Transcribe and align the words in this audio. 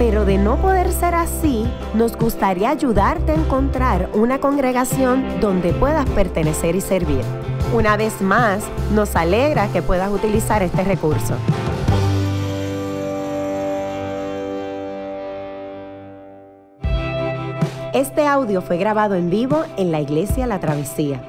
pero 0.00 0.24
de 0.24 0.38
no 0.38 0.56
poder 0.56 0.90
ser 0.92 1.14
así, 1.14 1.66
nos 1.92 2.16
gustaría 2.16 2.70
ayudarte 2.70 3.32
a 3.32 3.34
encontrar 3.34 4.08
una 4.14 4.38
congregación 4.38 5.22
donde 5.42 5.74
puedas 5.74 6.08
pertenecer 6.08 6.74
y 6.74 6.80
servir. 6.80 7.20
Una 7.74 7.98
vez 7.98 8.22
más, 8.22 8.64
nos 8.94 9.14
alegra 9.14 9.68
que 9.68 9.82
puedas 9.82 10.10
utilizar 10.10 10.62
este 10.62 10.84
recurso. 10.84 11.34
Este 17.92 18.26
audio 18.26 18.62
fue 18.62 18.78
grabado 18.78 19.16
en 19.16 19.28
vivo 19.28 19.64
en 19.76 19.92
la 19.92 20.00
iglesia 20.00 20.46
La 20.46 20.60
Travesía. 20.60 21.20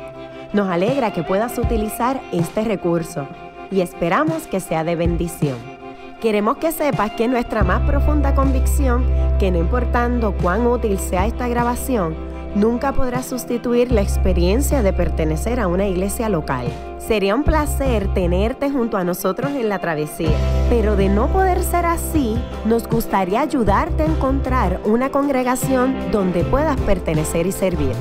Nos 0.53 0.69
alegra 0.69 1.11
que 1.11 1.23
puedas 1.23 1.57
utilizar 1.57 2.21
este 2.31 2.63
recurso 2.63 3.27
y 3.69 3.81
esperamos 3.81 4.47
que 4.47 4.61
sea 4.61 4.85
de 4.85 4.95
bendición. 4.95 5.80
Queremos 6.21 6.57
que 6.57 6.71
sepas 6.71 7.13
que 7.13 7.27
nuestra 7.27 7.63
más 7.63 7.81
profunda 7.81 8.35
convicción, 8.35 9.03
que 9.39 9.49
no 9.49 9.57
importando 9.57 10.33
cuán 10.39 10.67
útil 10.67 10.99
sea 10.99 11.25
esta 11.25 11.47
grabación, 11.47 12.15
nunca 12.53 12.91
podrá 12.91 13.23
sustituir 13.23 13.91
la 13.91 14.01
experiencia 14.01 14.83
de 14.83 14.93
pertenecer 14.93 15.59
a 15.59 15.65
una 15.65 15.87
iglesia 15.87 16.29
local. 16.29 16.67
Sería 16.99 17.33
un 17.33 17.43
placer 17.43 18.13
tenerte 18.13 18.69
junto 18.69 18.97
a 18.97 19.03
nosotros 19.03 19.53
en 19.53 19.67
la 19.67 19.79
travesía, 19.79 20.37
pero 20.69 20.95
de 20.95 21.09
no 21.09 21.25
poder 21.25 21.63
ser 21.63 21.87
así, 21.87 22.37
nos 22.65 22.87
gustaría 22.87 23.41
ayudarte 23.41 24.03
a 24.03 24.05
encontrar 24.05 24.79
una 24.85 25.09
congregación 25.09 26.11
donde 26.11 26.43
puedas 26.43 26.79
pertenecer 26.81 27.47
y 27.47 27.51
servir. 27.51 27.93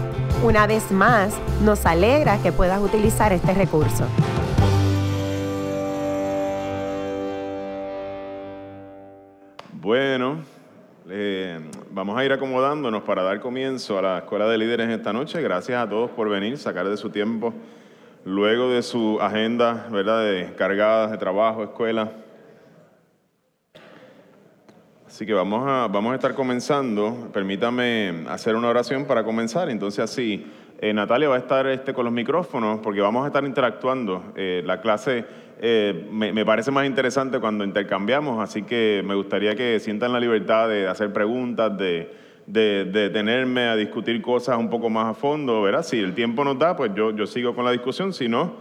Una 0.45 0.67
vez 0.67 0.93
más, 0.93 1.33
nos 1.65 1.87
alegra 1.87 2.37
que 2.43 2.53
puedas 2.53 2.83
utilizar 2.83 3.33
este 3.33 3.55
recurso. 3.55 4.05
Bueno, 9.91 10.37
eh, 11.09 11.59
vamos 11.91 12.17
a 12.17 12.25
ir 12.25 12.33
acomodándonos 12.33 13.03
para 13.03 13.25
dar 13.25 13.41
comienzo 13.41 13.99
a 13.99 14.03
la 14.03 14.19
Escuela 14.19 14.47
de 14.47 14.57
Líderes 14.57 14.89
esta 14.89 15.13
noche. 15.13 15.43
Gracias 15.43 15.83
a 15.83 15.89
todos 15.89 16.13
por 16.13 16.29
venir, 16.29 16.59
sacar 16.59 16.89
de 16.89 16.97
su 16.97 17.11
tiempo, 17.11 17.53
luego 18.25 18.71
de 18.71 18.85
su 18.85 19.19
agenda, 19.21 19.89
¿verdad?, 19.91 20.23
de 20.23 20.55
cargadas 20.55 21.11
de 21.11 21.19
trabajo, 21.19 21.65
escuela. 21.65 22.13
Así 25.09 25.27
que 25.27 25.35
vamos 25.35 25.65
a, 25.67 25.89
vamos 25.89 26.13
a 26.13 26.15
estar 26.15 26.35
comenzando. 26.35 27.29
Permítame 27.33 28.27
hacer 28.29 28.55
una 28.55 28.69
oración 28.69 29.07
para 29.07 29.25
comenzar. 29.25 29.71
Entonces 29.71 30.05
así, 30.05 30.47
eh, 30.79 30.95
Natalia 30.95 31.29
va 31.29 31.35
a 31.35 31.41
estar 31.41 31.67
este, 31.67 31.93
con 31.93 32.05
los 32.05 32.15
micrófonos 32.15 32.79
porque 32.79 33.01
vamos 33.01 33.25
a 33.25 33.27
estar 33.27 33.45
interactuando. 33.45 34.33
Eh, 34.37 34.63
la 34.65 34.81
clase 34.81 35.25
eh, 35.63 36.07
me, 36.11 36.45
parece 36.47 36.71
más 36.71 36.87
interesante 36.87 37.39
cuando 37.39 37.65
intercambiamos, 37.65 38.43
así 38.43 38.63
que 38.63 39.03
me 39.05 39.15
gustaría 39.15 39.55
que 39.55 39.79
sientan 39.79 40.11
la 40.11 40.19
libertad 40.19 40.71
de 40.71 40.89
hacer 40.89 41.13
preguntas, 41.13 41.77
de, 41.77 42.11
de, 42.47 43.11
tenerme 43.11 43.69
a 43.69 43.77
discutir 43.77 44.23
cosas 44.23 44.57
un 44.57 44.71
poco 44.71 44.89
más 44.89 45.09
a 45.09 45.13
fondo, 45.15 45.61
¿verdad? 45.61 45.83
Si 45.83 45.99
el 45.99 46.15
tiempo 46.15 46.45
nos 46.45 46.59
da, 46.59 46.75
pues 46.77 46.93
yo, 46.95 47.15
yo 47.15 47.27
sigo 47.27 47.55
con 47.55 47.67
la 47.67 47.73
discusión, 47.73 48.15
si 48.15 48.27
no, 48.27 48.55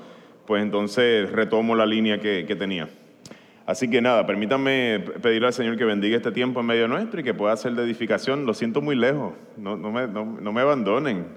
pues 0.46 0.62
entonces 0.62 1.32
retomo 1.32 1.74
la 1.74 1.86
línea 1.86 2.20
que, 2.20 2.46
que 2.46 2.58
tenía. 2.58 2.90
Así 3.66 3.90
que 3.90 4.02
nada, 4.02 4.26
permítanme 4.26 5.00
pedirle 5.22 5.48
al 5.48 5.54
Señor 5.54 5.78
que 5.78 5.86
bendiga 5.86 6.18
este 6.18 6.34
tiempo 6.34 6.60
en 6.60 6.66
medio 6.66 6.90
nuestro 6.90 7.22
y 7.22 7.24
que 7.24 7.34
pueda 7.34 7.56
ser 7.56 7.76
de 7.76 7.84
edificación. 7.84 8.46
Lo 8.46 8.54
siento 8.54 8.82
muy 8.82 8.98
lejos, 8.98 9.36
no, 9.56 9.78
no, 9.78 9.90
me, 9.90 10.06
no, 10.06 10.26
no 10.26 10.52
me 10.52 10.60
abandonen. 10.60 11.28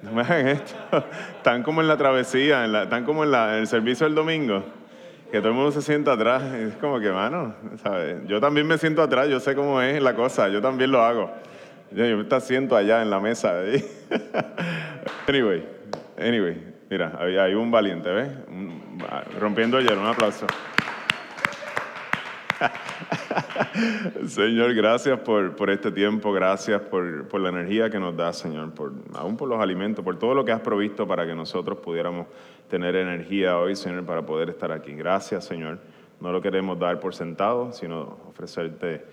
No 0.00 0.12
me 0.12 0.22
hagan 0.22 0.48
esto. 0.48 0.74
Están 1.36 1.62
como 1.62 1.82
en 1.82 1.88
la 1.88 1.98
travesía, 1.98 2.64
en 2.64 2.74
están 2.74 3.04
como 3.04 3.24
en, 3.24 3.34
en 3.34 3.60
el 3.60 3.66
servicio 3.66 4.06
del 4.06 4.14
domingo 4.14 4.64
que 5.30 5.38
todo 5.38 5.48
el 5.48 5.54
mundo 5.54 5.72
se 5.72 5.82
sienta 5.82 6.12
atrás. 6.12 6.42
Es 6.54 6.74
como 6.76 7.00
que, 7.00 7.10
mano, 7.10 7.54
¿sabes? 7.82 8.26
Yo 8.26 8.40
también 8.40 8.66
me 8.66 8.78
siento 8.78 9.02
atrás, 9.02 9.28
yo 9.28 9.40
sé 9.40 9.54
cómo 9.54 9.80
es 9.80 10.02
la 10.02 10.14
cosa, 10.14 10.48
yo 10.48 10.60
también 10.60 10.90
lo 10.90 11.02
hago. 11.02 11.30
Yo, 11.90 12.04
me 12.16 12.40
siento 12.40 12.76
allá 12.76 13.02
en 13.02 13.10
la 13.10 13.20
mesa. 13.20 13.54
anyway, 15.28 15.66
anyway, 16.18 16.74
mira, 16.90 17.16
hay, 17.18 17.54
un 17.54 17.70
valiente, 17.70 18.10
¿ves? 18.10 18.28
rompiendo 19.38 19.80
hielo, 19.80 20.00
un 20.00 20.06
aplauso. 20.06 20.46
Señor, 24.26 24.74
gracias 24.74 25.18
por, 25.20 25.56
por, 25.56 25.70
este 25.70 25.90
tiempo, 25.90 26.32
gracias 26.32 26.80
por, 26.82 27.28
por, 27.28 27.40
la 27.40 27.48
energía 27.50 27.90
que 27.90 27.98
nos 27.98 28.16
da, 28.16 28.32
Señor, 28.32 28.72
por, 28.72 28.92
aún 29.14 29.36
por 29.36 29.48
los 29.48 29.60
alimentos, 29.60 30.04
por 30.04 30.18
todo 30.18 30.34
lo 30.34 30.44
que 30.44 30.52
has 30.52 30.60
provisto 30.60 31.06
para 31.06 31.26
que 31.26 31.34
nosotros 31.34 31.78
pudiéramos 31.78 32.26
tener 32.68 32.96
energía 32.96 33.58
hoy, 33.58 33.76
Señor, 33.76 34.04
para 34.04 34.24
poder 34.24 34.48
estar 34.50 34.72
aquí. 34.72 34.94
Gracias, 34.94 35.44
Señor. 35.44 35.78
No 36.20 36.32
lo 36.32 36.40
queremos 36.40 36.78
dar 36.78 37.00
por 37.00 37.14
sentado, 37.14 37.72
sino 37.72 38.18
ofrecerte 38.28 39.04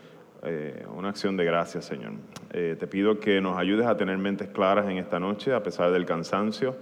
eh, 0.44 0.86
una 0.96 1.10
acción 1.10 1.36
de 1.38 1.46
gracias, 1.46 1.86
Señor. 1.86 2.14
Eh, 2.52 2.76
te 2.80 2.88
pido 2.88 3.20
que 3.20 3.42
nos 3.42 3.58
ayudes 3.58 3.86
a 3.86 3.98
tener 3.98 4.18
mentes 4.18 4.50
claras 4.50 4.90
en 4.90 4.98
esta 4.98 5.20
noche, 5.20 5.54
a 5.54 5.62
pesar 5.62 5.92
del 5.92 6.06
cansancio. 6.06 6.76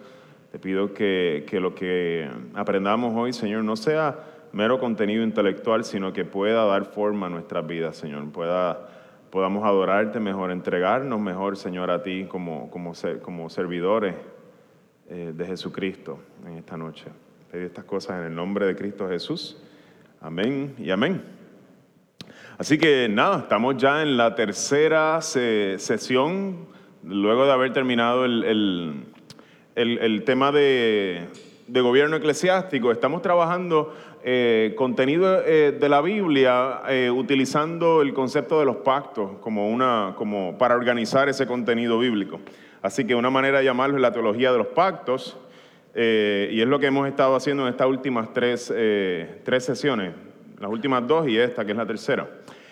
Te 0.51 0.59
pido 0.59 0.93
que, 0.93 1.45
que 1.47 1.59
lo 1.59 1.75
que 1.75 2.29
aprendamos 2.55 3.13
hoy, 3.15 3.33
Señor, 3.33 3.63
no 3.63 3.75
sea 3.75 4.17
mero 4.51 4.79
contenido 4.79 5.23
intelectual, 5.23 5.83
sino 5.83 6.13
que 6.13 6.25
pueda 6.25 6.65
dar 6.65 6.85
forma 6.85 7.27
a 7.27 7.29
nuestras 7.29 7.65
vidas, 7.67 7.97
Señor. 7.97 8.31
Pueda, 8.31 8.89
podamos 9.29 9.65
adorarte 9.65 10.19
mejor, 10.19 10.51
entregarnos 10.51 11.19
mejor, 11.19 11.57
Señor, 11.57 11.91
a 11.91 12.01
ti 12.01 12.25
como, 12.25 12.69
como, 12.71 12.93
como 13.21 13.49
servidores 13.49 14.15
eh, 15.11 15.33
de 15.35 15.43
Jesucristo 15.43 16.19
en 16.45 16.57
esta 16.57 16.77
noche. 16.77 17.05
Pedí 17.51 17.65
estas 17.65 17.83
cosas 17.83 18.19
en 18.19 18.27
el 18.27 18.35
nombre 18.35 18.67
de 18.67 18.75
Cristo 18.75 19.09
Jesús. 19.09 19.57
Amén 20.21 20.75
y 20.77 20.91
amén. 20.91 21.23
Así 22.59 22.77
que 22.77 23.09
nada, 23.09 23.39
estamos 23.39 23.75
ya 23.77 24.03
en 24.03 24.17
la 24.17 24.35
tercera 24.35 25.19
sesión, 25.21 26.67
luego 27.03 27.47
de 27.47 27.51
haber 27.51 27.73
terminado 27.73 28.23
el, 28.23 29.03
el, 29.73 30.23
tema 30.25 30.51
de, 30.51 31.27
de, 31.65 31.81
gobierno 31.81 32.17
eclesiástico. 32.17 32.91
Estamos 32.91 33.23
trabajando 33.23 33.95
eh, 34.23 34.75
contenido 34.77 35.41
eh, 35.43 35.71
de 35.71 35.89
la 35.89 36.01
Biblia 36.01 36.81
utilizando 37.11 38.03
el 38.03 38.13
concepto 38.13 38.59
de 38.59 38.65
los 38.65 38.75
pactos 38.75 39.39
como 39.39 39.69
una, 39.69 40.13
como 40.15 40.55
para 40.59 40.75
organizar 40.75 41.29
ese 41.29 41.47
contenido 41.47 41.97
bíblico. 41.97 42.39
Así 42.81 43.05
que 43.05 43.15
una 43.15 43.29
manera 43.29 43.59
de 43.59 43.65
llamarlo 43.65 43.95
es 43.95 44.01
la 44.01 44.11
teología 44.11 44.51
de 44.51 44.57
los 44.57 44.67
pactos, 44.67 45.37
eh, 45.93 46.49
y 46.51 46.61
es 46.61 46.67
lo 46.67 46.79
que 46.79 46.87
hemos 46.87 47.07
estado 47.07 47.35
haciendo 47.35 47.63
en 47.63 47.69
estas 47.69 47.87
últimas 47.87 48.31
tres, 48.33 48.71
eh, 48.75 49.41
tres 49.43 49.65
sesiones, 49.65 50.13
las 50.59 50.69
últimas 50.69 51.05
dos 51.07 51.27
y 51.27 51.37
esta, 51.37 51.65
que 51.65 51.71
es 51.71 51.77
la 51.77 51.85
tercera. 51.85 52.29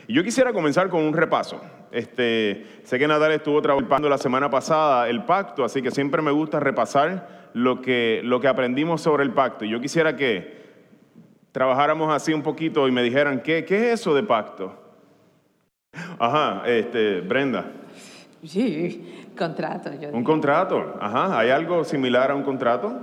Y 0.08 0.14
yo 0.14 0.24
quisiera 0.24 0.54
comenzar 0.54 0.88
con 0.90 1.04
un 1.04 1.14
repaso. 1.14 1.62
Este, 1.92 2.66
sé 2.84 3.00
que 3.00 3.08
Nadal 3.08 3.34
estuvo 3.34 3.62
trabajando 3.62 4.08
la 4.08 4.18
semana 4.18 4.50
pasada 4.50 5.10
el 5.10 5.24
pacto, 5.26 5.66
así 5.66 5.82
que 5.82 5.92
siempre 5.92 6.22
me 6.22 6.32
gusta 6.32 6.60
repasar 6.60 7.50
lo 7.54 7.82
que, 7.82 8.22
lo 8.24 8.40
que 8.40 8.48
aprendimos 8.48 9.02
sobre 9.02 9.24
el 9.24 9.32
pacto. 9.32 9.66
Y 9.66 9.70
yo 9.70 9.82
quisiera 9.82 10.16
que 10.16 10.56
trabajáramos 11.52 12.14
así 12.14 12.34
un 12.34 12.44
poquito 12.44 12.88
y 12.88 12.92
me 12.92 13.04
dijeran, 13.04 13.42
¿qué, 13.42 13.66
qué 13.66 13.92
es 13.92 14.00
eso 14.00 14.14
de 14.14 14.24
pacto? 14.24 14.80
Ajá, 16.20 16.64
este, 16.66 17.22
Brenda. 17.22 17.66
Sí, 18.46 19.27
Contrato, 19.38 19.92
yo 19.94 20.10
Un 20.10 20.24
contrato, 20.24 20.98
ajá. 21.00 21.40
¿Hay 21.40 21.50
algo 21.50 21.84
similar 21.84 22.32
a 22.32 22.36
un 22.36 22.44
contrato? 22.44 22.94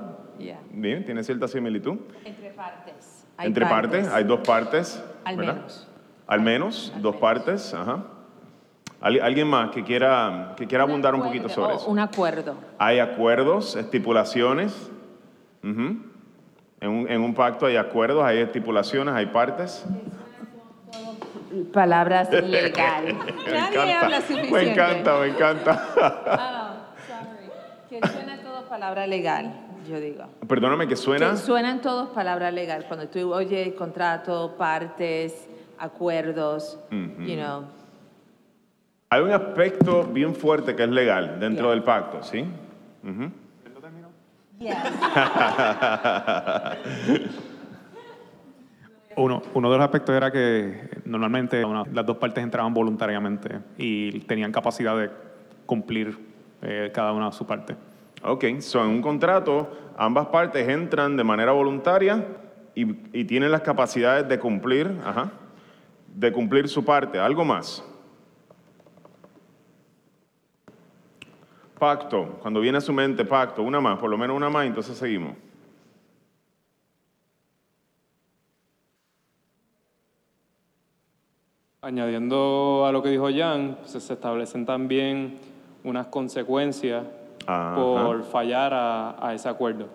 Bien, 0.71 1.05
tiene 1.05 1.23
cierta 1.23 1.49
similitud. 1.49 1.99
Entre 2.25 2.51
partes. 2.51 3.27
Entre 3.39 3.67
partes. 3.67 4.09
hay 4.09 4.25
dos 4.25 4.41
partes. 4.41 5.03
Al 5.25 5.37
menos. 5.37 5.89
Al 6.27 6.41
menos, 6.41 6.93
dos 7.01 7.17
partes, 7.17 7.73
ajá. 7.75 8.05
¿Alguien 9.01 9.49
más 9.49 9.71
que 9.71 9.85
quiera, 9.85 10.55
que 10.57 10.67
quiera 10.67 10.85
abundar 10.85 11.15
un 11.15 11.23
poquito 11.23 11.49
sobre 11.49 11.75
eso? 11.77 11.91
Un 11.91 11.99
acuerdo. 11.99 12.55
Hay 12.79 12.99
acuerdos, 12.99 13.77
estipulaciones. 13.77 14.91
en, 15.63 16.11
un, 16.81 17.07
en 17.09 17.21
un 17.21 17.35
pacto 17.35 17.67
hay 17.67 17.77
acuerdos, 17.77 18.25
hay 18.25 18.39
estipulaciones, 18.39 19.15
hay 19.15 19.27
partes 19.27 19.85
palabras 21.73 22.31
legales. 22.45 23.17
Nadie 23.51 23.93
habla 23.93 24.21
suficiente. 24.21 24.53
Me 24.53 24.71
encanta, 24.73 25.19
me 25.19 25.27
encanta. 25.29 25.89
Oh, 25.97 26.75
sorry. 27.07 27.51
Que 27.89 28.07
suena 28.13 28.41
todo 28.43 28.65
palabra 28.69 29.07
legal, 29.07 29.55
yo 29.89 30.01
digo. 30.01 30.25
Perdóname, 30.49 30.87
que 30.89 30.97
suena. 30.97 31.31
Que 31.31 31.37
suenan 31.37 31.81
todos 31.81 32.11
palabra 32.11 32.51
legal. 32.51 32.85
Cuando 32.87 33.09
tú 33.09 33.33
oyes 33.33 33.75
contrato, 33.75 34.55
partes, 34.59 35.49
acuerdos, 35.79 36.79
you 36.91 37.37
know. 37.37 37.65
Hay 39.11 39.21
un 39.21 39.31
aspecto 39.31 40.03
bien 40.05 40.35
fuerte 40.35 40.75
que 40.75 40.83
es 40.83 40.89
legal 40.89 41.39
dentro 41.39 41.71
del 41.71 41.85
pacto, 41.85 42.23
¿sí? 42.23 42.45
Yes. 44.59 44.77
Uno, 49.17 49.43
uno 49.55 49.71
de 49.71 49.77
los 49.77 49.85
aspectos 49.85 50.15
era 50.15 50.31
que 50.31 50.89
normalmente 51.05 51.63
las 51.93 52.07
dos 52.07 52.17
partes 52.17 52.43
entraban 52.43 52.75
voluntariamente 52.75 53.61
y 53.79 54.21
tenían 54.21 54.51
capacidad 54.51 54.97
de 54.97 55.11
cumplir 55.67 56.19
eh, 56.63 56.91
cada 56.93 57.13
una 57.13 57.31
su 57.31 57.47
parte. 57.47 57.77
Ok, 58.23 58.45
so 58.61 58.83
en 58.83 58.91
un 58.91 59.03
contrato 59.03 59.69
ambas 59.97 60.27
partes 60.27 60.69
entran 60.69 61.17
de 61.17 61.25
manera 61.25 61.53
voluntaria 61.53 62.25
y, 62.75 63.19
y 63.19 63.25
tienen 63.25 63.53
las 63.53 63.61
capacidades 63.61 64.29
de 64.29 64.39
cumplir, 64.39 64.99
ajá, 65.05 65.31
de 66.09 66.33
cumplir 66.33 66.69
su 66.69 66.85
parte. 66.85 67.19
¿Algo 67.19 67.45
más? 67.45 67.85
Pacto, 71.79 72.39
cuando 72.41 72.61
viene 72.61 72.79
a 72.79 72.81
su 72.81 72.93
mente 72.93 73.25
pacto, 73.25 73.63
una 73.63 73.81
más, 73.81 73.99
por 73.99 74.09
lo 74.09 74.17
menos 74.17 74.37
una 74.37 74.49
más, 74.49 74.67
entonces 74.67 74.97
seguimos. 74.97 75.35
Añadiendo 81.85 82.87
a 82.87 82.93
lo 82.93 83.03
que 83.03 83.11
dijo 83.11 83.29
Jan, 83.31 83.77
pues, 83.81 84.03
se 84.03 84.15
establecen 84.15 84.65
también 84.65 85.37
unas 85.85 86.07
consecuencias 86.07 87.05
Ajá. 87.47 87.75
por 87.77 88.23
fallar 88.25 88.73
a, 88.73 89.29
a 89.29 89.35
ese 89.35 89.51
acuerdo. 89.51 89.89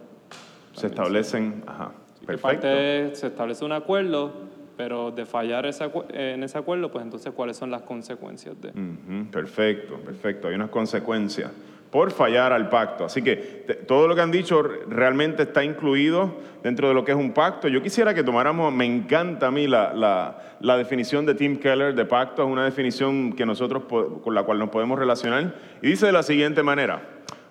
Se 0.74 0.86
establecen, 0.86 1.63
ajá, 1.65 1.91
perfecto. 2.27 2.41
parte 2.44 3.15
se 3.15 3.25
establece 3.27 3.65
un 3.65 3.71
acuerdo, 3.71 4.31
pero 4.77 5.09
de 5.09 5.25
fallar 5.25 5.65
ese 5.65 5.83
acu- 5.83 6.06
en 6.13 6.44
ese 6.44 6.59
acuerdo, 6.59 6.91
pues 6.91 7.03
entonces 7.03 7.33
cuáles 7.33 7.57
son 7.57 7.71
las 7.71 7.81
consecuencias 7.81 8.56
de. 8.62 8.69
Ujú, 8.69 9.31
Perfecto, 9.31 9.95
perfecto. 9.95 10.47
Hay 10.47 10.53
unas 10.53 10.69
consecuencias 10.69 11.50
por 11.91 12.12
fallar 12.12 12.53
al 12.53 12.69
pacto. 12.69 13.06
Así 13.06 13.21
que 13.24 13.36
todo 13.88 14.07
lo 14.07 14.15
que 14.15 14.21
han 14.21 14.31
dicho 14.31 14.62
re- 14.62 14.81
realmente 14.88 15.44
está 15.44 15.63
incluido 15.63 16.36
dentro 16.62 16.88
de 16.88 16.94
lo 16.94 17.03
que 17.03 17.12
es 17.13 17.18
un 17.18 17.31
pacto. 17.33 17.68
Yo 17.68 17.81
quisiera 17.81 18.13
que 18.13 18.24
tomáramos, 18.24 18.71
me 18.71 18.86
encanta 18.86 19.47
a 19.47 19.51
mí 19.51 19.68
la, 19.68 19.94
la- 19.94 20.38
la 20.59 20.77
definición 20.77 21.25
de 21.25 21.33
Tim 21.36 21.57
Keller 21.57 21.95
de 21.95 22.06
pacto, 22.06 22.44
es 22.44 22.50
una 22.50 22.65
definición 22.65 23.33
que 23.33 23.45
nosotros 23.45 23.83
con 24.24 24.36
la 24.36 24.44
cual 24.44 24.59
nos 24.59 24.69
podemos 24.69 25.00
relacionar. 25.00 25.56
Y 25.81 25.88
dice 25.88 26.06
de 26.06 26.12
la 26.12 26.21
siguiente 26.24 26.62
manera, 26.63 27.01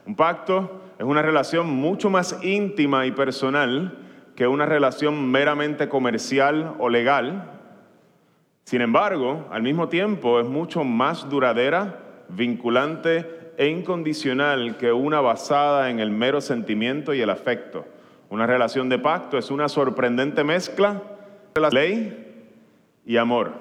un 0.06 0.14
pacto 0.14 0.82
es 0.99 1.05
una 1.05 1.23
relación 1.23 1.69
mucho 1.69 2.11
más 2.11 2.38
íntima 2.43 3.06
y 3.06 3.12
personal 3.12 3.99
que 4.37 4.46
una 4.46 4.67
relación 4.67 5.31
meramente 5.31 5.88
comercial 5.88 6.75
o 6.79 6.88
legal, 6.88 7.50
sin 8.64 8.82
embargo, 8.82 9.46
al 9.50 9.62
mismo 9.62 9.88
tiempo 9.88 10.38
es 10.38 10.46
mucho 10.46 10.84
más 10.84 11.29
duradera, 11.31 12.00
vinculante 12.29 13.38
e 13.58 13.66
incondicional 13.66 14.76
que 14.78 14.93
una 14.93 15.20
basada 15.20 15.90
en 15.90 15.99
el 15.99 16.12
mero 16.12 16.40
sentimiento 16.40 17.12
y 17.12 17.20
el 17.20 17.28
afecto. 17.28 17.84
Una 18.31 18.46
relación 18.46 18.88
de 18.88 19.00
pacto 19.00 19.37
es 19.37 19.50
una 19.50 19.69
sorprendente 19.69 20.44
mezcla 20.44 21.02
de 21.56 21.60
la 21.60 21.69
ley 21.69 22.44
y 23.05 23.16
amor. 23.16 23.52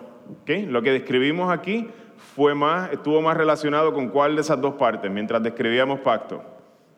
¿ok? 0.43 0.67
Lo 0.67 0.83
que 0.83 0.91
describimos 0.91 1.51
aquí 1.51 1.87
fue 2.35 2.53
más, 2.53 2.93
estuvo 2.93 3.23
más 3.23 3.35
relacionado 3.35 3.91
con 3.91 4.09
cuál 4.09 4.35
de 4.35 4.41
esas 4.41 4.61
dos 4.61 4.75
partes 4.75 5.09
mientras 5.09 5.41
describíamos 5.41 6.01
pacto. 6.01 6.43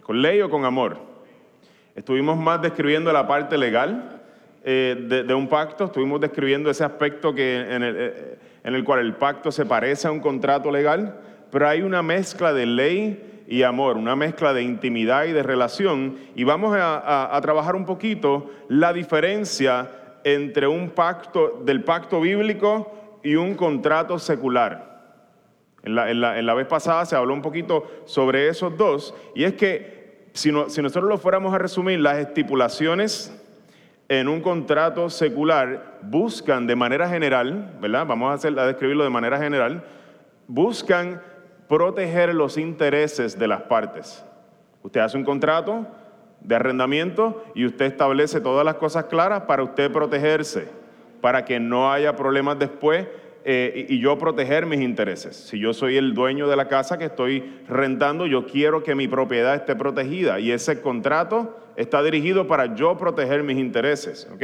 ¿Con 0.04 0.22
ley 0.22 0.42
o 0.42 0.50
con 0.50 0.66
amor? 0.66 0.98
Estuvimos 1.96 2.38
más 2.38 2.62
describiendo 2.62 3.14
la 3.14 3.26
parte 3.26 3.58
legal 3.58 4.22
eh, 4.62 5.06
de, 5.08 5.24
de 5.24 5.34
un 5.34 5.48
pacto, 5.48 5.86
estuvimos 5.86 6.20
describiendo 6.20 6.70
ese 6.70 6.84
aspecto 6.84 7.34
que, 7.34 7.62
en, 7.62 7.82
el, 7.82 7.96
eh, 7.98 8.38
en 8.62 8.76
el 8.76 8.84
cual 8.84 9.00
el 9.00 9.14
pacto 9.14 9.54
se 9.54 9.66
parece 9.66 10.10
a 10.10 10.12
un 10.12 10.20
contrato 10.20 10.70
legal, 10.70 11.29
pero 11.52 11.68
hay 11.68 11.82
una 11.82 12.02
mezcla 12.04 12.54
de 12.54 12.66
ley 12.66 13.44
y 13.48 13.64
amor, 13.64 13.98
una 13.98 14.16
mezcla 14.16 14.54
de 14.54 14.62
intimidad 14.62 15.26
y 15.26 15.32
de 15.32 15.42
relación, 15.44 16.18
y 16.36 16.44
vamos 16.44 16.76
a, 16.80 17.38
trabajar 17.42 17.76
un 17.76 17.86
poquito 17.86 18.50
la 18.68 18.94
diferencia 18.94 19.90
entre 20.24 20.68
un 20.68 20.90
pacto, 20.92 21.62
del 21.66 21.84
pacto 21.84 22.22
bíblico 22.22 23.20
y 23.24 23.36
un 23.36 23.56
contrato 23.56 24.20
secular. 24.20 24.88
En 25.84 25.96
la, 25.96 26.12
en 26.12 26.22
la- 26.22 26.38
en 26.38 26.46
la 26.46 26.54
vez 26.54 26.68
pasada 26.68 27.06
se 27.06 27.16
habló 27.16 27.34
un 27.34 27.42
poquito 27.42 27.88
sobre 28.06 28.50
esos 28.50 28.78
dos, 28.78 29.16
y 29.34 29.46
es 29.46 29.54
que 29.54 30.30
si, 30.34 30.52
no- 30.52 30.70
si 30.70 30.82
nosotros 30.82 31.10
lo 31.10 31.18
fuéramos 31.18 31.54
a 31.54 31.58
resumir, 31.58 32.00
las 32.00 32.18
estipulaciones 32.18 33.36
en 34.10 34.28
un 34.28 34.42
contrato 34.42 35.10
secular 35.10 36.00
buscan 36.04 36.68
de 36.68 36.76
manera 36.76 37.08
general, 37.10 37.78
¿verdad? 37.82 38.06
Vamos 38.06 38.44
a 38.46 38.50
describirlo 38.66 39.04
de 39.04 39.10
manera 39.10 39.40
general, 39.40 39.84
buscan 40.48 41.22
proteger 41.70 42.34
los 42.34 42.58
intereses 42.58 43.40
de 43.40 43.48
las 43.48 43.62
partes. 43.62 44.26
Usted 44.82 45.00
hace 45.00 45.18
un 45.18 45.24
contrato 45.24 45.88
de 46.42 46.56
arrendamiento 46.56 47.44
y 47.54 47.66
usted 47.66 47.86
establece 47.86 48.42
todas 48.42 48.66
las 48.66 48.76
cosas 48.76 49.06
claras 49.06 49.44
para 49.44 49.64
usted 49.64 49.92
protegerse, 49.92 50.68
para 51.22 51.46
que 51.46 51.60
no 51.60 51.92
haya 51.92 52.16
problemas 52.16 52.58
después 52.58 53.08
eh, 53.46 53.86
y, 53.88 54.00
yo 54.00 54.18
proteger 54.18 54.66
mis 54.66 54.82
intereses. 54.82 55.36
Si 55.36 55.60
yo 55.60 55.74
soy 55.74 55.98
el 55.98 56.14
dueño 56.14 56.48
de 56.48 56.56
la 56.56 56.68
casa 56.68 56.98
que 56.98 57.06
estoy 57.06 57.62
rentando, 57.68 58.26
yo 58.26 58.46
quiero 58.46 58.84
que 58.84 58.96
mi 58.96 59.08
propiedad 59.08 59.56
esté 59.56 59.76
protegida 59.76 60.40
y 60.40 60.52
ese 60.52 60.82
contrato 60.82 61.58
está 61.76 62.04
dirigido 62.04 62.48
para 62.48 62.76
yo 62.76 62.98
proteger 62.98 63.44
mis 63.44 63.58
intereses. 63.58 64.28
¿ok? 64.34 64.44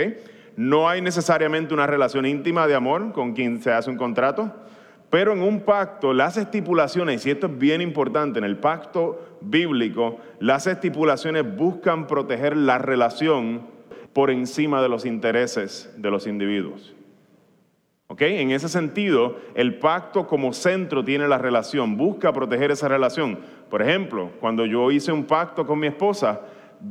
No 0.56 0.88
hay 0.88 1.02
necesariamente 1.02 1.74
una 1.74 1.88
relación 1.88 2.26
íntima 2.26 2.68
de 2.68 2.76
amor 2.76 3.12
con 3.12 3.34
quien 3.34 3.62
se 3.62 3.72
hace 3.72 3.90
un 3.90 3.98
contrato. 3.98 4.54
Pero 5.16 5.32
en 5.32 5.42
un 5.42 5.62
pacto, 5.62 6.14
las 6.14 6.36
estipulaciones, 6.36 7.26
y 7.26 7.32
esto 7.32 7.48
es 7.48 7.58
bien 7.58 7.80
importante, 7.80 8.38
en 8.38 8.44
el 8.44 8.58
pacto 8.58 9.38
bíblico, 9.40 10.18
las 10.42 10.68
estipulaciones 10.68 11.56
buscan 11.56 12.06
proteger 12.06 12.58
la 12.58 12.80
relación 12.80 13.62
por 14.12 14.30
encima 14.30 14.82
de 14.82 14.90
los 14.90 15.06
intereses 15.06 15.90
de 15.96 16.12
los 16.12 16.28
individuos. 16.28 16.94
¿Ok? 18.08 18.24
En 18.24 18.52
ese 18.52 18.68
sentido, 18.68 19.38
el 19.54 19.80
pacto 19.80 20.28
como 20.28 20.52
centro 20.52 21.06
tiene 21.06 21.30
la 21.30 21.38
relación, 21.38 21.96
busca 21.96 22.34
proteger 22.34 22.72
esa 22.72 22.90
relación. 22.90 23.40
Por 23.70 23.82
ejemplo, 23.82 24.32
cuando 24.42 24.66
yo 24.66 24.92
hice 24.92 25.14
un 25.14 25.24
pacto 25.24 25.66
con 25.66 25.80
mi 25.80 25.88
esposa, 25.88 26.42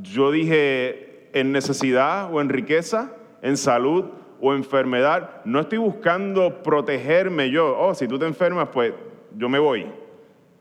yo 0.01 0.31
dije 0.31 1.29
en 1.39 1.53
necesidad 1.53 2.33
o 2.33 2.41
en 2.41 2.49
riqueza, 2.49 3.13
en 3.43 3.59
salud 3.59 4.07
o 4.41 4.55
enfermedad, 4.55 5.43
no 5.45 5.61
estoy 5.61 5.79
buscando 5.79 6.63
protegerme 6.63 7.51
yo. 7.51 7.77
Oh, 7.79 7.95
si 7.95 8.07
tú 8.09 8.19
te 8.19 8.27
enfermas, 8.27 8.69
pues 8.73 8.93
yo 9.37 9.49
me 9.49 9.59
voy. 9.59 9.87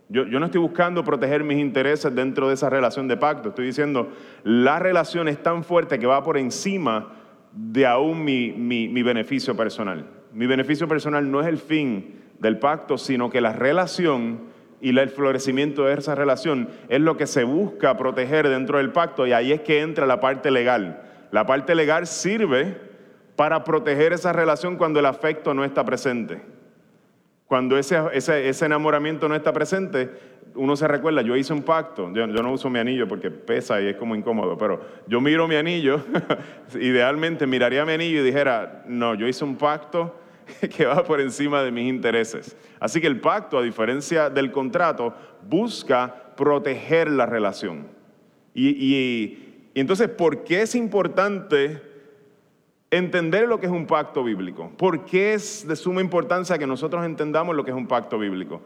Yo, 0.10 0.26
no 0.26 0.46
estoy 0.46 0.62
buscando 0.62 1.04
proteger 1.04 1.44
mis 1.44 1.58
intereses 1.58 2.14
dentro 2.14 2.48
de 2.48 2.54
esa 2.54 2.70
relación 2.70 3.08
de 3.08 3.18
pacto. 3.18 3.50
Estoy 3.50 3.66
diciendo, 3.66 4.10
la 4.44 4.78
relación 4.78 5.28
es 5.28 5.42
tan 5.42 5.64
fuerte 5.64 5.98
que 5.98 6.06
va 6.06 6.22
por 6.22 6.38
encima 6.38 7.14
de 7.52 7.86
aún 7.88 8.24
mi, 8.24 8.52
mi- 8.52 9.02
beneficio 9.04 9.56
personal. 9.56 10.06
Mi 10.32 10.46
beneficio 10.46 10.88
personal 10.88 11.32
no 11.32 11.42
es 11.42 11.48
el 11.48 11.58
fin 11.58 12.22
del 12.40 12.60
pacto, 12.60 12.98
sino 12.98 13.30
que 13.30 13.42
la 13.42 13.54
relación 13.54 14.42
y 14.82 14.96
el 14.98 15.10
florecimiento 15.10 15.86
de 15.86 15.94
esa 15.94 16.14
relación 16.14 16.68
es 16.90 17.00
lo 17.00 17.16
que 17.18 17.26
se 17.26 17.44
busca 17.44 17.98
proteger 17.98 18.50
dentro 18.50 18.78
del 18.80 18.92
pacto 18.92 19.26
y 19.26 19.32
ahí 19.32 19.52
es 19.52 19.62
que 19.62 19.82
entra 19.82 20.06
la 20.06 20.20
parte 20.20 20.52
legal. 20.52 21.02
La 21.32 21.46
parte 21.46 21.74
legal 21.74 22.06
sirve 22.06 22.93
para 23.36 23.64
proteger 23.64 24.14
esa 24.14 24.32
relación 24.34 24.78
cuando 24.78 25.00
el 25.00 25.06
afecto 25.06 25.54
no 25.54 25.64
está 25.64 25.84
presente. 25.84 26.42
Cuando 27.48 27.78
ese, 27.78 28.00
ese, 28.14 28.50
ese 28.50 28.66
enamoramiento 28.66 29.28
no 29.28 29.36
está 29.36 29.54
presente, 29.54 30.10
uno 30.56 30.76
se 30.76 30.88
recuerda, 30.88 31.22
yo 31.22 31.36
hice 31.36 31.54
un 31.54 31.64
pacto, 31.64 32.12
yo, 32.14 32.26
no 32.28 32.52
uso 32.52 32.70
mi 32.70 32.80
anillo 32.80 33.08
porque 33.08 33.30
pesa 33.32 33.82
y 33.82 33.88
es 33.88 33.96
como 33.96 34.16
incómodo, 34.16 34.58
pero 34.58 34.82
yo 35.08 35.20
miro 35.22 35.48
mi 35.48 35.56
anillo, 35.56 36.04
idealmente 36.80 37.46
miraría 37.48 37.86
mi 37.86 37.94
anillo 37.94 38.22
y 38.22 38.24
dijera, 38.24 38.84
no, 38.88 39.14
yo 39.16 39.28
hice 39.28 39.44
un 39.44 39.56
pacto 39.58 40.16
que 40.76 40.86
va 40.86 41.04
por 41.04 41.20
encima 41.22 41.62
de 41.64 41.72
mis 41.72 41.88
intereses. 41.90 42.56
Así 42.80 43.02
que 43.02 43.08
el 43.08 43.20
pacto, 43.20 43.58
a 43.58 43.64
diferencia 43.64 44.30
del 44.30 44.52
contrato, 44.52 45.14
busca 45.48 46.34
proteger 46.36 47.10
la 47.12 47.26
relación. 47.26 47.88
Y, 48.54 48.70
y- 48.70 49.50
y 49.76 49.80
entonces, 49.80 50.08
¿por 50.08 50.44
qué 50.44 50.62
es 50.62 50.76
importante 50.76 51.82
entender 52.98 53.48
lo 53.48 53.60
que 53.60 53.66
es 53.66 53.72
un 53.72 53.88
pacto 53.88 54.24
bíblico? 54.24 54.72
¿Por 54.78 55.06
qué 55.06 55.34
es 55.34 55.68
de 55.68 55.76
suma 55.76 56.02
importancia 56.02 56.58
que 56.58 56.68
nosotros 56.68 57.04
entendamos 57.06 57.56
lo 57.56 57.66
que 57.66 57.72
es 57.72 57.78
un 57.78 57.88
pacto 57.88 58.20
bíblico? 58.20 58.62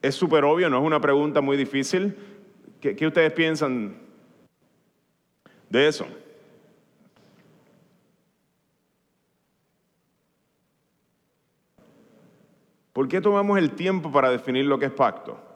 Es 0.00 0.16
súper 0.16 0.44
obvio, 0.44 0.68
no 0.68 0.78
es 0.78 0.84
una 0.84 1.00
pregunta 1.00 1.40
muy 1.40 1.56
difícil. 1.56 2.16
¿Qué, 2.80 2.96
qué 2.96 3.06
ustedes 3.06 3.32
piensan 3.32 3.94
de 5.70 5.86
eso? 5.86 6.06
¿Por 12.92 13.08
qué 13.08 13.20
tomamos 13.20 13.58
el 13.58 13.70
tiempo 13.70 14.10
para 14.10 14.30
definir 14.30 14.66
lo 14.66 14.78
que 14.78 14.86
es 14.86 14.92
pacto? 14.92 15.51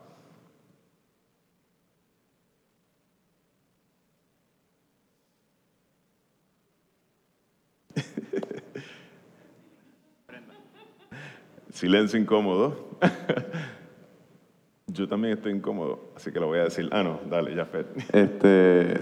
Silencio 11.86 12.18
incómodo. 12.18 12.74
Yo 14.88 15.06
también 15.06 15.34
estoy 15.34 15.52
incómodo, 15.52 16.00
así 16.16 16.32
que 16.32 16.40
lo 16.40 16.48
voy 16.48 16.58
a 16.58 16.64
decir. 16.64 16.88
Ah, 16.90 17.04
no, 17.04 17.20
dale, 17.30 17.54
ya, 17.54 17.64
Fer. 17.64 17.86
Este, 18.12 18.98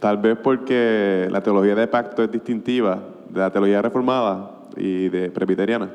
Tal 0.00 0.16
vez 0.16 0.36
porque 0.42 1.28
la 1.30 1.40
teología 1.40 1.76
de 1.76 1.86
pacto 1.86 2.24
es 2.24 2.32
distintiva 2.32 3.00
de 3.28 3.38
la 3.38 3.52
teología 3.52 3.80
reformada 3.80 4.58
y 4.76 5.08
de 5.08 5.30
presbiteriana. 5.30 5.88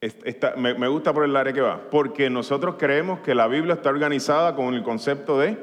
Esta- 0.00 0.54
me, 0.56 0.72
me 0.72 0.88
gusta 0.88 1.12
por 1.12 1.24
el 1.26 1.36
área 1.36 1.52
que 1.52 1.60
va, 1.60 1.78
porque 1.90 2.30
nosotros 2.30 2.76
creemos 2.78 3.20
que 3.20 3.34
la 3.34 3.46
Biblia 3.46 3.74
está 3.74 3.90
organizada 3.90 4.54
con 4.54 4.72
el 4.72 4.82
concepto 4.82 5.38
de, 5.38 5.58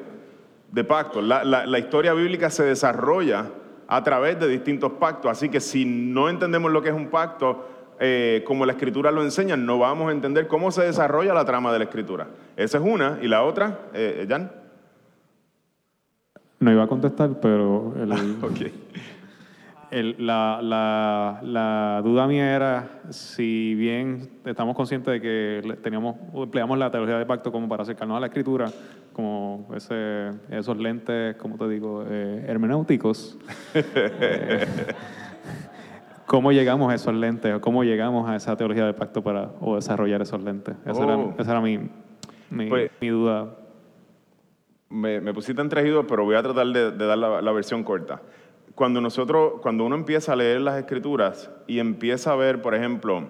de 0.71 0.83
pacto. 0.83 1.19
La, 1.19 1.43
la- 1.43 1.65
la 1.65 1.79
historia 1.79 2.13
bíblica 2.13 2.51
se 2.51 2.63
desarrolla 2.63 3.47
a 3.87 4.03
través 4.03 4.39
de 4.39 4.47
distintos 4.47 4.91
pactos, 4.93 5.31
así 5.31 5.49
que 5.49 5.59
si 5.59 5.83
no 5.85 6.29
entendemos 6.29 6.71
lo 6.71 6.83
que 6.83 6.89
es 6.89 6.95
un 6.95 7.07
pacto, 7.09 7.69
eh, 7.99 8.43
como 8.45 8.65
la 8.65 8.73
escritura 8.73 9.11
lo 9.11 9.23
enseña, 9.23 9.55
no 9.57 9.79
vamos 9.79 10.09
a 10.09 10.11
entender 10.11 10.47
cómo 10.47 10.71
se 10.71 10.83
desarrolla 10.83 11.33
la 11.33 11.45
trama 11.45 11.71
de 11.71 11.79
la 11.79 11.85
escritura. 11.85 12.27
Esa 12.57 12.77
es 12.77 12.83
una, 12.83 13.19
y 13.21 13.27
la 13.27 13.43
otra, 13.43 13.79
eh, 13.93 14.25
Jan. 14.29 14.51
No 16.59 16.71
iba 16.71 16.83
a 16.83 16.87
contestar, 16.87 17.29
pero 17.41 17.93
el- 18.01 18.11
Ok. 18.43 18.71
el- 19.91 20.15
la, 20.25 20.59
la- 20.61 21.39
la 21.43 22.01
duda 22.03 22.27
mía 22.27 22.55
era 22.55 23.01
si 23.11 23.75
bien 23.75 24.29
estamos 24.45 24.75
conscientes 24.75 25.13
de 25.13 25.21
que 25.21 25.77
teníamos, 25.83 26.15
empleamos 26.33 26.77
la 26.77 26.89
teología 26.91 27.17
de 27.17 27.25
pacto 27.25 27.51
como 27.51 27.67
para 27.69 27.83
acercarnos 27.83 28.17
a 28.17 28.19
la 28.19 28.27
escritura, 28.27 28.65
como 29.13 29.67
ese, 29.75 30.31
esos 30.49 30.75
lentes, 30.77 31.35
como 31.37 31.55
te 31.57 31.67
digo, 31.69 32.03
eh, 32.09 32.45
hermenéuticos. 32.47 33.37
¿Cómo 36.25 36.51
llegamos 36.51 36.91
a 36.91 36.95
esos 36.95 37.13
lentes? 37.13 37.53
o 37.53 37.61
¿Cómo 37.61 37.83
llegamos 37.83 38.27
a 38.29 38.35
esa 38.35 38.55
teología 38.57 38.85
de 38.85 38.93
pacto 38.93 39.21
para 39.23 39.51
o 39.61 39.75
desarrollar 39.75 40.21
esos 40.21 40.41
lentes? 40.43 40.75
Esa, 40.85 41.03
era, 41.03 41.17
Oh. 41.17 41.35
esa 41.37 41.51
era 41.51 41.61
mi, 41.61 41.79
mi, 42.49 42.67
Pues- 42.67 42.91
mi 42.99 43.09
duda. 43.09 43.55
Me, 44.89 45.19
me 45.19 45.33
pusiste 45.33 45.61
en 45.61 45.69
tres 45.69 45.85
idos, 45.85 46.05
pero 46.07 46.23
voy 46.23 46.35
a 46.35 46.43
tratar 46.43 46.67
de, 46.67 46.91
de 46.91 47.05
dar 47.05 47.17
la, 47.17 47.41
la 47.41 47.51
versión 47.51 47.83
corta. 47.83 48.21
Cuando 48.75 49.01
nosotros, 49.01 49.53
cuando 49.61 49.83
uno 49.83 49.95
empieza 49.95 50.33
a 50.33 50.35
leer 50.35 50.61
las 50.61 50.77
escrituras 50.77 51.49
y 51.67 51.79
empieza 51.79 52.31
a 52.31 52.35
ver, 52.35 52.61
por 52.61 52.75
ejemplo, 52.75 53.23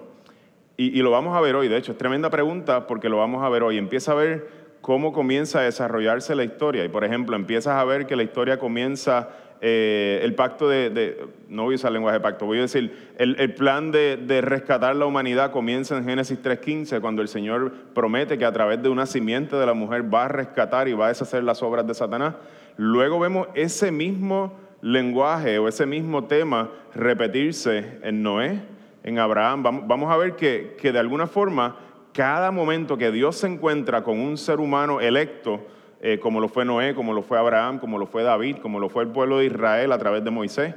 y, 0.76 0.98
y 0.98 1.02
lo 1.02 1.10
vamos 1.10 1.36
a 1.36 1.40
ver 1.40 1.54
hoy, 1.56 1.68
de 1.68 1.76
hecho, 1.76 1.92
es 1.92 1.98
tremenda 1.98 2.30
pregunta 2.30 2.86
porque 2.86 3.08
lo 3.08 3.18
vamos 3.18 3.42
a 3.42 3.48
ver 3.48 3.62
hoy, 3.62 3.78
empieza 3.78 4.12
a 4.12 4.16
ver 4.16 4.48
cómo 4.80 5.12
comienza 5.12 5.60
a 5.60 5.62
desarrollarse 5.62 6.34
la 6.34 6.44
historia. 6.44 6.84
Y 6.84 6.88
por 6.88 7.04
ejemplo, 7.04 7.34
empiezas 7.36 7.74
a 7.76 7.84
ver 7.84 8.06
que 8.06 8.16
la 8.16 8.22
historia 8.22 8.58
comienza, 8.58 9.30
eh, 9.60 10.20
el 10.22 10.34
pacto 10.34 10.68
de, 10.68 11.26
no 11.48 11.64
voy 11.64 11.74
a 11.74 11.76
usar 11.76 11.92
lenguaje 11.92 12.20
pacto, 12.20 12.46
voy 12.46 12.58
a 12.58 12.62
decir, 12.62 13.14
el, 13.18 13.54
plan 13.54 13.90
de, 13.90 14.40
rescatar 14.42 14.94
la 14.96 15.06
humanidad 15.06 15.50
comienza 15.50 15.96
en 15.96 16.04
Génesis 16.04 16.42
3.15, 16.42 17.00
cuando 17.00 17.22
el 17.22 17.28
Señor 17.28 17.72
promete 17.94 18.38
que 18.38 18.44
a 18.44 18.52
través 18.52 18.82
de 18.82 18.88
una 18.88 19.06
simiente 19.06 19.56
de 19.56 19.66
la 19.66 19.74
mujer 19.74 20.12
va 20.12 20.24
a 20.24 20.28
rescatar 20.28 20.88
y 20.88 20.92
va 20.92 21.06
a 21.06 21.08
deshacer 21.08 21.42
las 21.44 21.62
obras 21.62 21.86
de 21.86 21.94
Satanás. 21.94 22.34
Luego 22.76 23.18
vemos 23.18 23.48
ese 23.54 23.90
mismo 23.90 24.52
lenguaje 24.82 25.58
o 25.58 25.68
ese 25.68 25.86
mismo 25.86 26.24
tema 26.24 26.70
repetirse 26.94 27.98
en 28.02 28.22
Noé, 28.22 28.60
en 29.02 29.18
Abraham. 29.18 29.62
Vamos, 29.86 30.12
a 30.12 30.16
ver 30.16 30.36
que 30.36 30.76
de 30.80 30.98
alguna 30.98 31.26
forma 31.26 31.76
cada 32.16 32.50
momento 32.50 32.96
que 32.96 33.12
Dios 33.12 33.36
se 33.36 33.46
encuentra 33.46 34.02
con 34.02 34.18
un 34.18 34.38
ser 34.38 34.58
humano 34.58 35.02
electo, 35.02 35.60
eh, 36.08 36.18
como 36.20 36.40
lo 36.40 36.48
fue 36.48 36.64
Noé, 36.64 36.94
como 36.94 37.12
lo 37.12 37.22
fue 37.22 37.36
Abraham, 37.38 37.78
como 37.78 37.98
lo 37.98 38.06
fue 38.06 38.22
David, 38.22 38.58
como 38.62 38.78
lo 38.78 38.88
fue 38.88 39.02
el 39.02 39.10
pueblo 39.10 39.38
de 39.38 39.46
Israel 39.46 39.90
a 39.92 39.98
través 39.98 40.22
de 40.24 40.30
Moisés, 40.30 40.74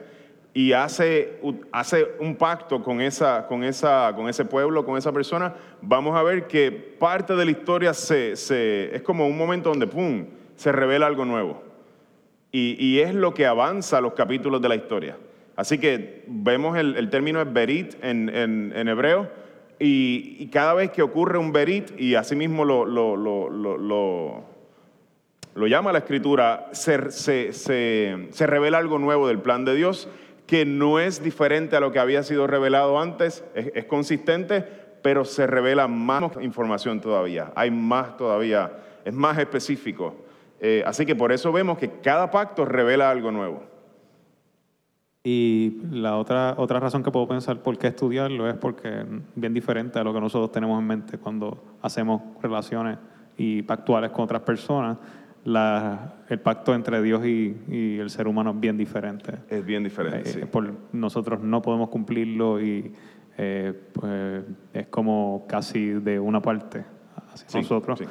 y 0.54 0.74
hace, 0.74 1.40
hace 1.72 2.08
un 2.20 2.36
pacto 2.36 2.82
con, 2.82 3.00
esa, 3.02 3.46
con, 3.48 3.64
esa, 3.64 4.12
con 4.16 4.28
ese 4.28 4.46
pueblo, 4.46 4.84
con 4.84 4.98
esa 4.98 5.12
persona, 5.12 5.54
vamos 5.82 6.18
a 6.18 6.24
ver 6.24 6.48
que 6.48 6.72
parte 6.72 7.36
de 7.36 7.46
la 7.46 7.52
historia 7.52 7.94
se, 7.94 8.36
se- 8.36 8.96
es 8.96 9.04
como 9.04 9.28
un 9.28 9.38
momento 9.38 9.70
donde, 9.70 9.86
¡pum!, 9.86 10.26
se 10.56 10.72
revela 10.72 11.06
algo 11.06 11.24
nuevo. 11.26 11.62
Y, 12.52 12.76
y 12.84 13.00
es 13.02 13.14
lo 13.14 13.34
que 13.36 13.46
avanza 13.46 14.02
los 14.02 14.14
capítulos 14.14 14.60
de 14.62 14.70
la 14.70 14.76
historia. 14.76 15.18
Así 15.56 15.78
que 15.78 16.24
vemos 16.28 16.76
el, 16.78 16.96
el 16.98 17.10
término 17.12 17.40
es 17.42 17.54
berit 17.54 17.94
en, 18.04 18.30
en- 18.30 18.88
hebreo, 18.88 19.30
y, 19.78 20.36
y 20.40 20.48
cada 20.48 20.74
vez 20.74 20.90
que 20.90 21.04
ocurre 21.04 21.38
un 21.38 21.52
berit, 21.54 21.92
y 22.00 22.16
así 22.16 22.36
mismo 22.36 22.66
lo, 22.66 22.86
lo, 22.86 23.16
lo- 23.16 23.50
lo- 23.78 23.78
lo- 25.60 25.68
llama 25.68 25.92
la 25.92 26.00
escritura, 26.00 26.68
se, 26.72 27.12
se- 27.12 27.54
se- 27.54 28.28
se 28.32 28.48
revela 28.48 28.78
algo 28.78 28.98
nuevo 29.00 29.28
del 29.28 29.40
plan 29.40 29.66
de 29.66 29.76
Dios, 29.76 30.10
que 30.48 30.66
no 30.66 31.00
es 31.00 31.22
diferente 31.24 31.76
a 31.76 31.80
lo 31.80 31.92
que 31.92 32.00
había 32.00 32.24
sido 32.24 32.48
revelado 32.48 33.00
antes, 33.00 33.44
es, 33.54 33.72
es 33.76 33.86
consistente, 33.86 34.66
pero 35.04 35.24
se 35.26 35.46
revela 35.48 35.88
más 35.88 36.24
información 36.42 37.00
todavía, 37.02 37.52
hay 37.56 37.72
más 37.72 38.18
todavía, 38.18 38.72
es 39.06 39.14
más 39.14 39.38
específico. 39.38 40.16
Eh, 40.60 40.84
así 40.86 41.06
que 41.06 41.16
por 41.16 41.32
eso 41.32 41.52
vemos 41.54 41.78
que 41.78 41.90
cada 42.02 42.32
pacto 42.32 42.66
revela 42.66 43.10
algo 43.10 43.32
nuevo. 43.32 43.64
Y 45.24 45.78
la 45.92 46.18
otra, 46.18 46.56
otra 46.58 46.80
razón 46.80 47.04
que 47.04 47.12
puedo 47.12 47.28
pensar 47.28 47.60
por 47.62 47.78
qué 47.78 47.88
estudiarlo 47.88 48.50
es 48.50 48.56
porque 48.56 48.88
es 49.02 49.06
bien 49.36 49.54
diferente 49.54 50.00
a 50.00 50.04
lo 50.04 50.14
que 50.14 50.20
nosotros 50.20 50.52
tenemos 50.52 50.80
en 50.80 50.88
mente 50.88 51.18
cuando 51.18 51.62
hacemos 51.82 52.22
relaciones 52.42 52.98
y 53.38 53.62
pactuales 53.62 54.12
con 54.12 54.24
otras 54.26 54.42
personas. 54.42 54.98
La- 55.46 56.16
el 56.30 56.40
pacto 56.40 56.74
entre 56.76 57.02
Dios 57.02 57.26
y, 57.26 57.56
y 57.70 57.98
el 58.00 58.10
ser 58.10 58.28
humano 58.28 58.52
es 58.52 58.60
bien 58.60 58.78
diferente. 58.78 59.34
Es 59.50 59.66
bien 59.66 59.84
diferente. 59.84 60.30
Eh, 60.30 60.34
sí. 60.34 60.40
por- 60.52 60.74
nosotros 60.92 61.42
no 61.42 61.62
podemos 61.62 61.90
cumplirlo 61.90 62.62
y 62.62 62.94
eh, 63.38 63.74
pues, 63.94 64.44
es 64.74 64.88
como 64.88 65.46
casi 65.48 65.92
de 65.92 66.20
una 66.20 66.42
parte 66.42 66.84
hacia 67.34 67.48
Sí, 67.50 67.58
nosotros. 67.60 68.00
sí. 68.00 68.06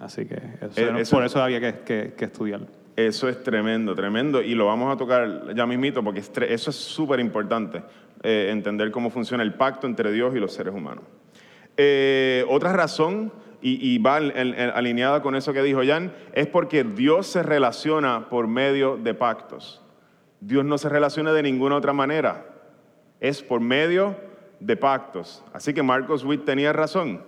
Así 0.00 0.24
que 0.24 0.36
eso- 0.62 0.80
Eh, 0.80 1.00
eso- 1.02 1.16
por 1.16 1.24
eso 1.26 1.42
había 1.42 1.60
que, 1.60 1.80
que- 1.84 2.14
que 2.16 2.24
estudiarlo. 2.24 2.66
Eso 2.96 3.28
es 3.28 3.42
tremendo, 3.42 3.94
tremendo. 3.94 4.42
Y 4.42 4.54
lo 4.54 4.66
vamos 4.66 4.92
a 4.92 4.96
tocar 4.96 5.54
ya 5.54 5.66
mismito 5.66 6.02
porque 6.02 6.20
eso 6.20 6.70
es 6.70 6.76
súper 6.76 7.20
importante, 7.20 7.82
eh, 8.22 8.48
entender 8.50 8.90
cómo 8.90 9.10
funciona 9.10 9.42
el 9.42 9.54
pacto 9.54 9.86
entre 9.86 10.10
Dios 10.10 10.34
y 10.34 10.38
los 10.40 10.52
seres 10.54 10.74
humanos. 10.74 11.04
Eh, 11.76 12.44
otra 12.48 12.72
razón, 12.72 13.32
y, 13.62 13.94
y 13.94 13.98
va 13.98 14.16
alineada 14.16 15.22
con 15.22 15.34
eso 15.34 15.52
que 15.52 15.62
dijo 15.62 15.80
Jan, 15.86 16.12
es 16.32 16.46
porque 16.46 16.84
Dios 16.84 17.26
se 17.26 17.42
relaciona 17.42 18.28
por 18.28 18.48
medio 18.48 18.96
de 18.96 19.14
pactos. 19.14 19.82
Dios 20.40 20.64
no 20.64 20.76
se 20.76 20.88
relaciona 20.88 21.32
de 21.32 21.42
ninguna 21.42 21.76
otra 21.76 21.92
manera. 21.92 22.46
Es 23.20 23.42
por 23.42 23.60
medio 23.60 24.16
de 24.58 24.76
pactos. 24.76 25.44
Así 25.52 25.72
que 25.72 25.82
Marcos 25.82 26.24
Witt 26.24 26.44
tenía 26.44 26.72
razón. 26.72 27.22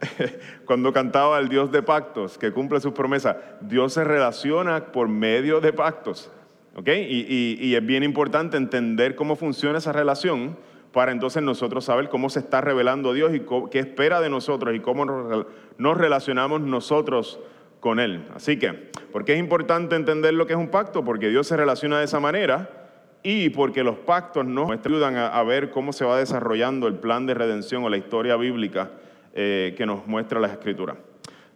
cuando 0.64 0.92
cantaba 0.92 1.38
el 1.38 1.48
Dios 1.48 1.72
de 1.72 1.82
pactos, 1.82 2.38
que 2.38 2.52
cumple 2.52 2.80
sus 2.80 2.92
promesas, 2.92 3.36
Dios 3.60 3.94
se 3.94 4.04
relaciona 4.04 4.92
por 4.92 5.08
medio 5.08 5.60
de 5.60 5.72
pactos. 5.72 6.30
¿ok? 6.74 6.88
Y 6.88 7.74
es 7.74 7.86
bien 7.86 8.02
importante 8.02 8.56
entender 8.56 9.14
cómo 9.14 9.36
funciona 9.36 9.78
esa 9.78 9.92
relación 9.92 10.56
para 10.92 11.12
entonces 11.12 11.42
nosotros 11.42 11.84
saber 11.84 12.08
cómo 12.08 12.30
se 12.30 12.40
está 12.40 12.60
revelando 12.60 13.12
Dios 13.12 13.32
y 13.34 13.42
qué 13.70 13.78
espera 13.78 14.20
de 14.20 14.28
nosotros 14.28 14.74
y 14.74 14.80
cómo 14.80 15.04
nos 15.04 15.26
rel- 15.26 15.46
nos 15.78 15.96
relacionamos 15.96 16.60
nosotros 16.60 17.40
con 17.80 18.00
Él. 18.00 18.24
Así 18.34 18.58
que, 18.58 18.72
¿por 19.12 19.24
qué 19.24 19.34
es 19.34 19.38
importante 19.38 19.96
entender 19.96 20.34
lo 20.34 20.46
que 20.46 20.52
es 20.52 20.58
un 20.58 20.68
pacto? 20.68 21.04
Porque 21.04 21.28
Dios 21.28 21.46
se 21.46 21.56
relaciona 21.56 21.98
de 21.98 22.04
esa 22.04 22.20
manera 22.20 22.88
y 23.22 23.50
porque 23.50 23.84
los 23.84 23.96
pactos 23.98 24.46
nos 24.46 24.70
ayudan 24.70 25.16
a, 25.16 25.42
ver 25.42 25.70
cómo 25.70 25.92
se 25.92 26.04
va 26.04 26.18
desarrollando 26.18 26.88
el 26.88 26.94
plan 26.94 27.26
de 27.26 27.34
redención 27.34 27.84
o 27.84 27.88
la 27.88 27.96
historia 27.96 28.36
bíblica 28.36 28.90
eh, 29.34 29.74
que 29.76 29.86
nos 29.86 30.06
muestra 30.06 30.40
las 30.40 30.52
escrituras. 30.52 30.96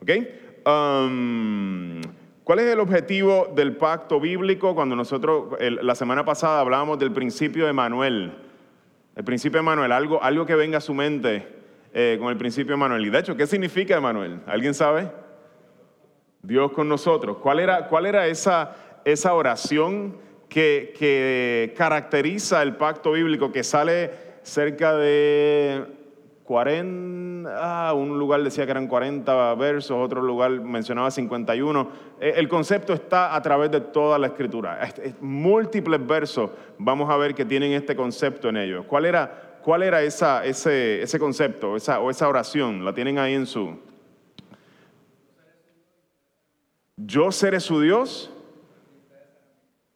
¿Ok? 0.03 0.11
Um, 0.67 2.00
¿Cuál 2.45 2.59
es 2.59 2.67
el 2.67 2.81
objetivo 2.81 3.50
del 3.55 3.76
pacto 3.76 4.21
bíblico? 4.21 4.75
Cuando 4.75 4.95
nosotros 4.95 5.57
la 5.59 5.95
semana 5.95 6.25
pasada 6.25 6.61
hablábamos 6.61 6.99
del 6.99 7.11
principio 7.12 7.67
de 7.67 7.73
Manuel. 7.73 8.33
El 9.16 9.25
principio 9.25 9.59
de 9.59 9.62
Manuel, 9.62 9.92
algo, 9.92 10.23
algo 10.23 10.44
que 10.44 10.54
venga 10.54 10.78
a 10.78 10.80
su 10.80 10.92
mente 10.92 11.47
eh, 11.92 12.16
con 12.21 12.30
el 12.30 12.37
principio 12.37 12.73
de 12.73 12.76
Manuel. 12.78 13.06
Y 13.06 13.11
de 13.11 13.18
hecho, 13.21 13.37
¿qué 13.37 13.47
significa 13.47 14.00
Manuel? 14.00 14.40
¿Alguien 14.47 14.75
sabe? 14.75 15.11
Dios 16.42 16.73
con 16.73 16.88
nosotros. 16.88 17.38
¿Cuál 17.38 17.61
era, 17.61 17.87
cuál 17.87 18.06
era 18.06 18.26
esa, 18.26 18.75
esa 19.04 19.35
oración 19.35 20.16
que, 20.49 20.92
que 20.99 21.75
caracteriza 21.76 22.62
el 22.62 22.76
pacto 22.76 23.12
bíblico 23.12 23.52
que 23.52 23.62
sale 23.62 24.11
cerca 24.42 24.94
de 24.94 25.85
40, 26.45 27.51
ah, 27.89 27.95
un 27.95 28.19
lugar 28.19 28.43
decía 28.43 28.65
que 28.67 28.71
eran 28.71 28.87
40 28.87 29.55
versos, 29.55 29.97
otro 29.99 30.21
lugar 30.23 30.51
mencionaba 30.61 31.11
51. 31.11 31.89
Eh, 32.21 32.35
El 32.37 32.49
concepto 32.49 32.93
está 32.93 33.35
a 33.35 33.41
través 33.43 33.71
de 33.71 33.81
toda 33.81 34.19
la 34.19 34.27
escritura. 34.29 34.83
Es- 34.83 34.99
es- 34.99 35.15
múltiples 35.23 36.07
versos 36.07 36.51
vamos 36.79 37.09
a 37.11 37.17
ver 37.17 37.35
que 37.35 37.45
tienen 37.45 37.73
este 37.73 37.97
concepto 37.97 38.49
en 38.51 38.59
ellos. 38.59 38.85
¿Cuál 38.87 39.07
era, 39.07 39.59
cuál 39.63 39.83
era 39.83 40.03
ese, 40.03 41.03
ese 41.03 41.19
concepto 41.19 41.73
o 41.73 42.11
esa 42.11 42.29
oración? 42.29 42.85
La 42.85 42.93
tienen 42.93 43.19
ahí 43.19 43.35
en 43.35 43.47
su... 43.47 43.79
Yo 46.97 47.33
seré 47.33 47.59
su 47.61 47.81
Dios. 47.81 48.31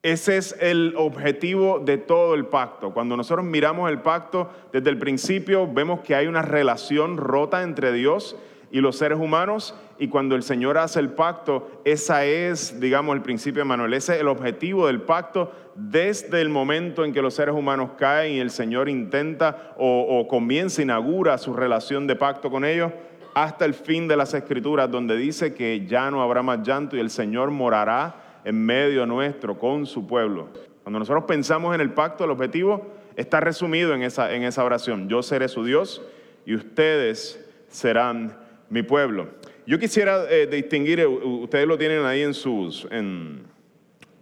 Ese 0.04 0.36
es 0.36 0.56
el 0.60 0.94
objetivo 0.96 1.80
de 1.80 1.98
todo 1.98 2.36
el 2.36 2.46
pacto. 2.46 2.92
Cuando 2.92 3.16
nosotros 3.16 3.44
miramos 3.44 3.90
el 3.90 4.00
pacto 4.00 4.48
desde 4.72 4.90
el 4.90 4.98
principio, 4.98 5.66
vemos 5.66 6.00
que 6.00 6.14
hay 6.14 6.28
una 6.28 6.42
relación 6.42 7.16
rota 7.16 7.64
entre 7.64 7.92
Dios 7.92 8.36
y 8.70 8.80
los 8.80 8.96
seres 8.96 9.18
humanos. 9.18 9.74
Y 9.98 10.06
cuando 10.06 10.36
el 10.36 10.44
Señor 10.44 10.78
hace 10.78 11.00
el 11.00 11.10
pacto, 11.10 11.82
esa 11.84 12.24
es, 12.24 12.78
digamos, 12.78 13.16
el 13.16 13.22
principio 13.22 13.62
de 13.62 13.64
Manuel. 13.64 13.92
Ese 13.92 14.14
es 14.14 14.20
el 14.20 14.28
objetivo 14.28 14.86
del 14.86 15.00
pacto 15.02 15.50
desde 15.74 16.40
el 16.40 16.48
momento 16.48 17.04
en 17.04 17.12
que 17.12 17.20
los 17.20 17.34
seres 17.34 17.56
humanos 17.56 17.90
caen 17.98 18.34
y 18.34 18.38
el 18.38 18.50
Señor 18.50 18.88
intenta 18.88 19.74
o, 19.78 20.02
o 20.02 20.28
comienza, 20.28 20.80
inaugura 20.80 21.38
su 21.38 21.54
relación 21.54 22.06
de 22.06 22.14
pacto 22.14 22.52
con 22.52 22.64
ellos 22.64 22.92
hasta 23.34 23.64
el 23.64 23.74
fin 23.74 24.06
de 24.06 24.16
las 24.16 24.32
escrituras, 24.32 24.88
donde 24.88 25.16
dice 25.16 25.54
que 25.54 25.86
ya 25.86 26.08
no 26.08 26.22
habrá 26.22 26.42
más 26.42 26.62
llanto 26.62 26.96
y 26.96 27.00
el 27.00 27.10
Señor 27.10 27.50
morará 27.50 28.27
en 28.44 28.64
medio 28.64 29.06
nuestro 29.06 29.58
con 29.58 29.86
su 29.86 30.06
pueblo. 30.06 30.48
Cuando 30.82 30.98
nosotros 30.98 31.24
pensamos 31.24 31.74
en 31.74 31.80
el 31.80 31.90
pacto, 31.90 32.24
el 32.24 32.30
objetivo 32.30 32.86
está 33.16 33.40
resumido 33.40 33.94
en 33.94 34.02
esa, 34.02 34.32
en 34.34 34.44
esa 34.44 34.64
oración. 34.64 35.08
Yo 35.08 35.22
seré 35.22 35.48
su 35.48 35.64
Dios 35.64 36.02
y 36.46 36.54
ustedes 36.54 37.44
serán 37.68 38.38
mi 38.70 38.82
pueblo. 38.82 39.28
Yo 39.66 39.78
quisiera 39.78 40.24
eh, 40.30 40.46
distinguir, 40.46 41.00
eh, 41.00 41.06
ustedes 41.06 41.66
lo 41.66 41.76
tienen 41.76 42.04
ahí 42.04 42.22
en 42.22 42.32
sus, 42.32 42.86
en, 42.90 43.42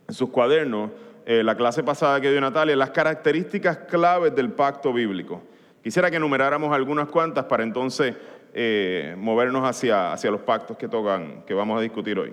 sus 0.09 0.31
cuadernos, 0.31 0.91
eh, 1.25 1.43
la 1.45 1.57
clase 1.57 1.85
pasada 1.85 2.21
que 2.21 2.31
dio 2.31 2.41
Natalia, 2.41 2.75
las 2.75 2.91
características 2.91 3.79
claves 3.89 4.35
del 4.35 4.51
pacto 4.51 4.93
bíblico. 4.93 5.43
Quisiera 5.83 6.11
que 6.11 6.17
enumeráramos 6.17 6.75
algunas 6.75 7.09
cuantas 7.09 7.45
para 7.45 7.63
entonces 7.63 8.15
movernos 9.19 9.69
hacia, 9.69 10.15
hacia 10.15 10.31
los 10.31 10.41
pactos 10.41 10.79
que 10.79 10.89
tocan, 10.89 11.45
que 11.47 11.53
vamos 11.53 11.79
a 11.79 11.83
discutir 11.83 12.19
hoy. 12.19 12.33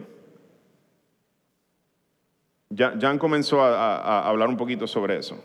Jan 2.76 3.18
comenzó 3.20 3.62
a 3.62 4.28
hablar 4.28 4.50
un 4.50 4.58
poquito 4.58 4.88
sobre 4.88 5.18
eso. 5.18 5.44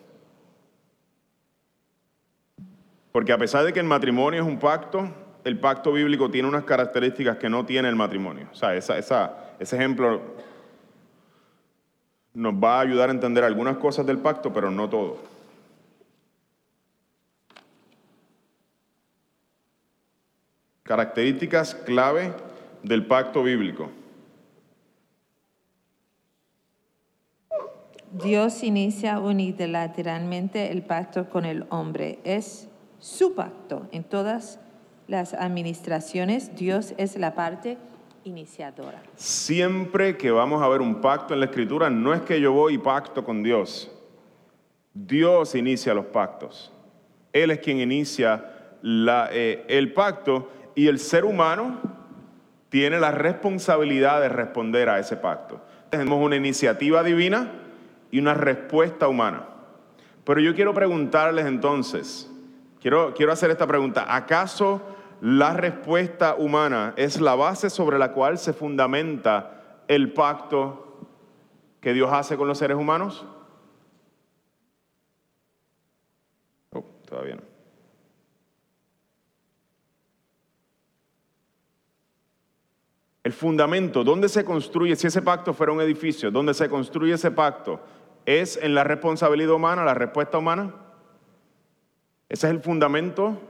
Porque 3.13 3.33
a 3.33 3.39
pesar 3.39 3.65
de 3.65 3.73
que 3.73 3.81
el 3.81 3.87
matrimonio 3.87 4.43
es 4.43 4.47
un 4.47 4.59
pacto, 4.59 5.09
el 5.45 5.59
pacto 5.59 5.93
bíblico 5.93 6.31
tiene 6.31 6.47
unas 6.47 6.65
características 6.65 7.39
que 7.39 7.49
no 7.49 7.65
tiene 7.65 7.89
el 7.89 7.97
matrimonio. 7.97 8.49
O 8.53 8.55
sea, 8.55 8.75
ese 8.75 9.77
ejemplo 9.77 10.21
nos 12.35 12.55
va 12.55 12.79
a 12.79 12.81
ayudar 12.83 13.09
a 13.09 13.13
entender 13.13 13.43
algunas 13.43 13.79
cosas 13.79 14.07
del 14.07 14.19
pacto, 14.19 14.53
pero 14.53 14.71
no 14.71 14.89
todo. 14.89 15.19
Características 20.85 21.75
clave 21.75 22.33
del 22.83 23.07
pacto 23.07 23.43
bíblico. 23.43 23.91
Dios 28.13 28.63
inicia 28.63 29.19
unilateralmente 29.19 30.73
el 30.73 30.83
pacto 30.83 31.29
con 31.29 31.45
el 31.45 31.67
hombre. 31.69 32.19
Es 32.25 32.69
su 32.99 33.35
pacto. 33.35 33.87
En 33.93 34.05
todas 34.05 34.61
las 35.07 35.35
administraciones, 35.35 36.57
Dios 36.57 36.95
es 36.97 37.17
la 37.17 37.35
parte 37.35 37.77
iniciadora. 38.25 39.03
Siempre 39.17 40.17
que 40.17 40.31
vamos 40.31 40.63
a 40.63 40.69
ver 40.69 40.81
un 40.81 41.01
pacto 41.01 41.35
en 41.35 41.41
la 41.41 41.47
escritura, 41.47 41.91
no 41.91 42.15
es 42.15 42.23
que 42.23 42.41
yo 42.41 42.53
voy 42.53 42.75
y 42.75 42.79
pacto 42.79 43.25
con 43.25 43.43
Dios. 43.43 43.91
Dios 44.95 45.55
inicia 45.55 45.95
los 45.95 46.07
pactos. 46.07 46.73
Él 47.33 47.51
es 47.51 47.59
quien 47.59 47.79
inicia 47.79 48.45
eh, 48.83 49.65
el 49.69 49.93
pacto 49.93 50.51
y 50.75 50.89
el 50.89 50.99
ser 50.99 51.25
humano 51.25 51.79
tiene 52.69 52.99
la 53.01 53.11
responsabilidad 53.11 54.21
de 54.21 54.29
responder 54.29 54.89
a 54.89 54.99
ese 54.99 55.17
pacto. 55.17 55.61
Tenemos 55.91 56.23
una 56.23 56.37
iniciativa 56.37 57.03
divina 57.03 57.58
y 58.11 58.19
una 58.19 58.35
respuesta 58.35 59.09
humana. 59.09 59.49
Pero 60.25 60.41
yo 60.41 60.55
quiero 60.55 60.75
preguntarles 60.75 61.47
entonces, 61.47 62.31
Quiero, 62.81 63.33
hacer 63.33 63.51
esta 63.51 63.67
pregunta. 63.67 64.15
¿Acaso 64.15 64.81
la 65.21 65.53
respuesta 65.53 66.37
humana 66.37 66.95
es 66.97 67.21
la 67.21 67.35
base 67.35 67.71
sobre 67.71 67.99
la 67.99 68.13
cual 68.13 68.39
se 68.39 68.53
fundamenta 68.53 69.83
el 69.89 70.13
pacto 70.13 71.01
que 71.81 71.93
Dios 71.93 72.11
hace 72.13 72.37
con 72.37 72.47
los 72.47 72.59
seres 72.59 72.77
humanos? 72.77 73.27
Oh, 76.73 76.85
todavía 77.09 77.37
no. 77.37 77.43
El 83.25 83.33
fundamento, 83.33 84.05
¿dónde 84.05 84.29
se 84.29 84.45
construye? 84.45 84.97
Si 84.97 85.09
ese 85.09 85.21
pacto 85.21 85.53
fuera 85.53 85.73
un 85.73 85.81
edificio, 85.81 86.31
¿dónde 86.31 86.55
se 86.55 86.69
construye 86.69 87.13
ese 87.13 87.31
pacto? 87.31 87.81
¿Es 88.29 88.59
en 88.59 88.75
la 88.75 88.85
responsabilidad 88.85 89.55
humana, 89.55 89.87
la 89.87 89.95
respuesta 89.95 90.37
humana? 90.37 90.75
Ese 92.29 92.47
es 92.47 92.53
el 92.53 92.61
fundamento. 92.61 93.41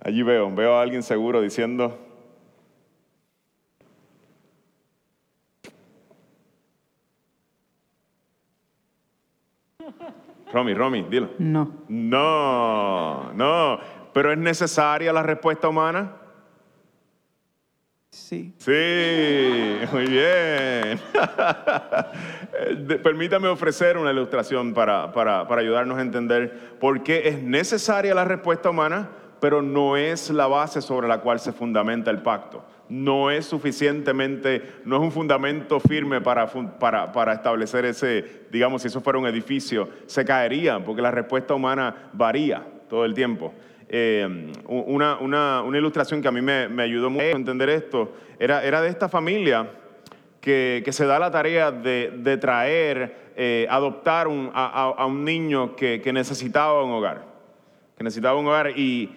Allí 0.00 0.22
veo, 0.22 0.50
veo 0.54 0.76
a 0.76 0.80
alguien 0.80 1.02
seguro 1.02 1.42
diciendo, 1.42 1.98
Romy, 10.54 10.72
Romy, 10.72 11.02
dilo. 11.02 11.28
No. 11.38 11.70
No, 11.86 13.30
no. 13.34 13.78
Pero 14.14 14.32
es 14.32 14.38
necesaria 14.38 15.12
la 15.12 15.22
respuesta 15.22 15.68
humana. 15.68 16.16
Sí. 18.16 18.54
Sí, 18.56 18.72
muy 19.92 20.06
bien. 20.06 20.98
Permítame 23.02 23.46
ofrecer 23.48 23.98
una 23.98 24.10
ilustración 24.10 24.72
para, 24.72 25.12
para, 25.12 25.46
para, 25.46 25.60
ayudarnos 25.60 25.98
a 25.98 26.00
entender 26.00 26.78
por 26.80 27.02
qué 27.02 27.28
es 27.28 27.42
necesaria 27.42 28.14
la 28.14 28.24
respuesta 28.24 28.70
humana, 28.70 29.10
pero 29.38 29.60
no 29.60 29.98
es 29.98 30.30
la 30.30 30.46
base 30.46 30.80
sobre 30.80 31.06
la 31.06 31.20
cual 31.20 31.40
se 31.40 31.52
fundamenta 31.52 32.10
el 32.10 32.22
pacto. 32.22 32.64
No 32.88 33.30
es 33.30 33.44
suficientemente, 33.44 34.80
no 34.86 34.96
es 34.96 35.02
un 35.02 35.12
fundamento 35.12 35.78
firme 35.78 36.22
para, 36.22 36.46
para, 36.46 37.12
para 37.12 37.34
establecer 37.34 37.84
ese, 37.84 38.46
digamos, 38.50 38.80
si 38.80 38.88
eso 38.88 39.02
fuera 39.02 39.18
un 39.18 39.26
edificio, 39.26 39.90
se 40.06 40.24
caería, 40.24 40.82
porque 40.82 41.02
la 41.02 41.10
respuesta 41.10 41.52
humana 41.52 42.10
varía 42.14 42.66
todo 42.88 43.04
el 43.04 43.12
tiempo. 43.12 43.52
Eh, 43.88 44.52
una, 44.66 45.16
una, 45.18 45.62
una, 45.62 45.78
ilustración 45.78 46.20
que 46.20 46.28
a 46.28 46.32
mí 46.32 46.42
me, 46.42 46.68
me, 46.68 46.82
ayudó 46.82 47.08
mucho 47.08 47.26
a 47.26 47.30
entender 47.30 47.68
esto. 47.68 48.12
Era, 48.38 48.64
era 48.64 48.82
de 48.82 48.88
esta 48.88 49.08
familia 49.08 49.70
que, 50.40 50.82
que 50.84 50.92
se 50.92 51.06
da 51.06 51.18
la 51.18 51.30
tarea 51.30 51.70
de, 51.70 52.12
de 52.16 52.36
traer, 52.36 53.32
eh, 53.36 53.66
adoptar 53.70 54.28
a, 54.52 54.94
a, 54.96 55.06
un 55.06 55.24
niño 55.24 55.76
que, 55.76 56.00
que, 56.00 56.12
necesitaba 56.12 56.82
un 56.82 56.92
hogar, 56.92 57.24
que 57.96 58.02
necesitaba 58.02 58.38
un 58.38 58.46
hogar. 58.46 58.70
Y, 58.76 59.10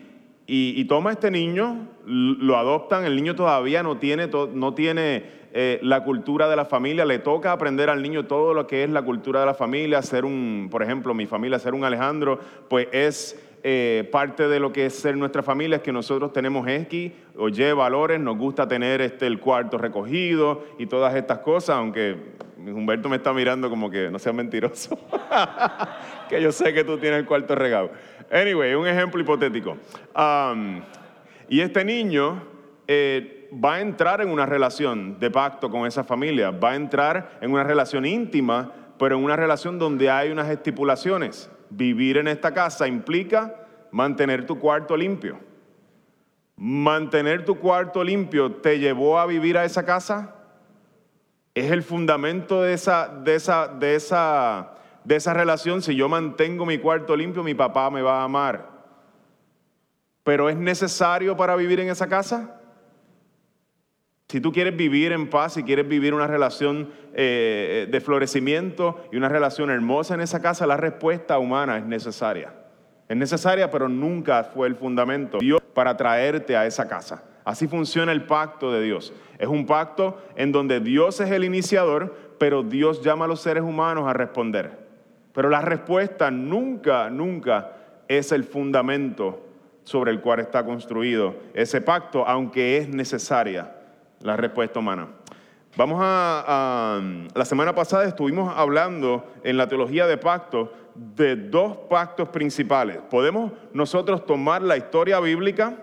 y, 0.45 0.73
y, 0.79 0.86
toma 0.86 1.12
este 1.12 1.32
niño, 1.32 1.88
lo 2.05 2.58
adoptan, 2.58 3.05
el 3.05 3.15
niño 3.15 3.36
todavía 3.36 3.82
no 3.82 3.97
tiene, 3.97 4.27
no 4.27 4.73
tiene 4.73 5.39
eh, 5.51 5.79
la 5.82 6.03
cultura 6.03 6.47
de 6.47 6.55
la 6.55 6.65
familia, 6.65 7.05
le 7.05 7.17
toca 7.17 7.51
aprender 7.51 7.89
al 7.89 8.03
niño 8.03 8.25
todo 8.25 8.53
lo 8.53 8.67
que 8.67 8.84
es 8.84 8.89
la 8.89 9.01
cultura 9.01 9.39
de 9.39 9.47
la 9.47 9.55
familia, 9.55 10.01
ser 10.03 10.23
un, 10.23 10.67
por 10.69 10.84
ejemplo, 10.84 11.15
mi 11.15 11.25
familia, 11.25 11.58
ser 11.58 11.73
un 11.73 11.84
Alejandro, 11.84 12.39
pues 12.69 12.88
es 12.91 13.39
eh, 13.63 14.08
parte 14.12 14.48
de 14.48 14.60
lo 14.60 14.72
que 14.72 14.86
es 14.86 14.95
ser 14.95 15.17
nuestra 15.17 15.43
familia 15.43 15.78
es 15.78 15.82
que 15.82 15.91
nosotros 15.91 16.32
tenemos 16.32 16.67
X 16.67 17.12
o 17.36 17.50
Y 17.50 17.74
valores, 17.74 18.19
nos 18.19 18.38
gusta 18.38 18.67
tener 18.67 19.02
este, 19.02 19.28
el 19.28 19.39
cuarto 19.39 19.78
recogido 19.78 20.65
y 20.78 20.86
todas 20.86 21.15
estas 21.15 21.39
cosas, 21.39 21.76
aunque 21.76 22.15
Humberto 22.58 23.10
me 23.10 23.17
está 23.17 23.34
mirando 23.34 23.69
como 23.69 23.89
que 23.89 24.10
no 24.10 24.19
sea 24.19 24.34
mentiroso, 24.34 24.98
que 26.30 26.41
yo 26.41 26.52
sé 26.52 26.74
que 26.74 26.84
tú 26.84 26.98
tienes 26.98 27.19
el 27.19 27.26
cuarto 27.26 27.56
regado. 27.56 27.91
Anyway, 28.32 28.74
un 28.76 28.88
ejemplo 28.88 29.22
hipotético. 29.22 29.78
Y 31.50 31.62
este 31.62 31.84
niño 31.84 32.43
eh, 32.88 33.50
va 33.54 33.76
a 33.76 33.82
entrar 33.82 34.22
en 34.22 34.30
una 34.30 34.45
relación 34.45 35.19
de 35.19 35.32
pacto 35.32 35.69
con 35.69 35.86
esa 35.88 36.04
familia, 36.04 36.52
va 36.52 36.72
a 36.72 36.76
entrar 36.76 37.38
en 37.41 37.52
una 37.52 37.63
relación 37.63 38.06
íntima, 38.06 38.72
pero 39.00 39.17
en 39.17 39.24
una 39.24 39.36
relación 39.36 39.80
donde 39.80 40.10
hay 40.10 40.30
unas 40.30 40.50
estipulaciones. 40.50 41.50
Vivir 41.69 42.17
en 42.17 42.27
esta 42.27 42.53
casa 42.53 42.88
implica 42.88 43.55
mantener 43.91 44.45
tu 44.45 44.60
cuarto 44.60 44.95
limpio. 44.97 45.39
Mantener 46.55 47.45
tu 47.45 47.58
cuarto 47.58 48.03
limpio 48.03 48.51
te 48.51 48.79
llevó 48.79 49.19
a 49.19 49.25
vivir 49.25 49.58
a 49.58 49.65
esa 49.65 49.86
casa. 49.86 50.36
Es 51.53 51.71
el 51.71 51.84
fundamento 51.84 52.62
de 52.62 52.73
esa, 52.73 53.08
de 53.08 53.36
esa, 53.36 53.67
de 53.67 53.95
esa, 53.95 54.75
de 55.03 55.15
esa 55.15 55.34
relación. 55.34 55.82
Si 55.82 55.95
yo 55.95 56.10
mantengo 56.10 56.65
mi 56.65 56.77
cuarto 56.77 57.15
limpio, 57.15 57.43
mi 57.43 57.53
papá 57.53 57.89
me 57.89 58.01
va 58.01 58.21
a 58.21 58.23
amar. 58.23 58.69
Pero 60.23 60.49
es 60.49 60.58
necesario 60.58 61.38
para 61.38 61.55
vivir 61.55 61.79
en 61.79 61.89
esa 61.89 62.08
casa. 62.08 62.59
Si 64.32 64.42
tú 64.42 64.52
quieres 64.52 64.78
vivir 64.78 65.12
en 65.12 65.28
paz, 65.28 65.54
si 65.56 65.63
quieres 65.63 65.88
vivir 65.88 66.13
una 66.13 66.28
relación 66.28 66.89
eh, 67.15 67.88
de 67.89 68.00
florecimiento 68.00 69.04
y 69.12 69.18
una 69.18 69.28
relación 69.28 69.72
hermosa 69.72 70.13
en 70.13 70.22
esa 70.22 70.39
casa, 70.39 70.68
la 70.68 70.78
respuesta 70.78 71.39
humana 71.39 71.80
es 71.80 71.84
necesaria. 71.84 72.54
Es 73.08 73.18
necesaria, 73.18 73.72
pero 73.72 73.89
nunca 73.89 74.44
fue 74.44 74.68
el 74.68 74.76
fundamento 74.76 75.39
Dios 75.39 75.60
para 75.74 75.98
traerte 75.98 76.56
a 76.56 76.68
esa 76.68 76.88
casa. 76.88 77.24
Así 77.44 77.68
funciona 77.68 78.12
el 78.12 78.28
pacto 78.28 78.72
de 78.72 78.84
Dios. 78.84 79.13
Es 79.39 79.48
un 79.48 79.65
pacto 79.65 80.22
en 80.36 80.52
donde 80.52 80.80
Dios 80.80 81.20
es 81.22 81.32
el 81.32 81.44
iniciador, 81.44 82.15
pero 82.38 82.62
Dios 82.62 83.02
llama 83.02 83.26
a 83.26 83.28
los 83.28 83.42
seres 83.42 83.63
humanos 83.63 84.08
a 84.08 84.13
responder. 84.13 84.78
Pero 85.34 85.50
la 85.50 85.62
respuesta 85.62 86.30
nunca, 86.30 87.10
nunca 87.10 87.72
es 88.08 88.32
el 88.32 88.44
fundamento 88.44 89.44
sobre 89.86 90.12
el 90.12 90.22
cual 90.22 90.39
está 90.39 90.63
construido 90.63 91.36
ese 91.56 91.82
pacto, 91.82 92.28
aunque 92.28 92.78
es 92.78 92.89
necesaria 92.89 93.79
la 94.21 94.36
respuesta 94.36 94.79
humana. 94.79 95.08
Vamos 95.77 95.99
a, 96.01 96.99
la 97.34 97.45
semana 97.45 97.73
pasada 97.73 98.05
estuvimos 98.05 98.53
hablando 98.55 99.32
en 99.43 99.55
la 99.55 99.67
teología 99.67 100.08
de 100.08 100.17
pacto 100.17 100.73
de 100.95 101.36
dos 101.36 101.77
pactos 101.89 102.29
principales. 102.29 102.97
Podemos 103.10 103.53
nosotros 103.71 104.25
tomar 104.25 104.62
la 104.62 104.77
historia 104.77 105.19
bíblica, 105.19 105.77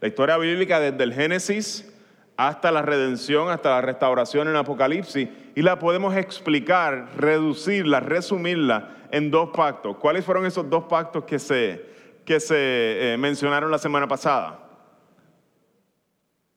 la 0.00 0.08
historia 0.08 0.36
bíblica 0.36 0.80
desde 0.80 1.02
el 1.04 1.14
Génesis 1.14 1.94
hasta 2.36 2.70
la 2.70 2.82
redención, 2.82 3.48
hasta 3.48 3.70
la 3.70 3.80
restauración 3.80 4.48
en 4.48 4.56
Apocalipsis, 4.56 5.28
y 5.54 5.62
la 5.62 5.78
podemos 5.78 6.14
explicar, 6.14 7.08
reducirla, 7.16 8.00
resumirla 8.00 8.90
en 9.10 9.30
dos 9.30 9.50
pactos. 9.56 9.96
¿Cuáles 9.96 10.24
fueron 10.24 10.46
esos 10.46 10.68
dos 10.68 10.84
pactos 10.84 11.24
que 11.24 11.38
se, 11.38 11.84
que 12.24 12.38
se 12.38 13.14
eh, 13.14 13.16
mencionaron 13.16 13.70
la 13.70 13.78
semana 13.78 14.06
pasada? 14.06 14.60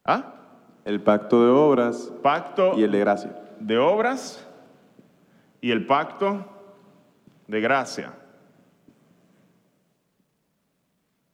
¿Ah? 0.03 0.40
El 0.85 1.01
pacto 1.01 1.43
de 1.45 1.51
obras 1.51 2.11
Pacto 2.23 2.77
y 2.77 2.83
el 2.83 2.91
de 2.91 2.99
gracia. 2.99 3.35
de 3.59 3.77
obras 3.77 4.47
y 5.61 5.71
el 5.71 5.85
pacto 5.85 6.45
de 7.47 7.61
gracia. 7.61 8.13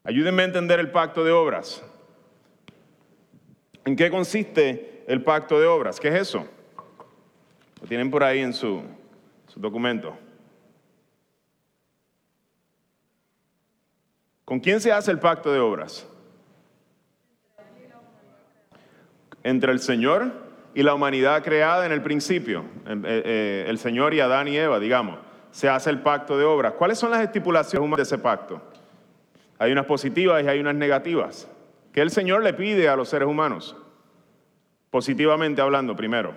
Ayúdenme 0.04 0.42
a 0.44 0.46
entender 0.46 0.80
el 0.80 0.92
pacto 0.92 1.24
de 1.24 1.32
obras. 1.32 1.84
¿En 3.86 3.96
qué 3.96 4.10
consiste 4.10 5.04
el 5.08 5.24
pacto 5.24 5.60
de 5.60 5.68
obras? 5.68 6.00
¿Qué 6.00 6.10
es 6.10 6.16
eso? 6.16 6.46
Lo 7.82 7.88
tienen 7.88 8.12
por 8.12 8.24
ahí 8.24 8.40
en 8.40 8.54
su, 8.54 8.82
su 9.48 9.60
documento. 9.60 10.18
¿Con 14.44 14.60
quién 14.60 14.82
se 14.82 14.92
hace 14.92 15.12
el 15.12 15.20
pacto 15.20 15.52
de 15.52 15.60
obras? 15.60 16.08
Entre 19.48 19.72
el 19.72 19.80
Señor 19.80 20.30
y 20.74 20.84
la 20.84 20.94
humanidad 20.94 21.42
creada 21.42 21.86
en 21.86 21.94
el 21.94 22.02
principio. 22.02 22.66
Eh, 22.86 23.02
eh, 23.06 23.66
el 23.70 23.80
Señor 23.80 24.14
y 24.14 24.20
Adán 24.20 24.50
y 24.50 24.58
Eva, 24.58 24.78
digamos. 24.78 25.20
Se 25.52 25.70
hace 25.70 25.90
el 25.90 26.02
pacto 26.02 26.38
de 26.38 26.44
obras. 26.44 26.74
¿Cuáles 26.74 27.00
son 27.00 27.12
las 27.12 27.22
estipulaciones 27.22 27.96
de 27.96 28.04
ese 28.04 28.18
pacto? 28.18 28.62
Hay 29.58 29.72
unas 29.72 29.86
positivas 29.86 30.44
y 30.44 30.50
hay 30.50 30.60
unas 30.60 30.76
negativas. 30.76 31.50
¿Qué 31.94 32.02
el 32.02 32.12
Señor 32.12 32.44
le 32.44 32.52
pide 32.56 32.90
a 32.90 32.98
los 32.98 33.08
seres 33.08 33.26
humanos? 33.26 33.78
Positivamente 34.90 35.62
hablando, 35.62 35.96
primero. 35.96 36.36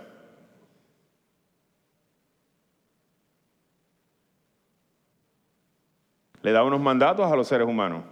Le 6.43 6.53
da 6.53 6.63
unos 6.63 6.81
mandatos 6.81 7.31
a 7.31 7.35
los 7.35 7.49
seres 7.49 7.67
humanos. 7.67 8.05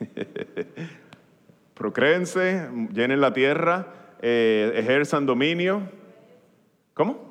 Procréense, 1.74 2.68
llenen 2.92 3.20
la 3.20 3.32
tierra, 3.32 3.86
eh, 4.20 4.72
ejerzan 4.76 5.26
dominio. 5.26 5.82
¿Cómo? 6.94 7.30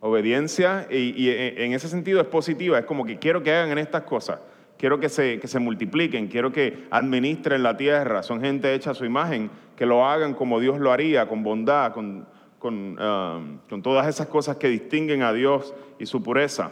Obediencia. 0.00 0.86
Y, 0.90 1.28
en 1.28 1.72
ese 1.72 1.88
sentido 1.88 2.20
es 2.20 2.26
positiva. 2.26 2.78
Es 2.78 2.84
como 2.84 3.04
que 3.04 3.18
quiero 3.18 3.42
que 3.42 3.52
hagan 3.52 3.72
en 3.72 3.78
estas 3.78 4.02
cosas. 4.02 4.40
Quiero 4.78 4.98
que 4.98 5.08
se, 5.08 5.38
que 5.38 5.48
se 5.48 5.58
multipliquen. 5.58 6.28
Quiero 6.28 6.52
que 6.52 6.86
administren 6.90 7.62
la 7.62 7.76
tierra. 7.76 8.22
Son 8.22 8.40
gente 8.40 8.72
hecha 8.74 8.92
a 8.92 8.94
su 8.94 9.04
imagen. 9.04 9.50
Que 9.76 9.86
lo 9.86 10.06
hagan 10.06 10.34
como 10.34 10.60
Dios 10.60 10.78
lo 10.78 10.92
haría, 10.92 11.26
con 11.26 11.42
bondad, 11.42 11.92
con, 11.92 12.26
con, 12.58 12.98
um, 12.98 13.58
con 13.68 13.82
todas 13.82 14.06
esas 14.06 14.28
cosas 14.28 14.56
que 14.56 14.68
distinguen 14.68 15.22
a 15.22 15.32
Dios 15.32 15.74
y 15.98 16.06
su 16.06 16.22
pureza. 16.22 16.70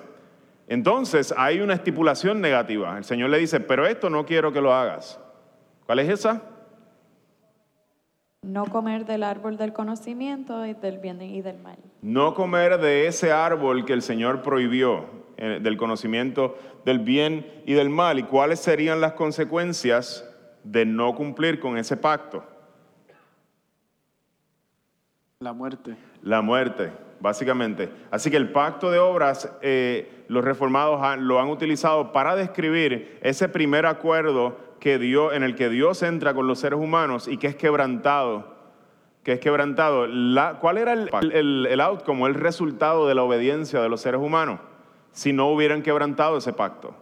Entonces 0.68 1.34
hay 1.36 1.60
una 1.60 1.74
estipulación 1.74 2.40
negativa. 2.40 2.96
El 2.96 3.04
Señor 3.04 3.28
le 3.28 3.38
dice, 3.38 3.60
pero 3.60 3.86
esto 3.86 4.08
no 4.08 4.24
quiero 4.24 4.52
que 4.52 4.60
lo 4.60 4.72
hagas. 4.72 5.18
¿Cuál 5.92 6.06
es 6.06 6.08
esa? 6.08 6.40
No 8.40 8.64
comer 8.64 9.04
del 9.04 9.22
árbol 9.22 9.58
del 9.58 9.74
conocimiento 9.74 10.64
y 10.64 10.72
del 10.72 10.96
bien 10.96 11.20
y 11.20 11.42
del 11.42 11.58
mal. 11.58 11.76
No 12.00 12.32
comer 12.32 12.78
de 12.80 13.06
ese 13.08 13.30
árbol 13.30 13.84
que 13.84 13.92
el 13.92 14.00
Señor 14.00 14.40
prohibió, 14.40 15.04
eh, 15.36 15.58
del 15.60 15.76
conocimiento 15.76 16.56
del 16.86 17.00
bien 17.00 17.46
y 17.66 17.74
del 17.74 17.90
mal. 17.90 18.18
¿Y 18.18 18.22
cuáles 18.22 18.60
serían 18.60 19.02
las 19.02 19.12
consecuencias 19.12 20.26
de 20.64 20.86
no 20.86 21.14
cumplir 21.14 21.60
con 21.60 21.76
ese 21.76 21.98
pacto? 21.98 22.42
La 25.40 25.52
muerte. 25.52 25.94
La 26.22 26.40
muerte, 26.40 26.90
básicamente. 27.20 27.90
Así 28.10 28.30
que 28.30 28.38
el 28.38 28.50
pacto 28.50 28.90
de 28.90 28.98
obras, 28.98 29.54
eh, 29.60 30.24
los 30.28 30.42
reformados 30.42 31.02
han- 31.02 31.28
lo 31.28 31.38
han 31.38 31.50
utilizado 31.50 32.12
para 32.12 32.34
describir 32.34 33.18
ese 33.20 33.46
primer 33.50 33.84
acuerdo 33.84 34.71
que 34.82 34.98
Dios, 34.98 35.32
en 35.32 35.44
el 35.44 35.54
que 35.54 35.68
Dios 35.68 36.02
entra 36.02 36.34
con 36.34 36.48
los 36.48 36.58
seres 36.58 36.80
humanos 36.80 37.28
y 37.28 37.36
que 37.38 37.46
es 37.46 37.54
quebrantado. 37.54 38.52
Que 39.22 39.34
es 39.34 39.38
quebrantado. 39.38 40.08
La- 40.08 40.58
¿Cuál 40.58 40.76
era 40.76 40.92
el, 40.92 41.08
el, 41.32 41.66
el 41.70 41.80
outcome, 41.80 42.26
el 42.26 42.34
resultado 42.34 43.06
de 43.06 43.14
la 43.14 43.22
obediencia 43.22 43.80
de 43.80 43.88
los 43.88 44.00
seres 44.00 44.20
humanos 44.20 44.58
si 45.12 45.32
no 45.32 45.48
hubieran 45.52 45.82
quebrantado 45.82 46.36
ese 46.38 46.52
pacto? 46.52 46.96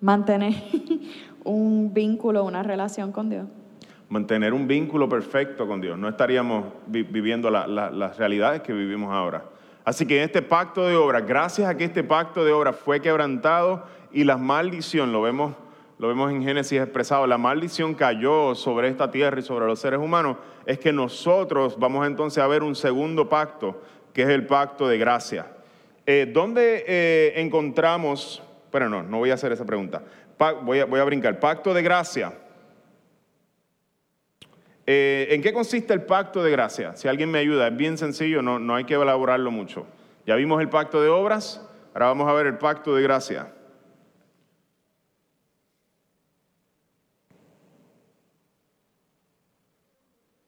Mantener 0.00 0.54
un 1.44 1.92
vínculo, 1.94 2.44
una 2.44 2.62
relación 2.62 3.12
con 3.12 3.30
Dios. 3.30 3.46
Mantener 4.08 4.52
un 4.54 4.68
vínculo 4.68 5.08
perfecto 5.08 5.66
con 5.66 5.80
Dios. 5.80 5.98
No 5.98 6.08
estaríamos 6.08 6.64
vi- 6.86 7.02
viviendo 7.02 7.50
la- 7.50 7.66
la- 7.66 7.90
las 7.90 8.16
realidades 8.18 8.62
que 8.62 8.72
vivimos 8.72 9.12
ahora. 9.12 9.44
Así 9.84 10.06
que 10.06 10.18
en 10.18 10.24
este 10.24 10.42
pacto 10.42 10.86
de 10.86 10.96
obras, 10.96 11.26
gracias 11.26 11.68
a 11.68 11.76
que 11.76 11.84
este 11.84 12.02
pacto 12.04 12.44
de 12.44 12.52
obras 12.52 12.76
fue 12.76 13.00
quebrantado 13.00 13.84
y 14.12 14.24
la 14.24 14.36
maldición, 14.36 15.12
lo 15.12 15.22
vemos, 15.22 15.54
lo 15.98 16.08
vemos 16.08 16.30
en 16.30 16.42
Génesis 16.42 16.80
expresado, 16.80 17.26
la 17.26 17.38
maldición 17.38 17.94
cayó 17.94 18.54
sobre 18.54 18.88
esta 18.88 19.10
tierra 19.10 19.38
y 19.40 19.42
sobre 19.42 19.66
los 19.66 19.78
seres 19.78 19.98
humanos, 20.00 20.36
es 20.66 20.78
que 20.78 20.92
nosotros 20.92 21.78
vamos 21.78 22.06
entonces 22.06 22.42
a 22.42 22.46
ver 22.46 22.62
un 22.62 22.74
segundo 22.74 23.28
pacto, 23.28 23.80
que 24.12 24.22
es 24.22 24.28
el 24.28 24.46
pacto 24.46 24.88
de 24.88 24.98
gracia. 24.98 25.46
Eh, 26.04 26.30
¿Dónde 26.32 26.84
eh, 26.86 27.32
encontramos, 27.36 28.42
pero 28.70 28.88
no, 28.88 29.02
no 29.02 29.18
voy 29.18 29.30
a 29.30 29.34
hacer 29.34 29.52
esa 29.52 29.64
pregunta, 29.64 30.02
voy, 30.62 30.80
a, 30.80 30.84
voy 30.84 31.00
a 31.00 31.04
brincar, 31.04 31.38
pacto 31.40 31.72
de 31.74 31.82
gracia. 31.82 32.32
Eh, 34.86 35.26
¿En 35.30 35.42
qué 35.42 35.52
consiste 35.52 35.92
el 35.92 36.02
pacto 36.02 36.44
de 36.44 36.52
gracia? 36.52 36.94
Si 36.94 37.08
alguien 37.08 37.28
me 37.30 37.40
ayuda, 37.40 37.66
es 37.66 37.76
bien 37.76 37.98
sencillo, 37.98 38.40
no, 38.40 38.60
no 38.60 38.76
hay 38.76 38.84
que 38.84 38.94
elaborarlo 38.94 39.50
mucho. 39.50 39.84
Ya 40.24 40.36
vimos 40.36 40.60
el 40.60 40.68
pacto 40.68 41.02
de 41.02 41.08
obras, 41.08 41.68
ahora 41.92 42.06
vamos 42.06 42.28
a 42.28 42.32
ver 42.32 42.46
el 42.46 42.56
pacto 42.56 42.94
de 42.94 43.02
gracia. 43.02 43.52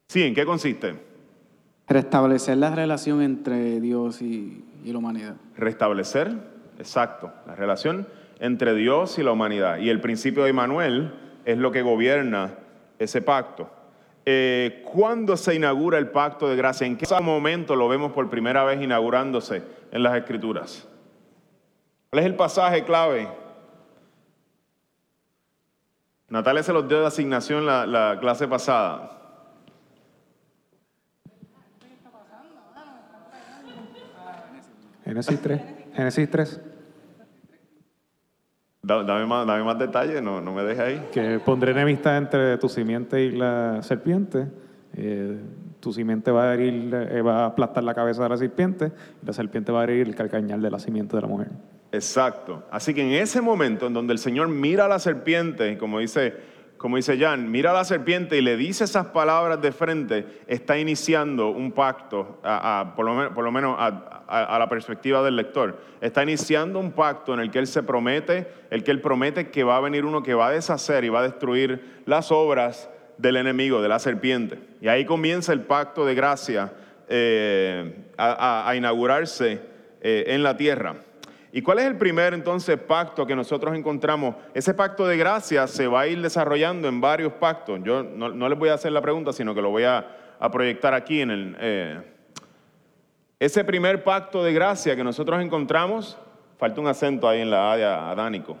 Sí, 0.07 0.23
¿en 0.23 0.33
qué 0.33 0.45
consiste? 0.45 0.95
Restablecer 1.87 2.57
la 2.57 2.73
relación 2.73 3.21
entre 3.21 3.81
Dios 3.81 4.21
y, 4.21 4.63
y 4.85 4.91
la 4.91 4.99
humanidad. 4.99 5.35
Restablecer, 5.57 6.31
exacto, 6.77 7.31
la 7.45 7.55
relación 7.55 8.07
entre 8.39 8.73
Dios 8.73 9.19
y 9.19 9.23
la 9.23 9.33
humanidad. 9.33 9.79
Y 9.79 9.89
el 9.89 9.99
principio 9.99 10.45
de 10.45 10.53
Manuel 10.53 11.13
es 11.43 11.57
lo 11.57 11.71
que 11.71 11.81
gobierna 11.81 12.55
ese 12.99 13.21
pacto. 13.21 13.69
Eh, 14.25 14.83
¿Cuándo 14.85 15.37
se 15.37 15.55
inaugura 15.55 15.97
el 15.97 16.09
pacto 16.09 16.47
de 16.47 16.55
gracia? 16.55 16.85
¿En 16.85 16.97
qué 16.97 17.05
momento 17.21 17.75
lo 17.75 17.87
vemos 17.87 18.11
por 18.11 18.29
primera 18.29 18.63
vez 18.63 18.81
inaugurándose 18.81 19.63
en 19.91 20.03
las 20.03 20.15
Escrituras? 20.17 20.87
¿Cuál 22.09 22.19
es 22.21 22.25
el 22.25 22.35
pasaje 22.35 22.83
clave? 22.83 23.27
Natalia 26.27 26.61
se 26.61 26.73
los 26.73 26.87
dio 26.87 26.99
de 26.99 27.07
asignación 27.07 27.65
la, 27.65 27.85
la 27.87 28.17
clase 28.19 28.47
pasada. 28.47 29.15
Génesis 35.03 35.41
3. 35.41 35.61
Génesis 35.95 36.29
3. 36.29 36.61
Da- 38.81 39.03
Dame 39.03 39.25
más, 39.25 39.45
dame 39.45 39.63
más 39.63 39.77
detalles, 39.77 40.21
no, 40.21 40.39
no 40.41 40.53
me 40.53 40.63
dejes 40.63 40.79
ahí. 40.79 41.07
Que 41.11 41.39
pondré 41.39 41.71
enemistad 41.71 42.17
entre 42.17 42.57
tu 42.57 42.69
simiente 42.69 43.21
y 43.23 43.31
la 43.31 43.79
serpiente. 43.81 44.47
Eh, 44.95 45.37
tu 45.79 45.91
simiente 45.93 46.31
va 46.31 46.49
a 46.51 46.53
herir, 46.53 46.93
eh, 46.93 47.21
va 47.21 47.41
a 47.41 47.45
aplastar 47.47 47.83
la 47.83 47.93
cabeza 47.93 48.23
de 48.23 48.29
la 48.29 48.37
serpiente 48.37 48.91
y 49.21 49.25
la 49.25 49.33
serpiente 49.33 49.71
va 49.71 49.81
a 49.81 49.83
herir 49.83 50.07
el 50.07 50.15
calcañal 50.15 50.61
de 50.61 50.71
la 50.71 50.79
simiente 50.79 51.15
de 51.15 51.21
la 51.21 51.27
mujer. 51.27 51.47
Exacto. 51.91 52.63
Así 52.71 52.93
que 52.93 53.01
en 53.01 53.21
ese 53.21 53.41
momento 53.41 53.87
en 53.87 53.93
donde 53.93 54.13
el 54.13 54.19
Señor 54.19 54.47
mira 54.47 54.85
a 54.85 54.87
la 54.87 54.99
serpiente, 54.99 55.77
como 55.77 55.99
dice, 55.99 56.33
como 56.79 56.95
dice 56.95 57.19
Jan, 57.19 57.51
mira 57.51 57.71
a 57.71 57.73
la 57.73 57.83
serpiente 57.83 58.37
y 58.37 58.41
le 58.41 58.55
dice 58.55 58.85
esas 58.85 59.07
palabras 59.07 59.61
de 59.61 59.73
frente, 59.73 60.25
está 60.47 60.79
iniciando 60.79 61.49
un 61.49 61.73
pacto, 61.73 62.39
a- 62.41 62.93
por 62.95 63.05
lo, 63.05 63.51
menos 63.51 63.75
a, 63.77 64.57
la 64.57 64.69
perspectiva 64.69 65.21
del 65.21 65.35
lector, 65.35 65.77
está 65.99 66.23
iniciando 66.23 66.79
un 66.79 66.93
pacto 66.93 67.33
en 67.33 67.41
el 67.41 67.51
que 67.51 67.59
él 67.59 67.67
se 67.67 67.83
promete, 67.83 68.47
el 68.69 68.85
que 68.85 68.91
él 68.91 69.01
promete 69.01 69.49
que 69.51 69.65
va 69.65 69.75
a 69.75 69.81
venir 69.81 70.05
uno 70.05 70.23
que 70.23 70.33
va 70.33 70.47
a 70.47 70.51
deshacer 70.51 71.03
y 71.03 71.09
va 71.09 71.19
a 71.19 71.23
destruir 71.23 72.01
las 72.05 72.31
obras 72.31 72.89
del 73.17 73.35
enemigo, 73.35 73.81
de 73.81 73.89
la 73.89 73.99
serpiente. 73.99 74.57
Y 74.79 74.87
ahí 74.87 75.03
comienza 75.03 75.51
el 75.51 75.61
pacto 75.61 76.05
de 76.05 76.15
gracia 76.15 76.71
eh, 77.09 78.05
a 78.17 78.73
inaugurarse 78.75 79.59
eh, 80.01 80.23
en 80.27 80.43
la 80.43 80.55
tierra. 80.55 80.95
¿Y 81.51 81.61
cuál 81.61 81.79
es 81.79 81.85
el 81.85 81.97
primer 81.97 82.33
entonces 82.33 82.77
pacto 82.77 83.25
que 83.25 83.35
nosotros 83.35 83.75
encontramos? 83.75 84.35
Ese 84.53 84.73
pacto 84.73 85.07
de 85.07 85.17
gracia 85.17 85.65
se 85.67 85.87
va 85.87 86.01
a 86.01 86.07
ir 86.07 86.21
desarrollando 86.21 86.87
en 86.87 87.01
varios 87.01 87.33
pactos. 87.33 87.79
Yo 87.83 88.03
no, 88.03 88.49
les 88.49 88.59
voy 88.59 88.69
a 88.69 88.75
hacer 88.75 88.91
la 88.91 89.01
pregunta, 89.01 89.33
sino 89.33 89.55
que 89.55 89.61
lo 89.61 89.71
voy 89.71 89.83
a, 89.83 90.05
proyectar 90.51 90.93
aquí 90.93 91.21
en 91.21 91.31
el... 91.31 91.57
eh, 91.59 92.01
ese 93.39 93.63
primer 93.63 94.03
pacto 94.03 94.43
de 94.43 94.53
gracia 94.53 94.95
que 94.95 95.03
nosotros 95.03 95.41
encontramos, 95.41 96.17
falta 96.57 96.81
un 96.81 96.87
acento 96.87 97.27
ahí 97.27 97.41
en 97.41 97.49
la 97.49 97.71
A 97.71 97.77
de 97.77 97.85
adánico. 97.85 98.57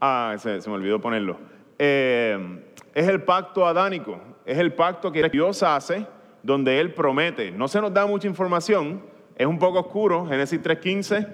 Ah, 0.00 0.34
se, 0.38 0.60
se 0.60 0.68
me 0.68 0.76
olvidó 0.76 1.00
ponerlo. 1.00 1.38
Eh, 1.78 2.60
es 2.94 3.06
el 3.06 3.22
pacto 3.22 3.64
adánico, 3.66 4.20
es 4.44 4.58
el 4.58 4.72
pacto 4.72 5.12
que 5.12 5.28
Dios 5.28 5.62
hace 5.62 6.04
donde 6.42 6.80
Él 6.80 6.92
promete. 6.94 7.52
No 7.52 7.68
se 7.68 7.80
nos 7.80 7.94
da 7.94 8.06
mucha 8.06 8.26
información, 8.26 9.02
es 9.36 9.46
un 9.46 9.58
poco 9.58 9.78
oscuro, 9.78 10.26
Génesis 10.26 10.60
3.15, 10.60 11.28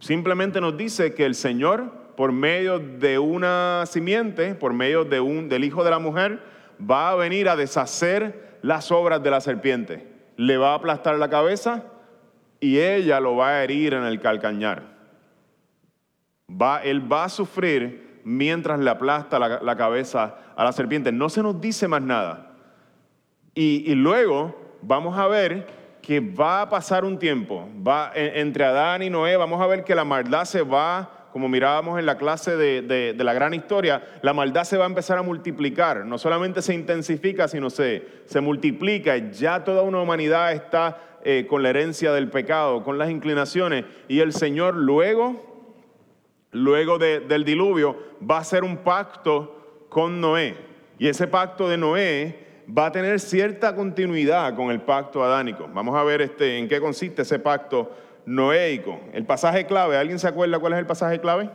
simplemente 0.00 0.60
nos 0.60 0.76
dice 0.76 1.14
que 1.14 1.24
el 1.24 1.34
Señor, 1.34 1.92
por 2.16 2.32
medio 2.32 2.78
de 2.78 3.18
una 3.18 3.84
simiente, 3.86 4.54
por 4.54 4.72
medio 4.72 5.04
de 5.04 5.20
un, 5.20 5.48
del 5.48 5.64
hijo 5.64 5.84
de 5.84 5.90
la 5.90 5.98
mujer, 5.98 6.42
va 6.80 7.10
a 7.10 7.14
venir 7.14 7.48
a 7.48 7.56
deshacer 7.56 8.58
las 8.62 8.90
obras 8.90 9.22
de 9.22 9.30
la 9.30 9.40
serpiente. 9.40 10.08
Le 10.36 10.56
va 10.56 10.72
a 10.72 10.74
aplastar 10.74 11.16
la 11.18 11.30
cabeza 11.30 11.84
y 12.60 12.78
ella 12.78 13.20
lo 13.20 13.36
va 13.36 13.50
a 13.50 13.64
herir 13.64 13.94
en 13.94 14.04
el 14.04 14.20
calcañar. 14.20 14.94
Él 16.84 17.12
va 17.12 17.24
a 17.24 17.28
sufrir 17.28 18.20
mientras 18.24 18.80
le 18.80 18.90
aplasta 18.90 19.38
la, 19.38 19.76
cabeza 19.76 20.36
a 20.56 20.64
la 20.64 20.72
serpiente. 20.72 21.12
No 21.12 21.28
se 21.28 21.42
nos 21.42 21.60
dice 21.60 21.88
más 21.88 22.02
nada. 22.02 22.52
Y 23.54 23.94
luego 23.94 24.78
vamos 24.82 25.16
a 25.18 25.26
ver 25.26 25.83
que 26.04 26.20
va 26.20 26.62
a 26.62 26.68
pasar 26.68 27.04
un 27.04 27.18
tiempo. 27.18 27.68
Va, 27.86 28.12
en- 28.14 28.36
entre 28.46 28.64
Adán 28.64 29.02
y 29.02 29.10
Noé 29.10 29.36
vamos 29.36 29.60
a 29.60 29.66
ver 29.66 29.84
que 29.84 29.94
la 29.94 30.04
maldad 30.04 30.44
se 30.44 30.62
va, 30.62 31.28
como 31.32 31.48
mirábamos 31.48 31.98
en 31.98 32.06
la 32.06 32.16
clase 32.18 32.56
de, 32.56 32.82
de- 32.82 33.24
la 33.24 33.32
gran 33.32 33.54
historia, 33.54 34.02
la 34.22 34.32
maldad 34.34 34.64
se 34.64 34.76
va 34.76 34.84
a 34.84 34.88
empezar 34.88 35.16
a 35.18 35.22
multiplicar. 35.22 36.04
No 36.04 36.18
solamente 36.18 36.60
se 36.62 36.74
intensifica, 36.74 37.48
sino 37.48 37.70
se, 37.70 38.06
se 38.26 38.40
multiplica. 38.40 39.16
Ya 39.30 39.64
toda 39.64 39.82
una 39.82 40.00
humanidad 40.00 40.52
está 40.52 40.98
eh, 41.24 41.46
con 41.48 41.62
la 41.62 41.70
herencia 41.70 42.12
del 42.12 42.28
pecado, 42.28 42.84
con 42.84 42.98
las 42.98 43.08
inclinaciones. 43.10 43.86
Y 44.08 44.20
el 44.20 44.32
Señor 44.34 44.74
luego 44.76 45.52
luego 46.52 46.98
de- 46.98 47.18
del 47.20 47.44
diluvio, 47.44 47.96
va 48.30 48.36
a 48.36 48.40
hacer 48.40 48.62
un 48.62 48.76
pacto 48.76 49.86
con 49.88 50.20
Noé. 50.20 50.54
Y 51.00 51.08
ese 51.08 51.26
pacto 51.26 51.68
de 51.68 51.76
Noé 51.78 52.46
va 52.66 52.86
a 52.86 52.92
tener 52.92 53.20
cierta 53.20 53.74
continuidad 53.74 54.54
con 54.54 54.70
el 54.70 54.80
pacto 54.80 55.22
adánico. 55.22 55.68
Vamos 55.72 55.96
a 55.96 56.02
ver 56.02 56.22
este, 56.22 56.58
en 56.58 56.68
qué 56.68 56.80
consiste 56.80 57.22
ese 57.22 57.38
pacto 57.38 57.90
noéico. 58.26 59.00
El 59.12 59.24
pasaje 59.24 59.66
clave, 59.66 59.96
¿alguien 59.96 60.18
se 60.18 60.28
acuerda 60.28 60.58
cuál 60.58 60.74
es 60.74 60.78
el 60.78 60.86
pasaje 60.86 61.20
clave? 61.20 61.50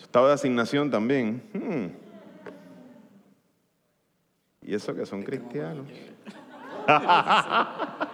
Estado 0.00 0.28
de 0.28 0.34
asignación 0.34 0.90
también. 0.90 1.42
Hmm. 1.52 1.88
Y 4.62 4.74
eso 4.74 4.94
que 4.94 5.04
son 5.04 5.22
cristianos. 5.22 5.86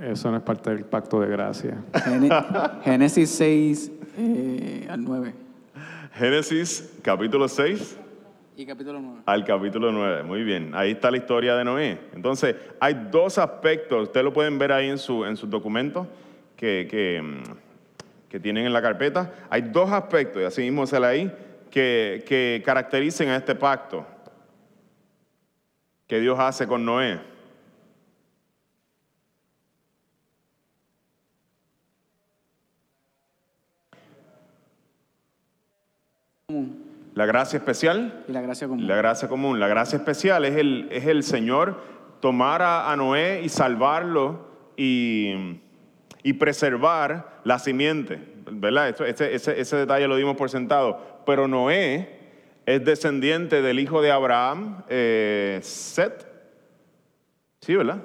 Eso 0.00 0.30
no 0.30 0.36
es 0.36 0.42
parte 0.42 0.70
del 0.70 0.84
pacto 0.84 1.20
de 1.20 1.28
gracia. 1.28 1.82
Génesis 2.84 3.30
6 3.30 3.92
eh, 4.16 4.86
al 4.88 5.02
9. 5.02 5.34
Génesis 6.14 6.98
capítulo 7.02 7.48
6 7.48 7.98
Y 8.56 8.64
capítulo 8.64 9.00
9. 9.00 9.22
al 9.26 9.44
capítulo 9.44 9.90
9. 9.90 10.22
Muy 10.22 10.44
bien, 10.44 10.72
ahí 10.74 10.92
está 10.92 11.10
la 11.10 11.16
historia 11.16 11.56
de 11.56 11.64
Noé. 11.64 11.98
Entonces, 12.14 12.54
hay 12.78 13.08
dos 13.10 13.38
aspectos, 13.38 14.04
ustedes 14.04 14.24
lo 14.24 14.32
pueden 14.32 14.58
ver 14.58 14.72
ahí 14.72 14.88
en, 14.88 14.98
su, 14.98 15.24
en 15.24 15.36
sus 15.36 15.50
documentos 15.50 16.06
que, 16.56 16.86
que, 16.88 17.20
mm, 17.20 18.28
que 18.28 18.38
tienen 18.38 18.66
en 18.66 18.72
la 18.72 18.82
carpeta. 18.82 19.32
Hay 19.50 19.62
dos 19.62 19.90
aspectos, 19.90 20.42
y 20.42 20.44
así 20.44 20.62
mismo 20.62 20.86
se 20.86 21.00
la 21.00 21.08
ahí, 21.08 21.32
que, 21.70 22.24
que 22.26 22.62
caracterizan 22.64 23.28
a 23.28 23.36
este 23.36 23.54
pacto 23.54 24.06
que 26.06 26.20
Dios 26.20 26.38
hace 26.38 26.66
con 26.66 26.84
Noé. 26.84 27.20
La 37.18 37.26
gracia 37.26 37.56
especial 37.58 38.24
Y 38.28 38.32
la 38.32 38.40
gracia 38.40 38.68
común. 38.68 38.86
la 38.86 38.94
gracia 38.94 39.28
común, 39.28 39.58
la 39.58 39.66
gracia 39.66 39.96
especial 39.96 40.44
es 40.44 40.54
el, 40.56 40.88
es 40.92 41.04
el 41.06 41.24
Señor 41.24 41.80
tomar 42.20 42.62
a, 42.62 42.92
a 42.92 42.96
Noé 42.96 43.42
y 43.42 43.48
salvarlo 43.48 44.46
y, 44.76 45.60
y 46.22 46.32
preservar 46.34 47.40
la 47.42 47.58
simiente, 47.58 48.20
¿verdad? 48.52 48.88
Esto- 48.90 49.04
ese, 49.04 49.34
ese- 49.34 49.60
ese 49.60 49.76
detalle 49.76 50.06
lo 50.06 50.14
dimos 50.14 50.36
por 50.36 50.48
sentado. 50.48 51.22
Pero 51.26 51.48
Noé 51.48 52.20
es 52.66 52.84
descendiente 52.84 53.62
del 53.62 53.80
hijo 53.80 54.00
de 54.00 54.12
Abraham, 54.12 54.84
eh, 54.88 55.58
Set. 55.62 56.24
Sí, 57.60 57.74
¿verdad? 57.74 57.98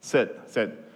Set, 0.00 0.46
Set. 0.46 0.89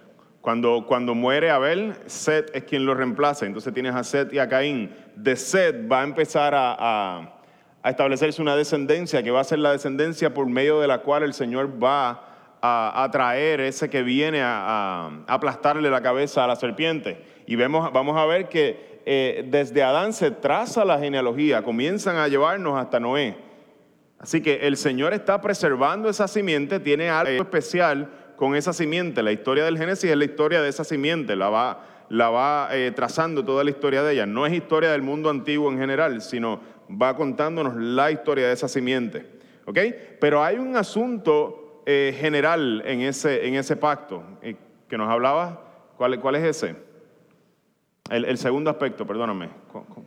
Cuando, 0.45 0.85
cuando 0.85 1.15
muere 1.15 1.49
Abel, 1.49 1.95
Set 2.05 2.51
es 2.53 2.65
quien 2.65 2.85
lo 2.85 2.93
reemplaza. 2.93 3.47
Entonces 3.47 3.73
tienes 3.73 3.95
a 3.95 4.03
Set 4.03 4.31
y 4.31 4.37
a 4.37 4.47
Caín. 4.47 4.91
De 5.15 5.35
Set 5.35 5.91
va 5.91 6.01
a 6.01 6.03
empezar 6.03 6.53
a, 6.53 6.75
a- 6.77 7.31
a 7.81 7.89
establecerse 7.89 8.43
una 8.43 8.55
descendencia 8.55 9.23
que 9.23 9.31
va 9.31 9.39
a 9.39 9.43
ser 9.43 9.57
la 9.57 9.71
descendencia 9.71 10.35
por 10.35 10.45
medio 10.45 10.79
de 10.79 10.85
la 10.87 10.99
cual 10.99 11.23
el 11.23 11.33
Señor 11.33 11.83
va 11.83 12.57
a, 12.61 13.09
traer 13.11 13.59
ese 13.59 13.89
que 13.89 14.03
viene 14.03 14.43
a, 14.43 15.07
a 15.07 15.33
aplastarle 15.33 15.89
la 15.89 16.01
cabeza 16.03 16.43
a 16.43 16.47
la 16.47 16.55
serpiente. 16.55 17.23
Y 17.47 17.55
vemos, 17.55 17.91
vamos 17.91 18.15
a 18.15 18.25
ver 18.27 18.47
que 18.47 19.01
eh, 19.07 19.45
desde 19.49 19.81
Adán 19.81 20.13
se 20.13 20.29
traza 20.29 20.85
la 20.85 20.99
genealogía, 20.99 21.63
comienzan 21.63 22.17
a 22.17 22.27
llevarnos 22.27 22.77
hasta 22.77 22.99
Noé. 22.99 23.35
Así 24.19 24.41
que 24.41 24.67
el 24.67 24.77
Señor 24.77 25.13
está 25.13 25.41
preservando 25.41 26.07
esa 26.07 26.27
simiente, 26.27 26.79
tiene 26.79 27.09
algo 27.09 27.41
especial 27.43 28.09
con 28.35 28.55
esa 28.55 28.73
simiente. 28.73 29.21
La 29.23 29.31
historia 29.31 29.65
del 29.65 29.77
Génesis 29.77 30.09
es 30.09 30.17
la 30.17 30.25
historia 30.25 30.61
de 30.61 30.69
esa 30.69 30.83
simiente, 30.83 31.35
la 31.35 31.49
va, 31.49 31.85
la 32.09 32.29
va 32.29 32.69
eh, 32.71 32.91
trazando 32.95 33.43
toda 33.45 33.63
la 33.63 33.69
historia 33.69 34.03
de 34.03 34.13
ella. 34.13 34.25
No 34.25 34.45
es 34.45 34.53
historia 34.53 34.91
del 34.91 35.01
mundo 35.01 35.29
antiguo 35.29 35.71
en 35.71 35.77
general, 35.77 36.21
sino 36.21 36.59
va 36.89 37.15
contándonos 37.15 37.75
la 37.75 38.11
historia 38.11 38.47
de 38.47 38.53
esa 38.53 38.67
simiente. 38.67 39.25
¿Ok? 39.65 39.79
Pero 40.19 40.43
hay 40.43 40.57
un 40.57 40.75
asunto 40.77 41.81
eh, 41.85 42.15
general 42.19 42.83
en 42.85 43.01
ese, 43.01 43.47
en 43.47 43.55
ese 43.55 43.75
pacto 43.75 44.23
eh, 44.41 44.55
que 44.87 44.97
nos 44.97 45.09
hablaba. 45.09 45.61
¿Cuál, 45.97 46.19
cuál 46.19 46.35
es 46.35 46.43
ese? 46.43 46.75
El, 48.09 48.25
el 48.25 48.37
segundo 48.37 48.69
aspecto, 48.69 49.07
perdóname. 49.07 49.49
¿Cu- 49.71 49.85
cu- 49.85 50.05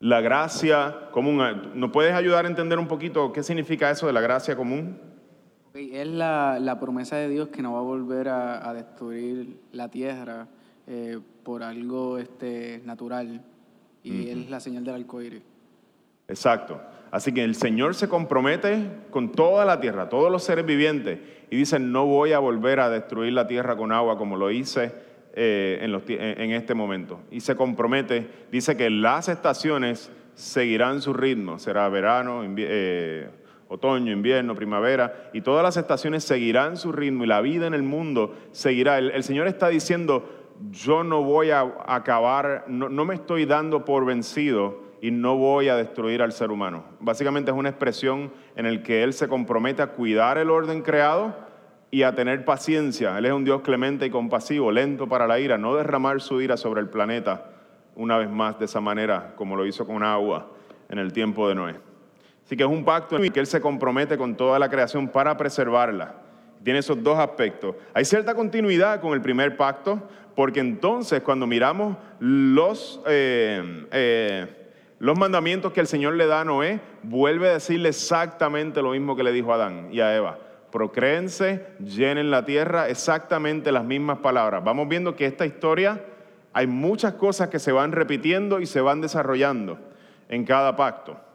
La 0.00 0.20
gracia 0.20 1.08
común. 1.12 1.72
¿Nos 1.74 1.90
puedes 1.90 2.12
ayudar 2.12 2.44
a 2.44 2.48
entender 2.48 2.78
un 2.78 2.88
poquito 2.88 3.32
qué 3.32 3.42
significa 3.42 3.90
eso 3.90 4.06
de 4.06 4.12
la 4.12 4.20
gracia 4.20 4.56
común? 4.56 4.98
Es 5.74 6.06
la, 6.08 6.58
la 6.60 6.80
promesa 6.80 7.16
de 7.16 7.28
Dios 7.28 7.48
que 7.48 7.62
no 7.62 7.74
va 7.74 7.78
a 7.78 7.82
volver 7.82 8.28
a, 8.28 8.68
a 8.68 8.74
destruir 8.74 9.56
la 9.72 9.88
tierra 9.88 10.48
eh, 10.86 11.18
por 11.44 11.62
algo 11.62 12.18
este, 12.18 12.82
natural. 12.84 13.42
Y 14.02 14.28
es 14.30 14.50
la 14.50 14.60
señal 14.60 14.84
del 14.84 14.94
arcoíris. 14.96 15.42
Exacto. 16.26 16.80
Así 17.10 17.32
que 17.32 17.44
el 17.44 17.54
Señor 17.54 17.94
se 17.94 18.08
compromete 18.08 18.88
con 19.10 19.32
toda 19.32 19.64
la 19.64 19.80
tierra, 19.80 20.08
todos 20.08 20.30
los 20.30 20.42
seres 20.42 20.64
vivientes, 20.64 21.18
y 21.50 21.56
dice, 21.56 21.78
no 21.78 22.06
voy 22.06 22.32
a 22.32 22.38
volver 22.38 22.80
a 22.80 22.88
destruir 22.88 23.32
la 23.32 23.46
tierra 23.46 23.76
con 23.76 23.92
agua 23.92 24.16
como 24.16 24.36
lo 24.36 24.50
hice 24.50 24.92
eh, 25.34 25.78
en, 25.82 25.92
los 25.92 26.02
en- 26.06 26.52
este 26.52 26.72
momento. 26.74 27.20
Y 27.30 27.40
se 27.40 27.56
compromete, 27.56 28.28
dice 28.50 28.76
que 28.76 28.90
las 28.90 29.28
estaciones 29.28 30.10
seguirán 30.34 31.02
su 31.02 31.12
ritmo, 31.12 31.58
será 31.58 31.88
verano, 31.88 32.42
eh, 32.56 33.28
otoño, 33.70 34.12
invierno, 34.12 34.56
primavera, 34.56 35.30
y 35.32 35.42
todas 35.42 35.62
las 35.62 35.76
estaciones 35.76 36.24
seguirán 36.24 36.76
su 36.76 36.90
ritmo 36.90 37.22
y 37.22 37.28
la 37.28 37.40
vida 37.40 37.68
en 37.68 37.74
el 37.74 37.84
mundo 37.84 38.34
seguirá. 38.50 38.98
El, 38.98 39.22
Señor 39.22 39.46
está 39.46 39.68
diciendo, 39.68 40.28
yo 40.72 41.04
no 41.04 41.22
voy 41.22 41.50
a 41.50 41.72
acabar, 41.86 42.64
no, 42.66 42.88
no 42.88 43.04
me 43.04 43.14
estoy 43.14 43.46
dando 43.46 43.84
por 43.84 44.04
vencido 44.04 44.82
y 45.00 45.12
no 45.12 45.36
voy 45.36 45.68
a 45.68 45.76
destruir 45.76 46.20
al 46.20 46.32
ser 46.32 46.50
humano. 46.50 46.84
Básicamente 46.98 47.52
es 47.52 47.56
una 47.56 47.68
expresión 47.68 48.32
en 48.56 48.66
el 48.66 48.82
que 48.82 49.04
Él 49.04 49.12
se 49.12 49.28
compromete 49.28 49.82
a 49.82 49.92
cuidar 49.92 50.36
el 50.36 50.50
orden 50.50 50.82
creado 50.82 51.36
y 51.92 52.02
a 52.02 52.14
tener 52.16 52.44
paciencia. 52.44 53.16
Él 53.16 53.26
es 53.26 53.32
un 53.32 53.44
Dios 53.44 53.62
clemente 53.62 54.04
y 54.04 54.10
compasivo, 54.10 54.72
lento 54.72 55.08
para 55.08 55.28
la 55.28 55.38
ira, 55.38 55.58
no 55.58 55.76
derramar 55.76 56.20
su 56.20 56.40
ira 56.40 56.56
sobre 56.56 56.80
el 56.80 56.88
planeta 56.88 57.52
una 57.94 58.18
vez 58.18 58.30
más 58.30 58.58
de 58.58 58.64
esa 58.64 58.80
manera, 58.80 59.34
como 59.36 59.54
lo 59.54 59.64
hizo 59.64 59.86
con 59.86 60.02
agua 60.02 60.50
en 60.88 60.98
el 60.98 61.12
tiempo 61.12 61.48
de 61.48 61.54
Noé. 61.54 61.89
Así 62.50 62.56
que 62.56 62.64
es 62.64 62.68
un 62.68 62.84
pacto 62.84 63.14
en 63.14 63.22
el 63.22 63.30
que 63.30 63.38
Él 63.38 63.46
se 63.46 63.60
compromete 63.60 64.18
con 64.18 64.34
toda 64.34 64.58
la 64.58 64.68
creación 64.68 65.06
para 65.06 65.36
preservarla. 65.36 66.16
Tiene 66.64 66.80
esos 66.80 67.00
dos 67.00 67.16
aspectos. 67.16 67.76
Hay 67.94 68.04
cierta 68.04 68.34
continuidad 68.34 69.00
con 69.00 69.12
el 69.12 69.22
primer 69.22 69.56
pacto, 69.56 70.02
porque 70.34 70.58
entonces 70.58 71.22
cuando 71.22 71.46
miramos 71.46 71.96
los, 72.18 73.00
eh, 73.06 73.86
eh, 73.92 74.72
los 74.98 75.16
mandamientos 75.16 75.72
que 75.72 75.78
el 75.78 75.86
Señor 75.86 76.14
le 76.14 76.26
da 76.26 76.40
a 76.40 76.44
Noé, 76.44 76.80
vuelve 77.04 77.50
a 77.50 77.52
decirle 77.52 77.90
exactamente 77.90 78.82
lo 78.82 78.90
mismo 78.90 79.14
que 79.14 79.22
le 79.22 79.30
dijo 79.30 79.52
a 79.52 79.54
Adán 79.54 79.86
y 79.92 80.00
a 80.00 80.16
Eva. 80.16 80.36
Procréense, 80.72 81.68
llenen 81.78 82.32
la 82.32 82.44
tierra, 82.44 82.88
exactamente 82.88 83.70
las 83.70 83.84
mismas 83.84 84.18
palabras. 84.18 84.64
Vamos 84.64 84.88
viendo 84.88 85.14
que 85.14 85.26
esta 85.26 85.46
historia 85.46 86.04
hay 86.52 86.66
muchas 86.66 87.12
cosas 87.12 87.48
que 87.48 87.60
se 87.60 87.70
van 87.70 87.92
repitiendo 87.92 88.58
y 88.58 88.66
se 88.66 88.80
van 88.80 89.00
desarrollando 89.00 89.78
en 90.28 90.44
cada 90.44 90.74
pacto. 90.74 91.29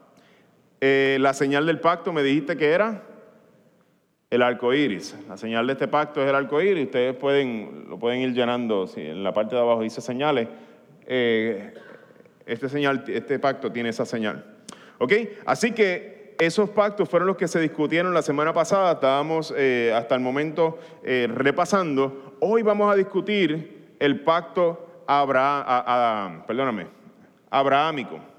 Eh, 0.80 1.18
la 1.20 1.32
señal 1.32 1.66
del 1.66 1.80
pacto 1.80 2.12
me 2.12 2.22
dijiste 2.22 2.56
que 2.56 2.70
era 2.70 3.02
el 4.30 4.42
arco 4.42 4.72
iris. 4.74 5.16
La 5.28 5.36
señal 5.36 5.66
de 5.66 5.74
este 5.74 5.88
pacto 5.88 6.22
es 6.22 6.28
el 6.28 6.34
arco 6.34 6.60
iris. 6.60 6.86
Ustedes 6.86 7.14
pueden, 7.16 7.86
lo 7.88 7.98
pueden 7.98 8.20
ir 8.20 8.32
llenando. 8.32 8.86
Si 8.86 9.00
en 9.00 9.22
la 9.24 9.32
parte 9.32 9.54
de 9.54 9.62
abajo 9.62 9.82
dice 9.82 10.00
señales, 10.00 10.48
eh, 11.06 11.74
este, 12.44 12.68
señal, 12.68 13.04
este 13.08 13.38
pacto 13.38 13.72
tiene 13.72 13.90
esa 13.90 14.04
señal. 14.04 14.44
¿Ok? 14.98 15.12
Así 15.46 15.72
que 15.72 16.34
esos 16.38 16.68
pactos 16.70 17.08
fueron 17.08 17.28
los 17.28 17.36
que 17.36 17.48
se 17.48 17.60
discutieron 17.60 18.12
la 18.12 18.22
semana 18.22 18.52
pasada. 18.52 18.92
Estábamos 18.92 19.54
eh, 19.56 19.92
hasta 19.94 20.14
el 20.14 20.20
momento 20.20 20.78
repasando. 21.02 22.36
Hoy 22.40 22.62
vamos 22.62 22.92
a 22.92 22.96
discutir 22.96 23.94
el 23.98 24.20
pacto 24.20 25.02
Abraham, 25.06 26.44
perdóname, 26.46 26.86
abrahámico. 27.50 28.35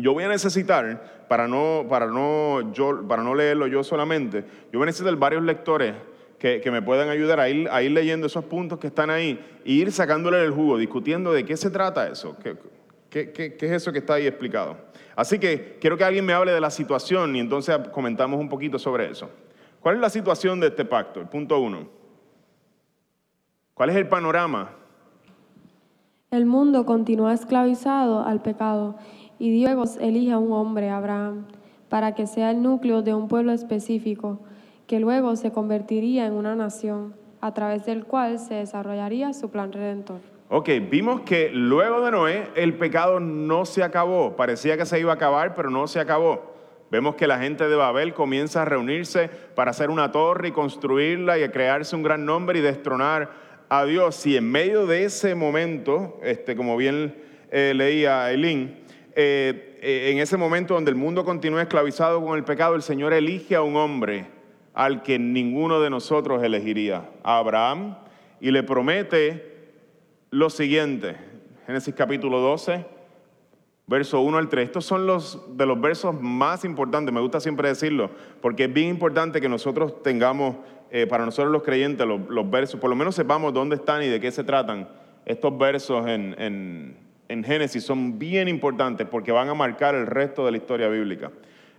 Yo 0.00 0.12
voy 0.12 0.24
a 0.24 0.28
necesitar, 0.28 1.24
para 1.28 1.48
no, 1.48 1.86
para, 1.88 2.06
no, 2.06 2.72
yo, 2.72 3.06
para 3.06 3.22
no 3.22 3.34
leerlo 3.34 3.66
yo 3.66 3.84
solamente, 3.84 4.44
yo 4.72 4.78
voy 4.78 4.82
a 4.82 4.86
necesitar 4.86 5.14
varios 5.16 5.42
lectores 5.42 5.94
que, 6.38 6.62
me 6.70 6.80
puedan 6.80 7.08
ayudar 7.08 7.40
a 7.40 7.48
ir, 7.48 7.68
a 7.70 7.82
ir, 7.82 7.90
leyendo 7.90 8.26
esos 8.26 8.44
puntos 8.44 8.78
que 8.78 8.86
están 8.86 9.10
ahí 9.10 9.38
e 9.64 9.72
ir 9.72 9.92
sacándole 9.92 10.42
el 10.42 10.50
jugo, 10.50 10.78
discutiendo 10.78 11.32
de 11.32 11.44
qué 11.44 11.56
se 11.56 11.70
trata 11.70 12.08
eso, 12.08 12.36
qué, 12.42 12.56
qué, 13.10 13.32
qué 13.32 13.66
es 13.66 13.72
eso 13.72 13.92
que 13.92 13.98
está 13.98 14.14
ahí 14.14 14.26
explicado. 14.26 14.76
Así 15.14 15.38
que 15.38 15.76
quiero 15.80 15.98
que 15.98 16.04
alguien 16.04 16.24
me 16.24 16.32
hable 16.32 16.52
de 16.52 16.60
la 16.60 16.70
situación 16.70 17.36
y 17.36 17.40
entonces 17.40 17.76
comentamos 17.92 18.40
un 18.40 18.48
poquito 18.48 18.78
sobre 18.78 19.10
eso. 19.10 19.30
¿Cuál 19.80 19.96
es 19.96 20.00
la 20.00 20.10
situación 20.10 20.60
de 20.60 20.68
este 20.68 20.84
pacto? 20.84 21.20
El 21.20 21.28
punto 21.28 21.58
uno. 21.60 21.88
¿Cuál 23.74 23.90
es 23.90 23.96
el 23.96 24.08
panorama 24.08 24.76
el 26.30 26.46
mundo 26.46 26.86
continúa 26.86 27.34
esclavizado 27.34 28.24
al 28.24 28.40
pecado 28.40 28.94
y 29.40 29.50
Dios 29.50 29.96
elige 30.00 30.32
a 30.32 30.38
un 30.38 30.52
hombre, 30.52 30.90
Abraham, 30.90 31.46
para 31.88 32.14
que 32.14 32.26
sea 32.26 32.50
el 32.50 32.62
núcleo 32.62 33.00
de 33.00 33.14
un 33.14 33.26
pueblo 33.26 33.52
específico, 33.52 34.38
que 34.86 35.00
luego 35.00 35.34
se 35.34 35.50
convertiría 35.50 36.26
en 36.26 36.34
una 36.34 36.54
nación, 36.54 37.14
a 37.40 37.54
través 37.54 37.86
del 37.86 38.04
cual 38.04 38.38
se 38.38 38.54
desarrollaría 38.54 39.32
su 39.32 39.50
plan 39.50 39.72
redentor. 39.72 40.20
Ok, 40.50 40.68
vimos 40.90 41.22
que 41.22 41.48
luego 41.50 42.02
de 42.02 42.10
Noé 42.10 42.48
el 42.54 42.74
pecado 42.74 43.18
no 43.18 43.64
se 43.64 43.82
acabó. 43.82 44.36
Parecía 44.36 44.76
que 44.76 44.84
se 44.84 45.00
iba 45.00 45.12
a 45.12 45.14
acabar, 45.14 45.54
pero 45.54 45.70
no 45.70 45.86
se 45.86 46.00
acabó. 46.00 46.52
Vemos 46.90 47.14
que 47.14 47.26
la 47.26 47.38
gente 47.38 47.66
de 47.66 47.76
Babel 47.76 48.12
comienza 48.12 48.60
a 48.60 48.64
reunirse 48.66 49.30
para 49.54 49.70
hacer 49.70 49.88
una 49.88 50.12
torre 50.12 50.48
y 50.48 50.52
construirla 50.52 51.38
y 51.38 51.44
a 51.44 51.52
crearse 51.52 51.96
un 51.96 52.02
gran 52.02 52.26
nombre 52.26 52.58
y 52.58 52.62
destronar 52.62 53.30
a 53.70 53.84
Dios, 53.84 54.16
si 54.16 54.36
en 54.36 54.50
medio 54.50 54.86
de 54.86 55.04
ese 55.04 55.34
momento, 55.34 56.18
este, 56.22 56.56
como 56.56 56.76
bien 56.76 57.14
eh, 57.52 57.72
leía 57.74 58.30
Eileen, 58.30 58.79
eh, 59.14 59.78
eh, 59.82 60.10
en 60.12 60.18
ese 60.18 60.36
momento 60.36 60.74
donde 60.74 60.90
el 60.90 60.96
mundo 60.96 61.24
continúa 61.24 61.62
esclavizado 61.62 62.24
con 62.24 62.36
el 62.36 62.44
pecado, 62.44 62.74
el 62.74 62.82
Señor 62.82 63.12
elige 63.12 63.56
a 63.56 63.62
un 63.62 63.76
hombre 63.76 64.26
al 64.74 65.02
que 65.02 65.18
ninguno 65.18 65.80
de 65.80 65.90
nosotros 65.90 66.42
elegiría, 66.42 67.10
a 67.22 67.38
Abraham, 67.38 67.96
y 68.40 68.50
le 68.50 68.62
promete 68.62 69.72
lo 70.30 70.48
siguiente, 70.48 71.16
Génesis 71.66 71.94
capítulo 71.94 72.38
12, 72.40 72.86
verso 73.86 74.20
1 74.20 74.38
al 74.38 74.48
3. 74.48 74.66
Estos 74.66 74.84
son 74.84 75.06
los 75.06 75.56
de 75.56 75.66
los 75.66 75.80
versos 75.80 76.14
más 76.20 76.64
importantes, 76.64 77.12
me 77.12 77.20
gusta 77.20 77.40
siempre 77.40 77.68
decirlo, 77.68 78.10
porque 78.40 78.64
es 78.64 78.72
bien 78.72 78.88
importante 78.88 79.40
que 79.40 79.48
nosotros 79.48 80.02
tengamos 80.02 80.56
eh, 80.92 81.06
para 81.06 81.24
nosotros 81.24 81.52
los 81.52 81.62
creyentes, 81.62 82.06
los, 82.06 82.50
versos, 82.50 82.80
por 82.80 82.90
lo 82.90 82.96
menos 82.96 83.14
sepamos 83.14 83.52
dónde 83.52 83.76
están 83.76 84.02
y 84.02 84.08
de 84.08 84.20
qué 84.20 84.30
se 84.30 84.44
tratan. 84.44 84.88
Estos 85.26 85.56
versos 85.58 86.06
en, 86.06 86.34
en 86.38 87.09
Génesis 87.44 87.84
son 87.84 88.18
bien 88.18 88.48
importantes 88.48 89.06
porque 89.08 89.30
van 89.30 89.48
a 89.48 89.54
marcar 89.54 89.94
el 89.94 90.06
resto 90.06 90.44
de 90.44 90.50
la 90.50 90.56
historia 90.56 90.88
bíblica. 90.88 91.30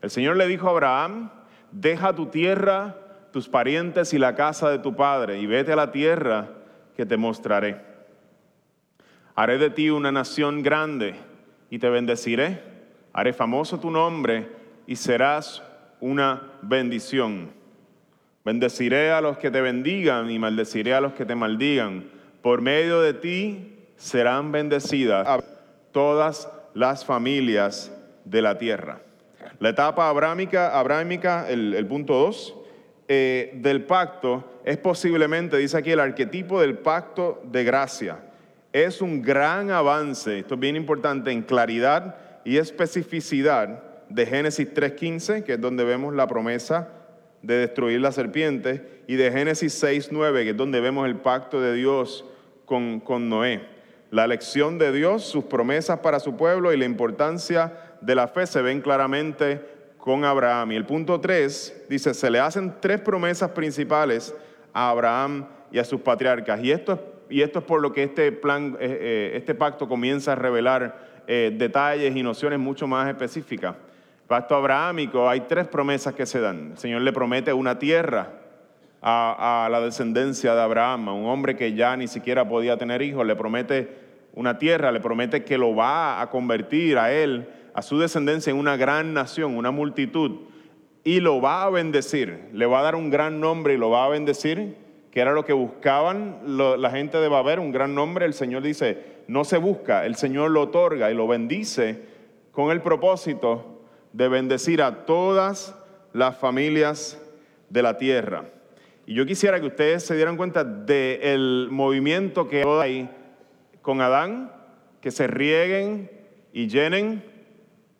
El 0.02 0.10
Señor 0.10 0.38
le 0.38 0.48
dijo 0.48 0.68
a 0.68 0.72
Abraham, 0.72 1.30
deja 1.72 2.16
tu 2.16 2.28
tierra, 2.28 2.96
tus 3.34 3.50
parientes 3.50 4.14
y 4.14 4.18
la 4.18 4.36
casa 4.36 4.70
de 4.70 4.80
tu 4.80 4.96
padre 4.96 5.40
y 5.40 5.48
vete 5.48 5.74
a 5.74 5.76
la 5.76 5.92
tierra 5.92 6.48
que 6.96 7.06
te 7.06 7.18
mostraré. 7.18 7.82
Haré 9.36 9.58
de 9.58 9.70
ti 9.70 9.90
una 9.90 10.12
nación 10.12 10.64
grande 10.64 11.16
y 11.70 11.80
te 11.80 11.90
bendeciré. 11.90 12.62
Haré 13.12 13.34
famoso 13.34 13.78
tu 13.78 13.92
nombre 13.92 14.48
y 14.88 14.96
serás 14.96 15.62
una 16.00 16.44
bendición. 16.62 17.52
Bendeciré 18.46 19.12
a 19.12 19.20
los 19.20 19.38
que 19.38 19.52
te 19.52 19.60
bendigan 19.60 20.32
y 20.32 20.40
maldeciré 20.40 20.94
a 20.94 21.02
los 21.02 21.14
que 21.14 21.26
te 21.26 21.36
maldigan. 21.36 22.06
Por 22.42 22.62
medio 22.62 23.02
de 23.02 23.14
ti 23.14 23.81
serán 24.02 24.52
bendecidas 24.52 25.44
todas 25.92 26.50
las 26.74 27.06
familias 27.06 27.92
de 28.26 28.42
la 28.42 28.58
tierra. 28.58 29.00
La 29.60 29.70
etapa 29.70 30.10
abrámica, 30.10 30.78
abrámica 30.78 31.48
el, 31.48 31.86
punto 31.86 32.14
2, 32.16 32.56
eh, 33.08 33.52
del 33.56 33.84
pacto 33.84 34.62
es 34.66 34.78
posiblemente, 34.78 35.58
dice 35.58 35.78
aquí, 35.78 35.92
el 35.92 36.00
arquetipo 36.00 36.60
del 36.60 36.80
pacto 36.80 37.44
de 37.46 37.64
gracia. 37.64 38.20
Es 38.74 39.02
un 39.02 39.22
gran 39.22 39.70
avance, 39.70 40.40
esto 40.40 40.56
es 40.56 40.60
bien 40.60 40.76
importante, 40.76 41.32
en 41.32 41.44
claridad 41.44 42.16
y 42.44 42.58
especificidad 42.58 43.84
de 44.10 44.26
Génesis 44.26 44.74
3.15, 44.74 45.44
que 45.44 45.54
es 45.54 45.62
donde 45.62 45.84
vemos 45.84 46.16
la 46.16 46.26
promesa 46.26 46.90
de 47.44 47.56
destruir 47.56 48.02
la 48.02 48.12
serpiente, 48.12 49.04
y 49.08 49.16
de 49.16 49.32
Génesis 49.32 49.84
6.9, 49.84 50.44
que 50.44 50.50
es 50.52 50.58
donde 50.58 50.80
vemos 50.80 51.06
el 51.06 51.18
pacto 51.18 51.62
de 51.62 51.74
Dios 51.74 52.26
con, 52.66 53.00
con 53.00 53.30
Noé. 53.30 53.71
La 54.12 54.26
elección 54.26 54.78
de 54.78 54.91
Dios, 54.91 55.24
sus 55.24 55.45
promesas 55.45 56.00
para 56.00 56.19
su 56.19 56.36
pueblo 56.36 56.71
y 56.71 56.78
la 56.78 56.86
importancia 56.86 57.74
de 58.02 58.13
la 58.13 58.28
fe 58.28 58.45
se 58.45 58.62
ven 58.62 58.82
claramente 58.82 59.62
con 59.97 60.26
Abraham. 60.26 60.74
Y 60.74 60.76
el 60.76 60.86
punto 60.86 61.19
3 61.19 61.86
dice, 61.89 62.13
se 62.13 62.30
le 62.30 62.39
hacen 62.39 62.76
tres 62.80 63.00
promesas 63.00 63.52
principales 63.52 64.36
a 64.74 64.89
Abraham 64.89 65.47
y 65.71 65.80
a 65.80 65.84
sus 65.84 66.02
patriarcas. 66.02 66.62
Y 66.62 66.71
esto, 66.71 67.00
y 67.30 67.41
esto 67.41 67.60
es 67.60 67.65
por 67.65 67.82
lo 67.82 67.93
que 67.93 68.04
este, 68.04 68.32
plan, 68.32 68.78
eh, 68.80 68.97
eh, 69.02 69.32
este 69.36 69.56
pacto 69.56 69.88
comienza 69.88 70.34
a 70.34 70.36
revelar 70.36 71.24
eh, 71.26 71.56
detalles 71.58 72.15
y 72.15 72.21
nociones 72.21 72.60
mucho 72.60 72.88
más 72.88 73.08
específicas 73.08 73.76
pacto 74.32 74.56
abrahámico 74.56 75.28
hay 75.28 75.41
tres 75.41 75.67
promesas 75.67 76.13
que 76.13 76.26
se 76.26 76.39
dan. 76.39 76.71
El 76.71 76.78
Señor 76.78 77.02
le 77.02 77.12
promete 77.12 77.52
una 77.52 77.78
tierra 77.78 78.30
a, 79.02 79.67
la 79.69 79.82
descendencia 79.82 80.56
de 80.56 80.62
Abraham, 80.62 81.10
a 81.10 81.13
un 81.13 81.26
hombre 81.26 81.58
que 81.58 81.74
ya 81.74 81.97
ni 81.97 82.08
siquiera 82.08 82.47
podía 82.47 82.78
tener 82.78 83.02
hijos, 83.02 83.26
le 83.26 83.36
promete 83.36 83.89
una 84.34 84.58
tierra, 84.58 84.91
le 84.91 85.00
promete 85.00 85.44
que 85.44 85.58
lo 85.58 85.76
va 85.76 86.22
a 86.22 86.30
convertir 86.30 86.98
a 86.98 87.12
él, 87.12 87.50
a 87.74 87.82
su 87.82 88.00
descendencia, 88.00 88.52
en 88.52 88.58
una 88.58 88.78
gran 88.78 89.13
nación, 89.13 89.58
una 89.58 89.72
multitud, 89.72 90.41
y 91.04 91.20
lo 91.20 91.41
va 91.41 91.63
a 91.63 91.70
bendecir, 91.70 92.50
le 92.54 92.65
va 92.65 92.80
a 92.80 92.84
dar 92.84 92.96
un 92.96 93.10
gran 93.10 93.39
nombre 93.39 93.74
y 93.74 93.78
lo 93.78 93.89
va 93.89 94.06
a 94.06 94.10
bendecir, 94.10 94.76
que 95.12 95.20
era 95.20 95.34
lo 95.34 95.44
que 95.44 95.54
buscaban 95.54 96.39
la 96.46 96.89
gente 96.91 97.17
de 97.17 97.28
Babel, 97.28 97.60
un 97.60 97.72
gran 97.72 97.94
nombre. 97.94 98.26
El 98.26 98.34
Señor 98.34 98.62
dice, 98.62 98.98
no 99.28 99.44
se 99.44 99.58
busca, 99.58 100.06
el 100.06 100.15
Señor 100.15 100.52
lo 100.52 100.62
otorga 100.62 101.12
y 101.12 101.15
lo 101.15 101.28
bendice 101.28 102.06
con 102.52 102.72
el 102.72 102.82
propósito 102.82 103.82
de 104.13 104.30
bendecir 104.30 104.82
a 104.82 105.06
todas 105.06 105.76
las 106.14 106.38
familias 106.38 107.22
de 107.70 107.82
la 107.82 107.97
tierra. 107.97 108.45
Y 109.06 109.14
yo 109.14 109.26
quisiera 109.26 109.60
que 109.60 109.68
ustedes 109.68 110.03
se 110.03 110.16
dieran 110.16 110.38
cuenta 110.38 110.64
del 110.64 111.68
movimiento 111.72 112.47
que 112.47 112.64
hay 112.66 113.10
con 113.82 114.02
Adán, 114.02 114.52
que 115.02 115.12
se 115.12 115.28
rieguen 115.28 116.12
y 116.54 116.68
llenen 116.68 117.24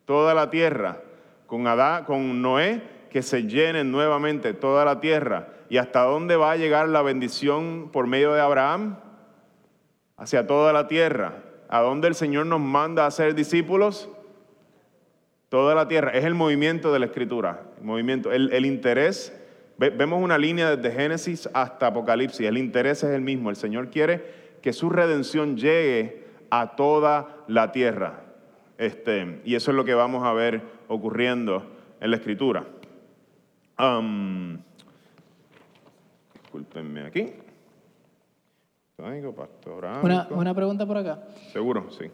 toda 0.04 0.34
la 0.34 0.50
tierra. 0.50 1.00
Con, 1.46 1.66
Adán, 1.66 2.04
con 2.04 2.40
Noé, 2.42 2.82
que 3.10 3.22
se 3.22 3.44
llenen 3.44 3.90
nuevamente 3.90 4.54
toda 4.54 4.84
la 4.84 5.00
tierra. 5.00 5.48
¿Y 5.68 5.78
hasta 5.78 6.02
dónde 6.02 6.36
va 6.36 6.52
a 6.52 6.56
llegar 6.56 6.88
la 6.88 7.02
bendición 7.02 7.90
por 7.92 8.06
medio 8.06 8.32
de 8.32 8.40
Abraham? 8.40 8.98
Hacia 10.16 10.46
toda 10.46 10.72
la 10.72 10.86
tierra. 10.86 11.42
¿A 11.68 11.80
dónde 11.80 12.08
el 12.08 12.14
Señor 12.14 12.46
nos 12.46 12.60
manda 12.60 13.06
a 13.06 13.10
ser 13.10 13.34
discípulos? 13.34 14.08
toda 15.48 15.74
la 15.74 15.86
tierra. 15.86 16.12
Es 16.12 16.24
el 16.24 16.34
movimiento 16.34 16.94
de 16.94 16.98
la 16.98 17.04
escritura, 17.04 17.60
el 17.76 17.84
movimiento, 17.84 18.32
el, 18.32 18.64
interés 18.64 19.38
Ve- 19.76 19.90
vemos 19.90 20.22
una 20.22 20.38
línea 20.38 20.74
desde 20.74 20.96
Génesis 20.96 21.46
hasta 21.52 21.88
Apocalipsis. 21.88 22.46
El 22.46 22.56
interés 22.56 23.02
es 23.02 23.10
el 23.10 23.20
mismo. 23.20 23.50
El 23.50 23.56
Señor 23.56 23.90
quiere 23.90 24.24
que 24.62 24.72
su 24.72 24.88
redención 24.88 25.56
llegue 25.56 26.24
a 26.50 26.76
toda 26.76 27.44
la 27.48 27.72
tierra. 27.72 28.24
Este, 28.78 29.40
y 29.44 29.54
eso 29.54 29.70
es 29.70 29.76
lo 29.76 29.84
que 29.84 29.94
vamos 29.94 30.24
a 30.24 30.32
ver 30.32 30.62
ocurriendo 30.88 31.64
en 32.00 32.10
la 32.10 32.16
Escritura. 32.16 32.64
Am, 33.76 34.60
discúlpenme 36.42 37.02
aquí. 37.02 37.32
Una, 40.02 40.28
una 40.30 40.54
pregunta 40.54 40.86
por 40.86 40.96
acá. 40.96 41.22
Seguro, 41.52 41.90
sí. 41.90 42.04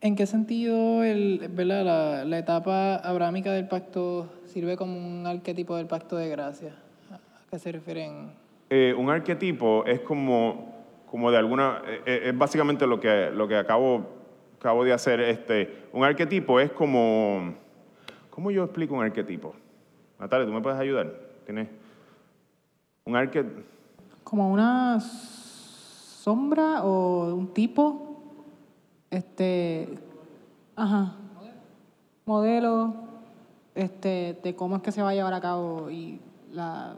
¿En 0.00 0.16
qué 0.16 0.26
sentido 0.26 1.02
el, 1.02 1.48
¿verdad? 1.50 1.84
La, 1.84 2.24
la 2.24 2.38
etapa 2.38 2.96
abrámica 2.96 3.52
del 3.52 3.68
pacto 3.68 4.28
sirve 4.46 4.76
como 4.76 4.96
un 4.96 5.26
arquetipo 5.26 5.76
del 5.76 5.86
pacto 5.86 6.16
de 6.16 6.28
gracia? 6.28 6.74
¿A 7.10 7.18
qué 7.50 7.58
se 7.58 7.72
refieren? 7.72 8.30
Eh, 8.70 8.94
un 8.96 9.10
arquetipo 9.10 9.84
es 9.86 10.00
como, 10.00 10.77
como 11.10 11.30
de 11.30 11.38
alguna, 11.38 11.82
eh, 11.86 12.02
eh, 12.06 12.20
es 12.26 12.38
básicamente 12.38 12.86
lo 12.86 13.00
que, 13.00 13.30
lo 13.30 13.48
que 13.48 13.56
acabo, 13.56 14.06
acabo 14.58 14.84
de 14.84 14.92
hacer. 14.92 15.20
Este, 15.20 15.86
un 15.92 16.04
arquetipo 16.04 16.60
es 16.60 16.70
como, 16.72 17.54
¿cómo 18.30 18.50
yo 18.50 18.64
explico 18.64 18.94
un 18.94 19.02
arquetipo? 19.04 19.54
Natalia, 20.18 20.46
¿tú 20.46 20.52
me 20.52 20.60
puedes 20.60 20.78
ayudar? 20.78 21.12
¿Tienes 21.46 21.68
un 23.04 23.16
arquetipo? 23.16 23.62
como 24.24 24.52
una 24.52 25.00
sombra 25.00 26.82
o 26.84 27.34
un 27.34 27.54
tipo, 27.54 28.20
este, 29.10 29.88
ajá, 30.76 31.14
modelo, 32.26 32.92
este, 33.74 34.38
de 34.42 34.54
cómo 34.54 34.76
es 34.76 34.82
que 34.82 34.92
se 34.92 35.00
va 35.00 35.08
a 35.10 35.14
llevar 35.14 35.32
a 35.32 35.40
cabo 35.40 35.88
y 35.90 36.20
la, 36.52 36.96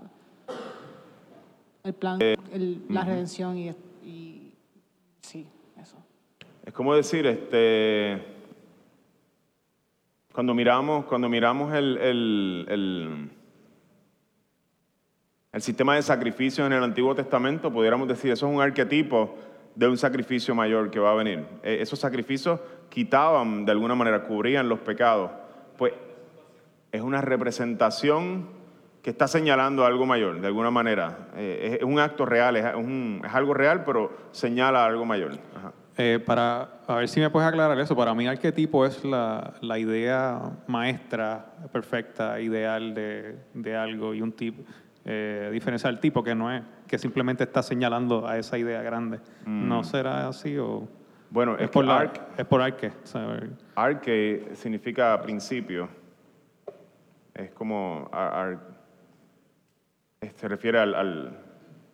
el 1.84 1.94
plan, 1.94 2.18
el- 2.52 2.84
la 2.88 3.04
redención 3.04 3.56
y, 3.56 3.68
eso. 3.68 3.78
Es 6.70 6.74
como 6.74 6.94
decir, 6.94 7.26
este, 7.26 8.22
cuando 10.32 10.54
miramos, 10.54 11.04
cuando 11.06 11.28
miramos 11.28 11.74
el, 11.74 11.98
el- 11.98 13.30
el- 15.52 15.60
sistema 15.62 15.96
de 15.96 16.02
sacrificios 16.02 16.64
en 16.68 16.72
el 16.72 16.84
Antiguo 16.84 17.12
Testamento, 17.12 17.72
pudiéramos 17.72 18.06
decir, 18.06 18.30
eso 18.30 18.46
es 18.48 18.54
un 18.54 18.62
arquetipo 18.62 19.36
de 19.74 19.88
un 19.88 19.98
sacrificio 19.98 20.54
mayor 20.54 20.92
que 20.92 21.00
va 21.00 21.10
a 21.10 21.14
venir. 21.16 21.44
Eh, 21.64 21.78
esos 21.80 21.98
sacrificios 21.98 22.60
quitaban, 22.88 23.64
de 23.64 23.72
alguna 23.72 23.96
manera, 23.96 24.22
cubrían 24.22 24.68
los 24.68 24.78
pecados. 24.78 25.32
Pues 25.76 25.92
es 26.92 27.00
una 27.00 27.20
representación 27.20 28.48
que 29.02 29.10
está 29.10 29.26
señalando 29.26 29.84
algo 29.84 30.06
mayor, 30.06 30.40
de 30.40 30.46
alguna 30.46 30.70
manera. 30.70 31.30
Eh, 31.34 31.78
es, 31.80 31.84
un 31.84 31.98
acto 31.98 32.26
real, 32.26 32.54
es, 32.56 32.64
es 32.64 33.34
algo 33.34 33.54
real, 33.54 33.82
pero 33.84 34.12
señala 34.30 34.86
algo 34.86 35.04
mayor. 35.04 35.32
Ajá. 35.56 35.72
Eh, 35.96 36.18
para 36.24 36.80
a 36.86 36.94
ver 36.94 37.08
si 37.08 37.20
me 37.20 37.28
puedes 37.30 37.48
aclarar 37.48 37.78
eso. 37.78 37.94
Para 37.96 38.14
mí, 38.14 38.26
arquetipo 38.26 38.86
es 38.86 39.04
la, 39.04 39.54
la 39.60 39.78
idea 39.78 40.40
maestra, 40.66 41.44
perfecta, 41.72 42.40
ideal 42.40 42.94
de, 42.94 43.36
de 43.54 43.76
algo 43.76 44.14
y 44.14 44.22
un 44.22 44.32
tipo. 44.32 44.62
Eh, 45.04 45.50
diferencia 45.52 45.90
del 45.90 45.98
tipo 45.98 46.22
que 46.22 46.34
no 46.34 46.50
es, 46.52 46.62
que 46.86 46.98
simplemente 46.98 47.44
está 47.44 47.62
señalando 47.62 48.26
a 48.26 48.38
esa 48.38 48.56
idea 48.58 48.82
grande. 48.82 49.18
¿No 49.46 49.82
será 49.84 50.28
así 50.28 50.56
o...? 50.58 50.88
Bueno, 51.30 51.56
es, 51.58 51.70
por 51.70 51.84
la- 51.84 52.02
arc- 52.04 52.20
es 52.38 52.44
por 52.44 52.60
arque. 52.60 52.92
Arque 53.76 54.50
significa 54.54 55.20
principio. 55.22 55.88
Es 57.34 57.50
como 57.52 58.08
ar- 58.12 58.34
ar- 58.34 58.60
se 60.36 60.48
refiere 60.48 60.78
al, 60.80 60.94
al- 60.94 61.38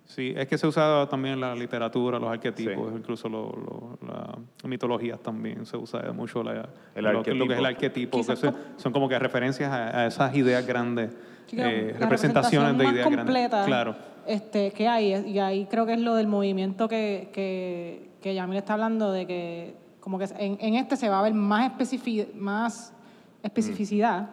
Sí, 0.07 0.33
es 0.37 0.47
que 0.47 0.57
se 0.57 0.67
usa 0.67 1.07
también 1.11 1.35
en 1.35 1.41
la 1.41 1.55
literatura, 1.55 2.19
los 2.19 2.31
arquetipos, 2.31 2.93
incluso 2.97 3.29
lo- 3.29 3.51
lo- 3.51 3.99
las 4.07 4.65
mitologías 4.65 5.19
también 5.21 5.67
se 5.67 5.77
usa 5.77 6.13
mucho 6.13 6.43
la, 6.45 6.69
El 6.95 7.05
lo, 7.05 7.23
que- 7.23 7.35
lo 7.35 7.47
que 7.47 7.55
es 7.55 7.59
el 7.59 7.67
arquetipo. 7.67 8.19
que 8.19 8.23
Quizás 8.23 8.39
son, 8.39 8.55
son 8.77 8.93
como 8.93 9.09
que 9.09 9.19
referencias 9.19 9.71
a, 9.71 10.01
a 10.03 10.07
esas 10.07 10.35
ideas 10.37 10.65
grandes, 10.65 11.11
eh, 11.53 11.91
la 11.95 11.99
representaciones 12.01 12.79
de 12.79 12.85
ideas 12.85 13.07
más 13.11 13.27
grandes. 13.27 13.49
Claro. 13.67 13.97
este, 14.29 14.71
que 14.71 14.87
hay, 14.89 15.13
y 15.29 15.39
ahí 15.41 15.67
creo 15.67 15.87
que 15.87 15.95
es 15.95 16.01
lo 16.01 16.15
del 16.15 16.27
movimiento 16.29 16.89
que, 16.89 17.31
que, 17.33 18.11
que 18.23 18.35
Yamil 18.35 18.57
está 18.59 18.73
hablando, 18.75 19.11
de 19.13 19.27
que 19.27 19.75
como 20.01 20.19
que 20.21 20.27
en, 20.39 20.57
en 20.61 20.75
este 20.77 20.97
se 20.97 21.09
va 21.09 21.19
a 21.19 21.23
ver 21.23 21.35
más, 21.35 21.73
especifi- 21.73 22.33
más 22.35 22.93
especificidad 23.43 24.31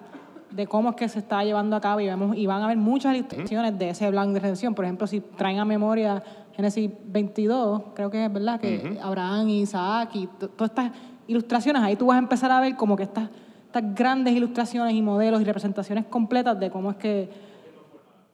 de 0.56 0.68
cómo 0.68 0.92
es 0.92 0.96
que 0.96 1.10
se 1.10 1.20
está 1.20 1.44
llevando 1.44 1.76
a 1.76 1.82
cabo 1.82 2.00
y, 2.00 2.06
vemos, 2.06 2.38
y 2.38 2.46
van 2.46 2.62
a 2.62 2.66
haber 2.66 2.78
muchas 2.78 3.16
ilustraciones 3.16 3.78
de 3.80 3.90
ese 3.90 4.10
plan 4.10 4.32
de 4.34 4.40
redención. 4.40 4.76
Por 4.76 4.86
ejemplo, 4.86 5.08
si 5.08 5.20
traen 5.20 5.58
a 5.60 5.66
memoria 5.66 6.22
Génesis 6.56 6.92
22, 7.08 7.82
creo 7.96 8.12
que 8.12 8.24
es 8.26 8.32
verdad, 8.32 8.60
que 8.60 9.00
Abraham 9.02 9.50
y 9.50 9.62
Isaac 9.62 10.12
y 10.14 10.28
to- 10.28 10.50
todas 10.50 10.70
estas 10.70 10.92
ilustraciones, 11.28 11.82
ahí 11.82 11.96
tú 11.96 12.06
vas 12.06 12.16
a 12.18 12.20
empezar 12.20 12.52
a 12.52 12.60
ver 12.60 12.76
como 12.76 12.96
que 12.96 13.04
estas, 13.04 13.30
estas 13.66 13.96
grandes 13.96 14.36
ilustraciones 14.36 14.94
y 14.94 15.02
modelos 15.02 15.42
y 15.42 15.44
representaciones 15.46 16.06
completas 16.06 16.60
de 16.60 16.70
cómo 16.70 16.92
es 16.92 16.98
que 16.98 17.30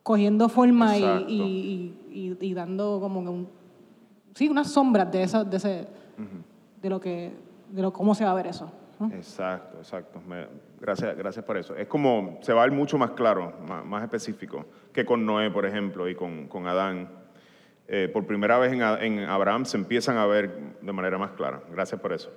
cogiendo 0.03 0.49
forma 0.49 0.97
y, 1.29 1.95
y- 2.11 2.37
y- 2.41 2.53
dando 2.53 2.99
como 2.99 3.21
que 3.23 3.29
un, 3.29 3.47
sí, 4.33 4.49
unas 4.49 4.69
sombras 4.71 5.09
de 5.11 5.23
eso, 5.23 5.45
de 5.45 5.57
ese, 5.57 5.87
de 6.81 6.89
lo 6.89 6.99
que, 6.99 7.31
de 7.69 7.81
lo 7.81 7.93
cómo 7.93 8.13
se 8.15 8.25
va 8.25 8.31
a 8.31 8.33
ver 8.33 8.47
eso. 8.47 8.69
¿no? 8.99 9.07
Exacto, 9.13 9.77
exacto. 9.77 10.19
Me- 10.27 10.47
gracias, 10.79 11.15
gracias 11.17 11.45
por 11.45 11.57
eso. 11.57 11.75
Es 11.75 11.87
como, 11.87 12.39
se 12.41 12.53
va 12.53 12.61
a 12.63 12.65
ver 12.65 12.73
mucho 12.73 12.97
más 12.97 13.11
claro, 13.11 13.53
más, 13.85 14.03
específico, 14.03 14.65
que 14.93 15.05
con 15.05 15.25
Noé, 15.25 15.51
por 15.51 15.65
ejemplo, 15.65 16.07
y 16.09 16.15
con, 16.15 16.47
con 16.47 16.67
Adán. 16.67 17.09
Eh, 17.87 18.07
por 18.11 18.27
primera 18.27 18.59
vez 18.59 18.71
en, 18.71 19.19
Abraham 19.23 19.65
se 19.65 19.75
empiezan 19.77 20.17
a 20.17 20.25
ver 20.27 20.75
de 20.81 20.93
manera 20.93 21.17
más 21.17 21.31
clara. 21.31 21.61
Gracias 21.71 21.99
por 21.99 22.13
eso. 22.13 22.31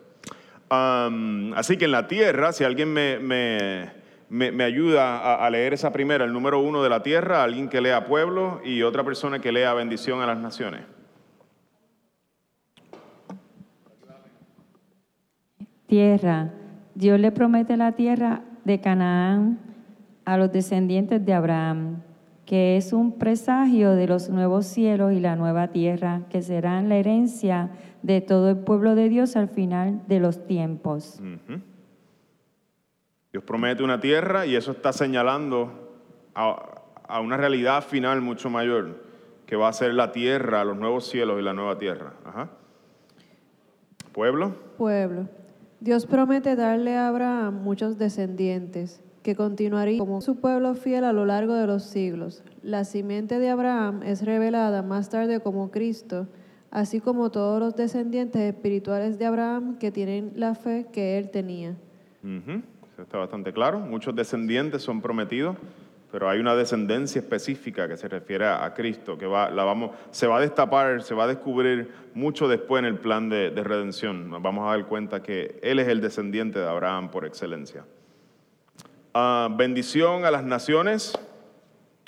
Así 0.70 1.76
que 1.76 1.84
en 1.84 1.90
la 1.92 2.08
tierra, 2.08 2.52
si 2.52 2.64
alguien 2.64 2.90
me, 2.92 3.18
me- 3.18 3.90
me- 4.30 4.50
me 4.50 4.64
ayuda 4.64 5.18
a, 5.18 5.44
a 5.44 5.50
leer 5.50 5.74
esa 5.74 5.92
primera, 5.92 6.24
el 6.24 6.32
número 6.32 6.58
uno 6.60 6.82
de 6.82 6.88
la 6.88 7.02
tierra, 7.02 7.42
alguien 7.42 7.68
que 7.68 7.82
lea 7.82 8.06
pueblo 8.06 8.62
y 8.64 8.82
otra 8.82 9.04
persona 9.04 9.40
que 9.40 9.52
lea 9.52 9.74
bendición 9.74 10.22
a 10.22 10.26
las 10.26 10.38
naciones. 10.38 10.84
Tierra. 15.86 16.50
Dios 16.94 17.18
le 17.18 17.32
promete 17.32 17.76
la 17.76 17.92
tierra 17.92 18.42
de 18.64 18.80
Canaán 18.80 19.58
a 20.24 20.36
los 20.36 20.52
descendientes 20.52 21.24
de 21.24 21.32
Abraham, 21.32 22.02
que 22.46 22.76
es 22.76 22.92
un 22.92 23.18
presagio 23.18 23.92
de 23.92 24.06
los 24.06 24.28
nuevos 24.28 24.66
cielos 24.66 25.12
y 25.12 25.20
la 25.20 25.36
nueva 25.36 25.68
tierra, 25.68 26.22
que 26.28 26.42
serán 26.42 26.88
la 26.88 26.96
herencia 26.96 27.70
de 28.02 28.20
todo 28.20 28.50
el 28.50 28.58
pueblo 28.58 28.94
de 28.94 29.08
Dios 29.08 29.36
al 29.36 29.48
final 29.48 30.02
de 30.06 30.20
los 30.20 30.46
tiempos. 30.46 31.20
Dios 33.32 33.44
promete 33.44 33.82
una 33.82 34.00
tierra 34.00 34.44
y 34.44 34.56
eso 34.56 34.72
está 34.72 34.92
señalando 34.92 35.98
a, 36.34 36.82
a 37.08 37.20
una 37.20 37.36
realidad 37.36 37.82
final 37.82 38.20
mucho 38.20 38.50
mayor, 38.50 39.02
que 39.46 39.56
va 39.56 39.68
a 39.68 39.72
ser 39.72 39.94
la 39.94 40.12
tierra, 40.12 40.64
los 40.64 40.76
nuevos 40.76 41.08
cielos 41.08 41.40
y 41.40 41.42
la 41.42 41.54
nueva 41.54 41.78
tierra. 41.78 42.12
Ajá. 42.24 42.50
Pueblo. 44.12 44.54
Pueblo. 44.76 45.26
Dios 45.82 46.06
promete 46.06 46.54
darle 46.54 46.94
a 46.94 47.08
Abraham 47.08 47.64
muchos 47.64 47.98
descendientes 47.98 49.02
que 49.24 49.34
continuarían 49.34 49.98
como 49.98 50.20
su 50.20 50.36
pueblo 50.36 50.76
fiel 50.76 51.02
a 51.02 51.12
lo 51.12 51.26
largo 51.26 51.54
de 51.54 51.66
los 51.66 51.82
siglos. 51.82 52.44
La 52.62 52.84
simiente 52.84 53.40
de 53.40 53.50
Abraham 53.50 54.00
es 54.04 54.24
revelada 54.24 54.82
más 54.82 55.10
tarde 55.10 55.40
como 55.40 55.72
Cristo, 55.72 56.28
así 56.70 57.00
como 57.00 57.32
todos 57.32 57.58
los 57.58 57.74
descendientes 57.74 58.42
espirituales 58.42 59.18
de 59.18 59.26
Abraham 59.26 59.76
que 59.78 59.90
tienen 59.90 60.30
la 60.36 60.54
fe 60.54 60.86
que 60.92 61.18
él 61.18 61.32
tenía. 61.32 61.74
Eso 62.22 63.02
está 63.02 63.18
bastante 63.18 63.52
claro. 63.52 63.80
Muchos 63.80 64.14
descendientes 64.14 64.82
son 64.82 65.02
prometidos, 65.02 65.56
pero 66.12 66.28
hay 66.28 66.38
una 66.38 66.54
descendencia 66.54 67.20
específica 67.20 67.88
que 67.88 67.96
se 67.96 68.06
refiere 68.06 68.46
a, 68.46 68.72
Cristo, 68.74 69.16
que 69.16 69.26
va, 69.26 69.50
la 69.50 69.64
vamos, 69.64 69.92
se 70.10 70.26
va 70.26 70.36
a 70.36 70.40
destapar, 70.40 71.02
se 71.02 71.14
va 71.14 71.24
a 71.24 71.26
descubrir 71.26 71.90
mucho 72.14 72.48
después 72.48 72.80
en 72.80 72.84
el 72.84 72.98
plan 72.98 73.30
de, 73.30 73.50
de 73.50 73.64
redención. 73.64 74.28
Nos 74.28 74.42
vamos 74.42 74.68
a 74.68 74.76
dar 74.76 74.86
cuenta 74.86 75.22
que 75.22 75.58
Él 75.62 75.78
es 75.78 75.88
el 75.88 76.02
descendiente 76.02 76.58
de 76.58 76.68
Abraham 76.68 77.10
por 77.10 77.24
excelencia. 77.24 77.86
Ah, 79.14 79.48
bendición 79.56 80.26
a 80.26 80.30
las 80.30 80.44
naciones. 80.44 81.18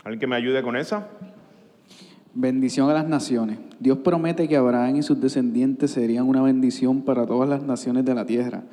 ¿Alguien 0.05 0.21
que 0.21 0.27
me 0.27 0.37
ayude 0.37 0.63
con 0.63 0.77
esa? 0.77 1.09
Bendición 2.35 2.91
a 2.91 2.93
las 2.93 3.09
naciones. 3.09 3.59
Dios 3.81 3.99
promete 3.99 4.47
que 4.49 4.57
Abraham 4.57 4.97
y 4.97 5.03
sus 5.03 5.19
descendientes 5.19 5.93
serían 5.93 6.29
una 6.29 6.43
bendición 6.43 7.03
para 7.03 7.25
todas 7.25 7.49
las 7.49 7.63
naciones 7.63 8.05
de 8.05 8.15
la 8.15 8.27
tierra. 8.27 8.65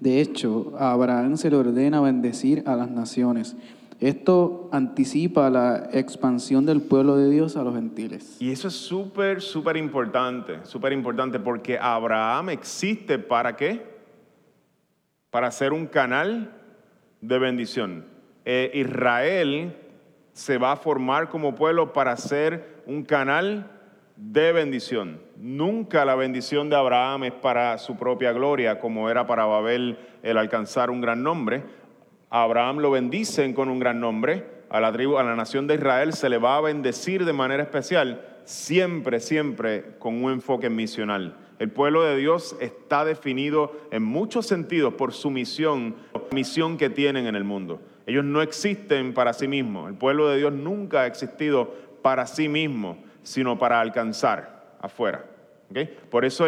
De 0.00 0.20
hecho, 0.20 0.72
a 0.78 0.92
Abraham 0.92 1.36
se 1.36 1.50
le 1.50 1.56
ordena 1.56 2.00
bendecir 2.00 2.64
a 2.66 2.74
las 2.74 2.90
naciones. 2.90 3.54
Esto 4.00 4.70
anticipa 4.72 5.50
la 5.50 5.90
expansión 5.92 6.64
del 6.64 6.80
pueblo 6.80 7.16
de 7.16 7.28
Dios 7.28 7.56
a 7.56 7.62
los 7.62 7.74
gentiles. 7.74 8.38
Y 8.40 8.50
eso 8.50 8.68
es 8.68 8.74
súper, 8.74 9.42
súper 9.42 9.76
importante, 9.76 10.60
súper 10.64 10.94
importante, 10.94 11.38
porque 11.38 11.78
Abraham 11.78 12.48
existe 12.48 13.18
para 13.18 13.56
qué? 13.56 13.82
Para 15.30 15.50
ser 15.50 15.74
un 15.74 15.86
canal 15.86 16.50
de 17.20 17.38
bendición. 17.38 18.06
Eh, 18.46 18.70
Israel 18.72 19.76
se 20.32 20.56
va 20.56 20.72
a 20.72 20.76
formar 20.76 21.28
como 21.28 21.54
pueblo 21.54 21.92
para 21.92 22.16
ser 22.16 22.82
un 22.86 23.04
canal 23.04 23.70
de 24.16 24.52
bendición. 24.52 25.20
Nunca 25.36 26.06
la 26.06 26.14
bendición 26.14 26.70
de 26.70 26.76
Abraham 26.76 27.24
es 27.24 27.32
para 27.32 27.76
su 27.76 27.96
propia 27.96 28.32
gloria, 28.32 28.78
como 28.78 29.10
era 29.10 29.26
para 29.26 29.44
Babel 29.44 29.98
el 30.22 30.38
alcanzar 30.38 30.90
un 30.90 31.00
gran 31.00 31.22
nombre. 31.22 31.64
A 32.30 32.44
Abraham 32.44 32.78
lo 32.78 32.92
bendicen 32.92 33.52
con 33.54 33.68
un 33.68 33.80
gran 33.80 33.98
nombre, 33.98 34.46
a 34.70 34.80
la 34.80 34.92
tribu, 34.92 35.18
a 35.18 35.24
la 35.24 35.34
nación 35.34 35.66
de 35.66 35.74
Israel 35.74 36.12
se 36.12 36.28
le 36.28 36.38
va 36.38 36.56
a 36.56 36.60
bendecir 36.60 37.24
de 37.24 37.32
manera 37.32 37.64
especial, 37.64 38.24
siempre, 38.44 39.18
siempre 39.18 39.96
con 39.98 40.22
un 40.22 40.30
enfoque 40.30 40.70
misional. 40.70 41.36
El 41.58 41.72
pueblo 41.72 42.04
de 42.04 42.16
Dios 42.16 42.56
está 42.60 43.04
definido 43.04 43.76
en 43.90 44.04
muchos 44.04 44.46
sentidos 44.46 44.94
por 44.94 45.12
su 45.12 45.28
misión, 45.30 45.96
misión 46.30 46.78
que 46.78 46.88
tienen 46.88 47.26
en 47.26 47.34
el 47.34 47.42
mundo. 47.42 47.80
Ellos 48.06 48.24
no 48.24 48.42
existen 48.42 49.12
para 49.12 49.32
sí 49.32 49.48
mismos. 49.48 49.88
El 49.88 49.96
pueblo 49.96 50.28
de 50.28 50.38
Dios 50.38 50.52
nunca 50.52 51.00
ha 51.00 51.06
existido 51.06 51.74
para 52.00 52.28
sí 52.28 52.48
mismo, 52.48 53.02
sino 53.24 53.58
para 53.58 53.80
alcanzar 53.80 54.76
afuera. 54.80 55.26
Por 56.10 56.24
eso 56.24 56.46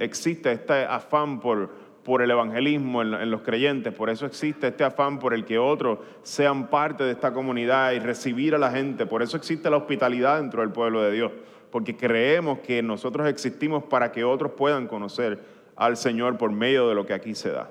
existe 0.00 0.52
este 0.52 0.84
afán 0.84 1.40
por, 1.40 1.70
por 2.04 2.22
el 2.22 2.30
evangelismo 2.30 3.02
en, 3.02 3.30
los 3.30 3.42
creyentes, 3.42 3.92
por 3.92 4.08
eso 4.08 4.26
existe 4.26 4.68
este 4.68 4.84
afán 4.84 5.18
por 5.18 5.34
el 5.34 5.44
que 5.44 5.58
otros 5.58 5.98
sean 6.22 6.68
parte 6.68 7.04
de 7.04 7.12
esta 7.12 7.32
comunidad 7.32 7.92
y 7.92 7.98
recibir 7.98 8.54
a 8.54 8.58
la 8.58 8.70
gente, 8.70 9.06
por 9.06 9.22
eso 9.22 9.36
existe 9.36 9.68
la 9.68 9.76
hospitalidad 9.76 10.40
dentro 10.40 10.62
del 10.62 10.70
pueblo 10.70 11.02
de 11.02 11.12
Dios, 11.12 11.32
porque 11.70 11.96
creemos 11.96 12.60
que 12.60 12.82
nosotros 12.82 13.28
existimos 13.28 13.84
para 13.84 14.12
que 14.12 14.24
otros 14.24 14.52
puedan 14.52 14.86
conocer 14.86 15.38
al 15.76 15.96
Señor 15.96 16.38
por 16.38 16.50
medio 16.50 16.88
de 16.88 16.94
lo 16.94 17.06
que 17.06 17.14
aquí 17.14 17.34
se 17.34 17.50
da. 17.50 17.70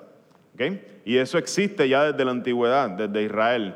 Y 1.05 1.17
eso 1.17 1.37
existe 1.37 1.87
ya 1.87 2.11
desde 2.11 2.25
la 2.25 2.31
antigüedad, 2.31 2.89
desde 2.89 3.23
Israel. 3.23 3.75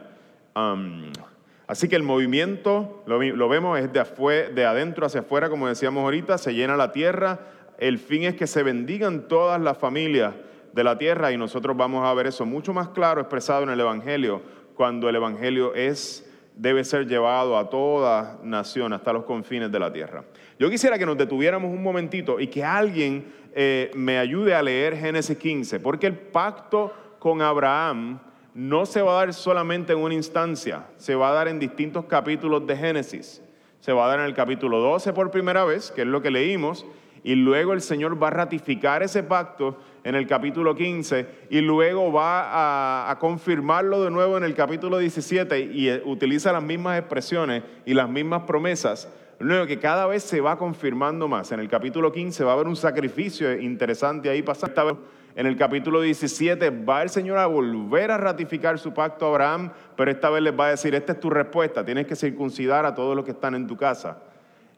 así 1.67 1.87
que 1.87 1.95
el 1.95 2.03
movimiento, 2.03 3.03
lo, 3.05 3.49
vemos, 3.49 3.79
es 3.79 3.89
de, 3.93 4.51
de 4.53 4.65
adentro 4.65 5.05
hacia 5.05 5.21
afuera, 5.21 5.49
como 5.49 5.67
decíamos 5.67 6.03
ahorita, 6.03 6.37
se 6.37 6.53
llena 6.53 6.75
la 6.75 6.91
tierra. 6.91 7.39
El 7.77 7.99
fin 7.99 8.23
es 8.23 8.35
que 8.35 8.47
se 8.47 8.63
bendigan 8.63 9.27
todas 9.27 9.59
las 9.59 9.77
familias 9.77 10.33
de 10.73 10.83
la 10.83 10.97
tierra 10.97 11.31
y 11.31 11.37
nosotros 11.37 11.77
vamos 11.77 12.05
a 12.05 12.13
ver 12.13 12.27
eso 12.27 12.45
mucho 12.45 12.73
más 12.73 12.89
claro 12.89 13.21
expresado 13.21 13.63
en 13.63 13.69
el 13.69 13.79
Evangelio, 13.79 14.41
cuando 14.75 15.07
el 15.07 15.15
Evangelio 15.15 15.75
es, 15.75 16.29
debe 16.55 16.83
ser 16.83 17.07
llevado 17.07 17.57
a 17.57 17.69
toda 17.69 18.39
nación, 18.43 18.93
hasta 18.93 19.13
los 19.13 19.23
confines 19.23 19.71
de 19.71 19.79
la 19.79 19.91
tierra. 19.91 20.23
Yo 20.59 20.69
quisiera 20.69 20.97
que 20.97 21.05
nos 21.05 21.17
detuviéramos 21.17 21.71
un 21.71 21.83
momentito 21.83 22.39
y 22.39 22.47
que 22.47 22.63
alguien 22.63 23.25
eh, 23.53 23.91
me 23.95 24.17
ayude 24.17 24.55
a 24.55 24.61
leer 24.61 24.95
Génesis 24.97 25.37
15, 25.37 25.79
porque 25.79 26.07
el 26.07 26.15
pacto 26.15 26.93
con 27.19 27.41
Abraham 27.41 28.19
no 28.53 28.85
se 28.85 29.01
va 29.01 29.13
a 29.13 29.25
dar 29.25 29.33
solamente 29.33 29.93
en 29.93 29.99
una 29.99 30.13
instancia, 30.13 30.85
se 30.97 31.15
va 31.15 31.29
a 31.29 31.33
dar 31.33 31.47
en 31.47 31.59
distintos 31.59 32.05
capítulos 32.05 32.65
de 32.67 32.77
Génesis. 32.77 33.41
Se 33.79 33.91
va 33.91 34.05
a 34.05 34.07
dar 34.07 34.19
en 34.19 34.25
el 34.25 34.33
capítulo 34.33 34.79
12 34.79 35.11
por 35.11 35.29
primera 35.29 35.65
vez, 35.65 35.91
que 35.91 36.01
es 36.03 36.07
lo 36.07 36.21
que 36.21 36.31
leímos, 36.31 36.85
y 37.23 37.35
luego 37.35 37.73
el 37.73 37.81
Señor 37.81 38.21
va 38.21 38.27
a 38.27 38.31
ratificar 38.31 39.03
ese 39.03 39.23
pacto 39.23 39.77
en 40.03 40.15
el 40.15 40.27
capítulo 40.27 40.75
15 40.75 41.27
y 41.49 41.61
luego 41.61 42.11
va 42.11 43.09
a, 43.09 43.19
confirmarlo 43.19 44.03
de 44.03 44.11
nuevo 44.11 44.37
en 44.37 44.43
el 44.43 44.53
capítulo 44.53 44.97
17 44.97 45.59
y 45.59 45.89
eh, 45.89 46.01
utiliza 46.05 46.51
las 46.51 46.63
mismas 46.63 46.99
expresiones 46.99 47.63
y 47.85 47.93
las 47.93 48.09
mismas 48.09 48.43
promesas 48.43 49.07
Luego 49.43 49.65
que 49.65 49.77
cada 49.77 50.05
vez 50.05 50.23
se 50.23 50.39
va 50.39 50.57
confirmando 50.57 51.27
más. 51.27 51.51
En 51.51 51.59
el 51.59 51.67
capítulo 51.67 52.13
15 52.13 52.45
va 52.45 52.51
a 52.51 52.53
haber 52.53 52.67
un 52.67 52.77
sacrificio 52.77 53.53
interesante 53.59 54.29
ahí 54.29 54.41
pasando. 54.41 54.99
En 55.35 55.47
el 55.47 55.57
capítulo 55.57 55.99
17 55.99 56.69
va 56.69 57.03
el 57.03 57.09
Señor 57.09 57.39
a 57.39 57.47
volver 57.47 58.11
a 58.11 58.17
ratificar 58.17 58.79
su 58.79 58.93
pacto 58.93 59.25
a 59.25 59.29
Abraham, 59.29 59.71
pero 59.97 60.11
esta 60.11 60.29
vez 60.29 60.43
les 60.43 60.57
va 60.57 60.67
a 60.67 60.69
decir, 60.69 60.95
esta 60.95 61.13
es 61.13 61.19
tu 61.19 61.29
respuesta, 61.29 61.83
tienes 61.83 62.05
que 62.05 62.15
circuncidar 62.15 62.85
a 62.85 62.93
todos 62.93 63.15
los 63.15 63.25
que 63.25 63.31
están 63.31 63.55
en 63.55 63.67
tu 63.67 63.75
casa. 63.75 64.19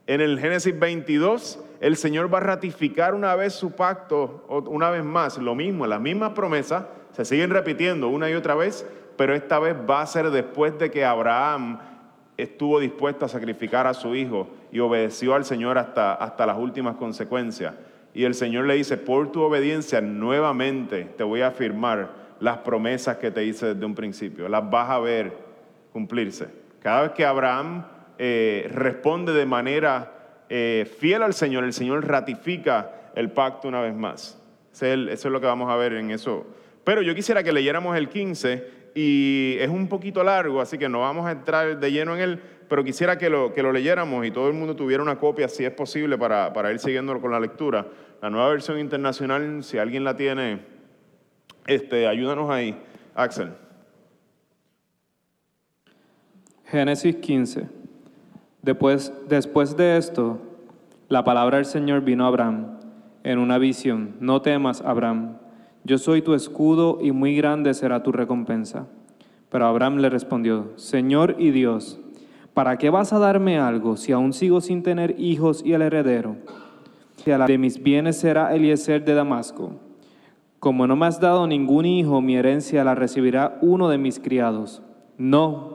En 0.07 0.21
el 0.21 0.39
Génesis 0.39 0.77
22, 0.77 1.59
el 1.79 1.95
Señor 1.97 2.31
va 2.31 2.37
a 2.37 2.41
ratificar 2.41 3.15
una 3.15 3.35
vez 3.35 3.53
su 3.53 3.71
pacto, 3.71 4.45
una 4.67 4.91
vez 4.91 5.03
más, 5.03 5.39
lo 5.39 5.55
mismo, 5.55 5.87
las 5.87 5.99
mismas 5.99 6.33
promesas, 6.33 6.85
se 7.11 7.25
siguen 7.25 7.49
repitiendo 7.49 8.09
una 8.09 8.29
y 8.29 8.33
otra 8.33 8.53
vez, 8.53 8.87
pero 9.17 9.33
esta 9.33 9.57
vez 9.57 9.75
va 9.89 10.01
a 10.01 10.05
ser 10.05 10.29
después 10.29 10.77
de 10.77 10.91
que 10.91 11.05
Abraham 11.05 11.79
estuvo 12.37 12.79
dispuesto 12.79 13.25
a 13.25 13.29
sacrificar 13.29 13.87
a 13.87 13.93
su 13.93 14.13
hijo 14.13 14.47
y 14.71 14.79
obedeció 14.79 15.33
al 15.33 15.45
Señor 15.45 15.77
hasta, 15.77 16.13
hasta 16.13 16.45
las 16.45 16.57
últimas 16.57 16.97
consecuencias. 16.97 17.73
Y 18.13 18.25
el 18.25 18.35
Señor 18.35 18.65
le 18.65 18.75
dice, 18.75 18.97
por 18.97 19.31
tu 19.31 19.41
obediencia 19.41 20.01
nuevamente 20.01 21.05
te 21.17 21.23
voy 21.23 21.41
a 21.41 21.47
afirmar 21.47 22.09
las 22.39 22.59
promesas 22.59 23.17
que 23.17 23.31
te 23.31 23.43
hice 23.43 23.73
desde 23.73 23.85
un 23.85 23.95
principio. 23.95 24.47
Las 24.49 24.69
vas 24.69 24.89
a 24.89 24.99
ver 24.99 25.35
cumplirse. 25.91 26.47
Cada 26.81 27.03
vez 27.03 27.11
que 27.11 27.25
Abraham 27.25 27.85
eh, 28.17 28.69
responde 28.73 29.33
de 29.33 29.45
manera 29.45 30.11
eh, 30.49 30.89
fiel 30.99 31.23
al 31.23 31.33
Señor, 31.33 31.63
el 31.63 31.73
Señor 31.73 32.07
ratifica 32.07 33.11
el 33.15 33.31
pacto 33.31 33.67
una 33.67 33.81
vez 33.81 33.95
más. 33.95 34.41
Eso 34.71 34.85
es 35.07 35.25
lo 35.25 35.39
que 35.39 35.47
vamos 35.47 35.71
a 35.71 35.75
ver 35.75 35.93
en 35.93 36.11
eso. 36.11 36.45
Pero 36.83 37.01
yo 37.01 37.15
quisiera 37.15 37.43
que 37.43 37.53
leyéramos 37.53 37.97
el 37.97 38.09
15 38.09 38.91
y 38.93 39.55
es 39.59 39.69
un 39.69 39.87
poquito 39.87 40.23
largo, 40.23 40.61
así 40.61 40.77
que 40.77 40.89
no 40.89 41.01
vamos 41.01 41.25
a 41.25 41.31
entrar 41.31 41.79
de 41.79 41.91
lleno 41.91 42.15
en 42.15 42.21
él, 42.21 42.41
pero 42.69 42.83
quisiera 42.83 43.17
que 43.17 43.29
lo, 43.29 43.53
que 43.53 43.63
lo 43.63 43.71
leyéramos 43.71 44.25
y 44.25 44.31
todo 44.31 44.47
el 44.47 44.53
mundo 44.53 44.75
tuviera 44.75 45.01
una 45.01 45.17
copia, 45.17 45.47
si 45.47 45.65
es 45.65 45.71
posible, 45.71 46.17
para, 46.17 46.51
para 46.53 46.71
ir 46.71 46.79
siguiéndolo 46.79 47.21
con 47.21 47.31
la 47.31 47.39
lectura. 47.39 47.87
La 48.21 48.29
nueva 48.29 48.49
versión 48.49 48.79
internacional, 48.79 49.63
si 49.63 49.77
alguien 49.77 50.03
la 50.03 50.15
tiene, 50.15 50.59
este, 51.67 52.07
ayúdanos 52.07 52.49
ahí. 52.49 52.77
Axel. 53.15 53.51
Génesis 56.65 57.15
15. 57.15 57.84
Después, 58.65 59.13
después 59.29 59.77
de 59.77 59.95
esto, 59.95 60.39
la 61.07 61.23
palabra 61.23 61.57
del 61.57 61.65
Señor 61.65 62.01
vino 62.01 62.25
a 62.25 62.27
Abraham 62.29 62.79
en 63.23 63.37
una 63.37 63.59
visión. 63.59 64.15
No 64.19 64.41
temas, 64.41 64.81
Abraham 64.81 65.37
yo 65.83 65.99
soy 65.99 66.23
tu 66.23 66.33
escudo 66.33 66.97
y 66.99 67.11
muy 67.11 67.35
grande 67.35 67.75
será 67.75 68.01
tu 68.01 68.11
recompensa. 68.11 68.87
Pero 69.51 69.67
Abraham 69.67 69.97
le 69.97 70.09
respondió, 70.09 70.71
Señor 70.77 71.35
y 71.37 71.51
Dios, 71.51 71.99
¿para 72.55 72.79
qué 72.79 72.89
vas 72.89 73.13
a 73.13 73.19
darme 73.19 73.59
algo 73.59 73.97
si 73.97 74.11
aún 74.11 74.33
sigo 74.33 74.61
sin 74.61 74.81
tener 74.81 75.13
hijos 75.19 75.61
y 75.63 75.73
el 75.73 75.83
heredero? 75.83 76.37
De 77.23 77.59
mis 77.59 77.83
bienes 77.83 78.17
será 78.17 78.55
Eliezer 78.55 79.05
de 79.05 79.13
Damasco. 79.13 79.73
Como 80.57 80.87
no 80.87 80.95
me 80.95 81.05
has 81.05 81.19
dado 81.19 81.45
ningún 81.45 81.85
hijo, 81.85 82.19
mi 82.19 82.35
herencia 82.35 82.83
la 82.83 82.95
recibirá 82.95 83.59
uno 83.61 83.87
de 83.87 83.99
mis 83.99 84.19
criados. 84.19 84.81
No, 85.19 85.74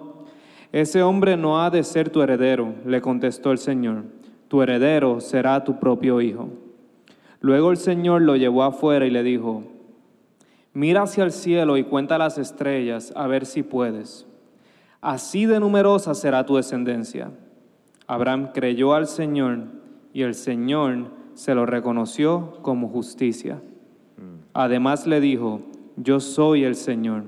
ese 0.72 1.02
hombre 1.02 1.36
no 1.36 1.62
ha 1.62 1.70
de 1.70 1.82
ser 1.82 2.10
tu 2.10 2.22
heredero, 2.22 2.74
le 2.86 3.00
contestó 3.00 3.50
el 3.52 3.58
Señor. 3.58 4.04
Tu 4.48 4.62
heredero 4.62 5.20
será 5.20 5.64
tu 5.64 5.78
propio 5.78 6.20
hijo. 6.20 6.48
Luego 7.40 7.70
el 7.70 7.76
Señor 7.76 8.22
lo 8.22 8.36
llevó 8.36 8.62
afuera 8.62 9.06
y 9.06 9.10
le 9.10 9.22
dijo, 9.22 9.64
Mira 10.72 11.02
hacia 11.02 11.24
el 11.24 11.32
cielo 11.32 11.76
y 11.76 11.84
cuenta 11.84 12.18
las 12.18 12.38
estrellas 12.38 13.12
a 13.16 13.26
ver 13.26 13.46
si 13.46 13.62
puedes. 13.62 14.26
Así 15.00 15.46
de 15.46 15.58
numerosa 15.58 16.14
será 16.14 16.46
tu 16.46 16.56
descendencia. 16.56 17.32
Abraham 18.06 18.50
creyó 18.52 18.94
al 18.94 19.06
Señor 19.06 19.64
y 20.12 20.22
el 20.22 20.34
Señor 20.34 21.08
se 21.34 21.54
lo 21.54 21.66
reconoció 21.66 22.58
como 22.62 22.88
justicia. 22.88 23.60
Además 24.52 25.06
le 25.06 25.20
dijo, 25.20 25.62
yo 25.96 26.20
soy 26.20 26.64
el 26.64 26.74
Señor, 26.74 27.24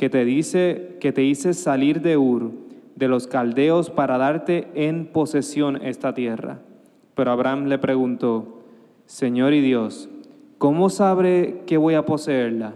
que 0.00 0.08
te 0.08 0.24
dice 0.24 0.96
que 0.98 1.12
te 1.12 1.22
hice 1.22 1.52
salir 1.52 2.00
de 2.00 2.16
Ur, 2.16 2.52
de 2.96 3.06
los 3.06 3.26
caldeos 3.26 3.90
para 3.90 4.16
darte 4.16 4.68
en 4.74 5.04
posesión 5.04 5.76
esta 5.76 6.14
tierra. 6.14 6.60
Pero 7.14 7.30
Abraham 7.30 7.66
le 7.66 7.76
preguntó, 7.76 8.62
Señor 9.04 9.52
y 9.52 9.60
Dios, 9.60 10.08
¿cómo 10.56 10.88
sabré 10.88 11.64
que 11.66 11.76
voy 11.76 11.96
a 11.96 12.06
poseerla? 12.06 12.72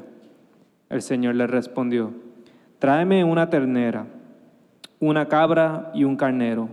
El 0.90 1.00
Señor 1.00 1.36
le 1.36 1.46
respondió, 1.46 2.10
tráeme 2.78 3.24
una 3.24 3.48
ternera, 3.48 4.04
una 5.00 5.26
cabra 5.26 5.92
y 5.94 6.04
un 6.04 6.16
carnero, 6.16 6.68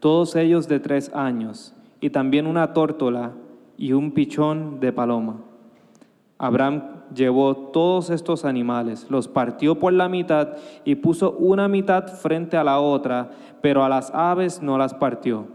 todos 0.00 0.36
ellos 0.36 0.68
de 0.68 0.80
tres 0.80 1.10
años, 1.14 1.74
y 2.02 2.10
también 2.10 2.46
una 2.46 2.74
tórtola 2.74 3.32
y 3.78 3.94
un 3.94 4.12
pichón 4.12 4.80
de 4.80 4.92
paloma. 4.92 5.40
Abraham 6.38 7.02
llevó 7.14 7.54
todos 7.54 8.10
estos 8.10 8.44
animales, 8.44 9.06
los 9.08 9.28
partió 9.28 9.78
por 9.78 9.92
la 9.92 10.08
mitad 10.08 10.54
y 10.84 10.96
puso 10.96 11.32
una 11.32 11.68
mitad 11.68 12.08
frente 12.08 12.56
a 12.56 12.64
la 12.64 12.80
otra, 12.80 13.30
pero 13.60 13.84
a 13.84 13.88
las 13.88 14.10
aves 14.12 14.60
no 14.62 14.76
las 14.76 14.94
partió 14.94 15.46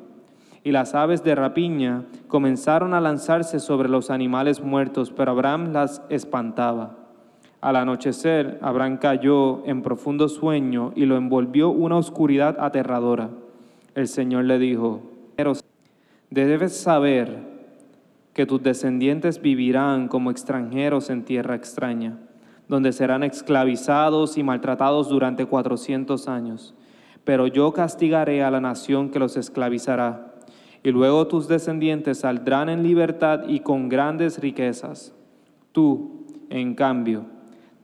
y 0.63 0.71
las 0.71 0.93
aves 0.95 1.23
de 1.23 1.35
rapiña 1.35 2.05
comenzaron 2.27 2.93
a 2.93 3.01
lanzarse 3.01 3.59
sobre 3.59 3.89
los 3.89 4.09
animales 4.09 4.61
muertos, 4.61 5.11
pero 5.11 5.31
Abraham 5.31 5.71
las 5.73 6.01
espantaba. 6.09 6.95
Al 7.61 7.75
anochecer, 7.75 8.59
Abraham 8.61 8.97
cayó 8.97 9.65
en 9.65 9.81
profundo 9.81 10.29
sueño 10.29 10.91
y 10.95 11.05
lo 11.05 11.17
envolvió 11.17 11.69
una 11.69 11.97
oscuridad 11.97 12.57
aterradora. 12.59 13.29
El 13.95 14.07
Señor 14.07 14.45
le 14.45 14.59
dijo, 14.59 15.01
debes 16.29 16.77
saber 16.77 17.48
que 18.39 18.45
tus 18.45 18.63
descendientes 18.63 19.41
vivirán 19.41 20.07
como 20.07 20.31
extranjeros 20.31 21.09
en 21.09 21.25
tierra 21.25 21.55
extraña, 21.55 22.17
donde 22.69 22.93
serán 22.93 23.23
esclavizados 23.23 24.37
y 24.37 24.43
maltratados 24.43 25.09
durante 25.09 25.45
cuatrocientos 25.45 26.29
años 26.29 26.73
pero 27.29 27.45
yo 27.45 27.71
castigaré 27.73 28.43
a 28.43 28.49
la 28.49 28.59
nación 28.59 29.11
que 29.11 29.19
los 29.19 29.37
esclavizará, 29.37 30.33
y 30.81 30.89
luego 30.89 31.27
tus 31.27 31.47
descendientes 31.47 32.21
saldrán 32.21 32.69
en 32.69 32.81
libertad 32.81 33.41
y 33.47 33.59
con 33.59 33.87
grandes 33.87 34.39
riquezas. 34.39 35.13
Tú, 35.71 36.25
en 36.49 36.73
cambio, 36.73 37.25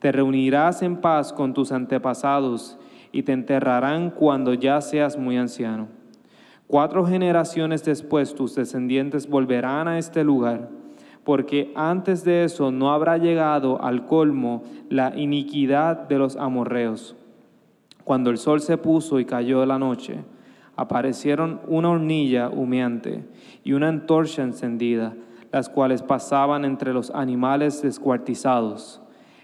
te 0.00 0.10
reunirás 0.10 0.82
en 0.82 0.96
paz 0.96 1.32
con 1.32 1.54
tus 1.54 1.70
antepasados 1.70 2.76
y 3.12 3.22
te 3.22 3.30
enterrarán 3.30 4.10
cuando 4.10 4.52
ya 4.52 4.80
seas 4.80 5.16
muy 5.16 5.36
anciano. 5.36 5.86
Cuatro 6.68 7.06
generaciones 7.06 7.84
después 7.84 8.34
tus 8.34 8.56
descendientes 8.56 9.28
volverán 9.28 9.86
a 9.86 9.98
este 9.98 10.24
lugar, 10.24 10.68
porque 11.22 11.72
antes 11.76 12.24
de 12.24 12.42
eso 12.42 12.72
no 12.72 12.90
habrá 12.92 13.18
llegado 13.18 13.80
al 13.80 14.06
colmo 14.06 14.64
la 14.90 15.16
iniquidad 15.16 16.08
de 16.08 16.18
los 16.18 16.34
amorreos. 16.34 17.14
Cuando 18.02 18.30
el 18.30 18.38
sol 18.38 18.60
se 18.60 18.78
puso 18.78 19.20
y 19.20 19.24
cayó 19.24 19.64
la 19.64 19.78
noche, 19.78 20.24
aparecieron 20.74 21.60
una 21.68 21.90
hornilla 21.90 22.48
humeante 22.48 23.24
y 23.62 23.72
una 23.72 23.88
antorcha 23.88 24.42
encendida, 24.42 25.14
las 25.52 25.68
cuales 25.68 26.02
pasaban 26.02 26.64
entre 26.64 26.92
los 26.92 27.10
animales 27.10 27.80
descuartizados. 27.80 29.00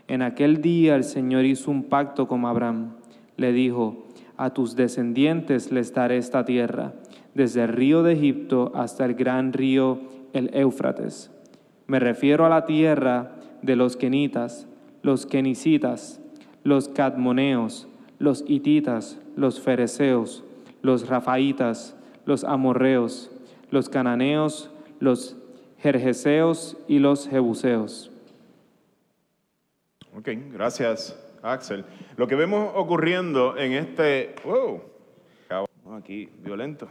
En 0.08 0.22
aquel 0.22 0.60
día 0.60 0.96
el 0.96 1.04
Señor 1.04 1.44
hizo 1.44 1.70
un 1.70 1.84
pacto 1.84 2.26
con 2.26 2.44
Abraham. 2.46 2.94
Le 3.36 3.52
dijo, 3.52 4.06
a 4.36 4.50
tus 4.50 4.74
descendientes 4.74 5.70
les 5.70 5.94
daré 5.94 6.16
esta 6.16 6.44
tierra 6.44 6.92
desde 7.34 7.62
el 7.62 7.68
río 7.68 8.02
de 8.02 8.12
Egipto 8.12 8.72
hasta 8.74 9.04
el 9.04 9.14
gran 9.14 9.52
río, 9.52 10.00
el 10.32 10.50
Éufrates. 10.54 11.30
Me 11.86 11.98
refiero 11.98 12.46
a 12.46 12.48
la 12.48 12.64
tierra 12.64 13.36
de 13.62 13.76
los 13.76 13.96
kenitas, 13.96 14.66
los 15.02 15.26
kenicitas, 15.26 16.20
los 16.64 16.88
cadmoneos, 16.88 17.88
los 18.18 18.44
hititas, 18.46 19.18
los 19.36 19.60
fereceos, 19.60 20.44
los 20.80 21.08
rafaitas, 21.08 21.96
los 22.24 22.44
amorreos, 22.44 23.30
los 23.70 23.88
cananeos, 23.88 24.70
los 25.00 25.36
jerjeseos 25.78 26.76
y 26.86 26.98
los 26.98 27.28
jebuseos. 27.28 28.10
Ok, 30.16 30.28
gracias, 30.52 31.18
Axel. 31.42 31.84
Lo 32.16 32.28
que 32.28 32.36
vemos 32.36 32.70
ocurriendo 32.74 33.56
en 33.56 33.72
este... 33.72 34.34
Wow, 34.44 34.82
aquí 35.96 36.28
violento. 36.42 36.88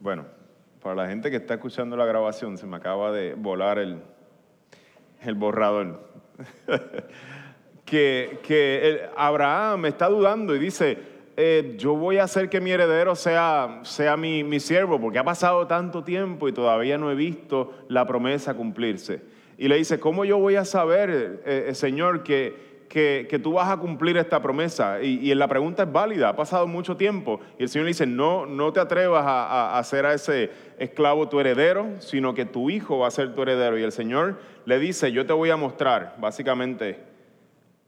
Bueno, 0.00 0.24
para 0.82 0.94
la 0.94 1.08
gente 1.08 1.30
que 1.30 1.36
está 1.36 1.54
escuchando 1.54 1.94
la 1.94 2.06
grabación, 2.06 2.56
se 2.56 2.66
me 2.66 2.78
acaba 2.78 3.12
de 3.12 3.34
volar 3.34 3.78
el, 3.78 3.98
el 5.20 5.34
borrador. 5.34 6.08
que, 7.84 8.40
que 8.42 9.02
Abraham 9.14 9.84
está 9.84 10.08
dudando 10.08 10.56
y 10.56 10.58
dice, 10.58 10.96
eh, 11.36 11.74
yo 11.76 11.94
voy 11.96 12.16
a 12.16 12.24
hacer 12.24 12.48
que 12.48 12.62
mi 12.62 12.70
heredero 12.70 13.14
sea, 13.14 13.80
sea 13.82 14.16
mi, 14.16 14.42
mi, 14.42 14.58
siervo, 14.58 14.98
porque 14.98 15.18
ha 15.18 15.24
pasado 15.24 15.66
tanto 15.66 16.02
tiempo 16.02 16.48
y 16.48 16.52
todavía 16.52 16.96
no 16.96 17.10
he 17.10 17.14
visto 17.14 17.74
la 17.88 18.06
promesa 18.06 18.54
cumplirse. 18.54 19.20
Y 19.58 19.68
le 19.68 19.76
dice, 19.76 20.00
¿cómo 20.00 20.24
yo 20.24 20.38
voy 20.38 20.56
a 20.56 20.64
saber, 20.64 21.42
eh, 21.44 21.66
eh, 21.68 21.74
Señor, 21.74 22.22
que, 22.22 22.69
que, 22.90 23.40
tú 23.40 23.52
vas 23.52 23.70
a 23.70 23.76
cumplir 23.76 24.16
esta 24.16 24.42
promesa. 24.42 25.00
Y, 25.00 25.32
la 25.34 25.46
pregunta 25.46 25.84
es 25.84 25.92
válida, 25.92 26.30
ha 26.30 26.36
pasado 26.36 26.66
mucho 26.66 26.96
tiempo. 26.96 27.40
Y 27.56 27.62
el 27.62 27.68
Señor 27.68 27.84
le 27.84 27.90
dice, 27.90 28.04
no, 28.04 28.46
no 28.46 28.72
te 28.72 28.80
atrevas 28.80 29.24
a, 29.24 29.78
hacer 29.78 30.04
a 30.04 30.12
ese 30.12 30.50
esclavo 30.76 31.28
tu 31.28 31.38
heredero, 31.38 31.86
sino 32.00 32.34
que 32.34 32.44
tu 32.44 32.68
hijo 32.68 32.98
va 32.98 33.06
a 33.06 33.12
ser 33.12 33.32
tu 33.32 33.42
heredero. 33.42 33.78
Y 33.78 33.84
el 33.84 33.92
Señor 33.92 34.40
le 34.64 34.80
dice, 34.80 35.12
yo 35.12 35.24
te 35.24 35.32
voy 35.32 35.50
a 35.50 35.56
mostrar, 35.56 36.16
básicamente, 36.18 36.98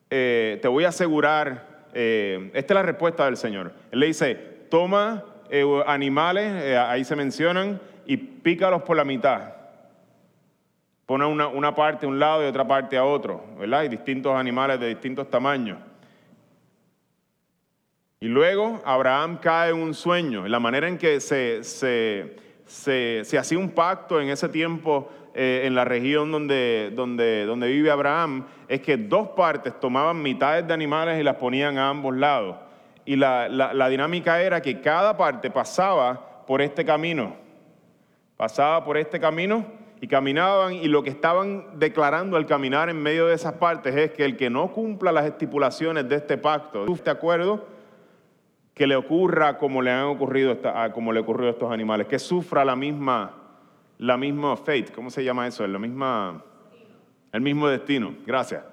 eh, 0.09 0.61
te 0.63 0.69
voy 0.69 0.85
a 0.85 0.91
asegurar, 0.91 1.89
eh, 1.95 2.51
esta 2.55 2.75
es 2.75 2.77
la 2.77 2.83
respuesta 2.83 3.25
del 3.25 3.37
Señor. 3.37 3.73
Él 3.91 3.99
le 3.99 4.07
dice, 4.07 4.37
toma 4.71 5.25
eh, 5.51 5.65
animales, 5.85 6.79
ahí 6.79 7.05
se 7.05 7.17
mencionan, 7.17 7.81
y 8.07 8.17
pícalos 8.17 8.83
por 8.83 8.97
la 8.97 9.05
mitad 9.05 9.62
pone 11.13 11.27
una, 11.27 11.47
una 11.47 11.75
parte 11.75 12.07
a 12.07 12.09
un 12.09 12.19
lado 12.19 12.43
y 12.43 12.47
otra 12.47 12.67
parte 12.67 12.97
a 12.97 13.05
otro, 13.05 13.45
¿verdad? 13.59 13.81
Hay 13.81 13.91
distintos 13.91 14.35
animales 14.35 14.81
de 14.81 14.89
distintos 14.89 15.29
tamaños. 15.29 15.77
Y 18.19 18.29
luego 18.29 18.81
Abraham 18.83 19.37
cae 19.37 19.73
en 19.73 19.77
un 19.77 19.93
sueño, 19.93 20.49
la 20.49 20.59
manera 20.59 20.89
en 20.89 20.97
que 20.97 21.21
se, 21.21 21.65
se, 21.65 22.35
se, 22.65 23.39
hacía 23.39 23.59
un 23.59 23.69
pacto 23.69 24.23
en 24.23 24.31
ese 24.31 24.49
tiempo 24.49 25.11
eh, 25.35 25.65
en 25.67 25.75
la 25.75 25.85
región 25.85 26.33
donde, 26.33 26.91
donde, 26.95 27.45
donde 27.45 27.69
vive 27.69 27.91
Abraham, 27.91 28.47
es 28.67 28.81
que 28.81 28.97
dos 28.97 29.29
partes 29.37 29.79
tomaban 29.79 30.23
mitades 30.23 30.67
de 30.67 30.73
animales 30.73 31.21
y 31.21 31.23
las 31.23 31.35
ponían 31.35 31.77
a 31.77 31.91
ambos 31.91 32.17
lados. 32.17 32.57
Y 33.05 33.17
la, 33.17 33.51
la, 33.51 33.75
la 33.75 33.89
dinámica 33.91 34.41
era 34.41 34.63
que 34.63 34.81
cada 34.81 35.15
parte 35.19 35.51
pasaba 35.51 36.47
por 36.47 36.63
este 36.63 36.87
camino, 36.87 37.37
pasaba 38.39 38.83
por 38.83 38.97
este 38.97 39.21
camino 39.21 39.82
y 40.03 40.09
caminaban 40.09 40.75
y 40.75 40.89
lo 40.89 41.05
que 41.05 41.11
estaban 41.11 41.79
declarando 41.79 42.37
al 42.37 42.45
caminar 42.45 42.89
en 42.89 43.01
medio 43.01 43.29
de 43.29 43.37
esas 43.37 43.53
partes 43.53 43.95
es 43.95 44.11
que 44.11 44.25
el 44.25 44.37
que 44.37 44.51
no 44.51 44.73
cumpla 44.73 45.13
las 45.13 45.27
estipulaciones 45.27 46.09
de 46.09 46.17
este 46.17 46.37
pacto, 46.37 46.85
¿de 46.85 47.11
acuerdo? 47.13 47.69
Que 48.75 48.89
le 48.89 48.97
ocurra 48.97 49.59
como 49.59 49.81
le 49.81 49.93
han 49.93 50.07
ocurrido 50.07 50.59
como 50.93 51.13
le 51.13 51.21
ocurrió 51.21 51.47
a 51.47 51.51
estos 51.53 51.71
animales, 51.71 52.09
que 52.09 52.19
sufra 52.19 52.65
la 52.65 52.75
misma 52.75 53.39
la 53.99 54.17
misma 54.17 54.57
fate, 54.57 54.87
¿cómo 54.93 55.09
se 55.09 55.23
llama 55.23 55.47
eso? 55.47 55.65
La 55.69 55.79
misma 55.79 56.43
el 57.31 57.41
mismo 57.41 57.69
destino. 57.69 58.17
Gracias. 58.27 58.65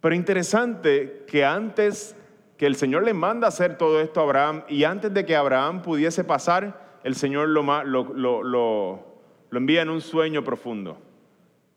Pero 0.00 0.14
interesante 0.14 1.24
que 1.26 1.44
antes 1.44 2.16
que 2.56 2.66
el 2.66 2.76
Señor 2.76 3.02
le 3.02 3.12
manda 3.12 3.48
hacer 3.48 3.76
todo 3.76 4.00
esto 4.00 4.20
a 4.20 4.22
Abraham 4.22 4.62
y 4.68 4.84
antes 4.84 5.12
de 5.12 5.26
que 5.26 5.34
Abraham 5.34 5.82
pudiese 5.82 6.22
pasar, 6.22 7.00
el 7.02 7.16
Señor 7.16 7.48
lo 7.48 9.13
lo 9.54 9.60
envía 9.60 9.82
en 9.82 9.88
un 9.88 10.00
sueño 10.00 10.42
profundo. 10.42 10.98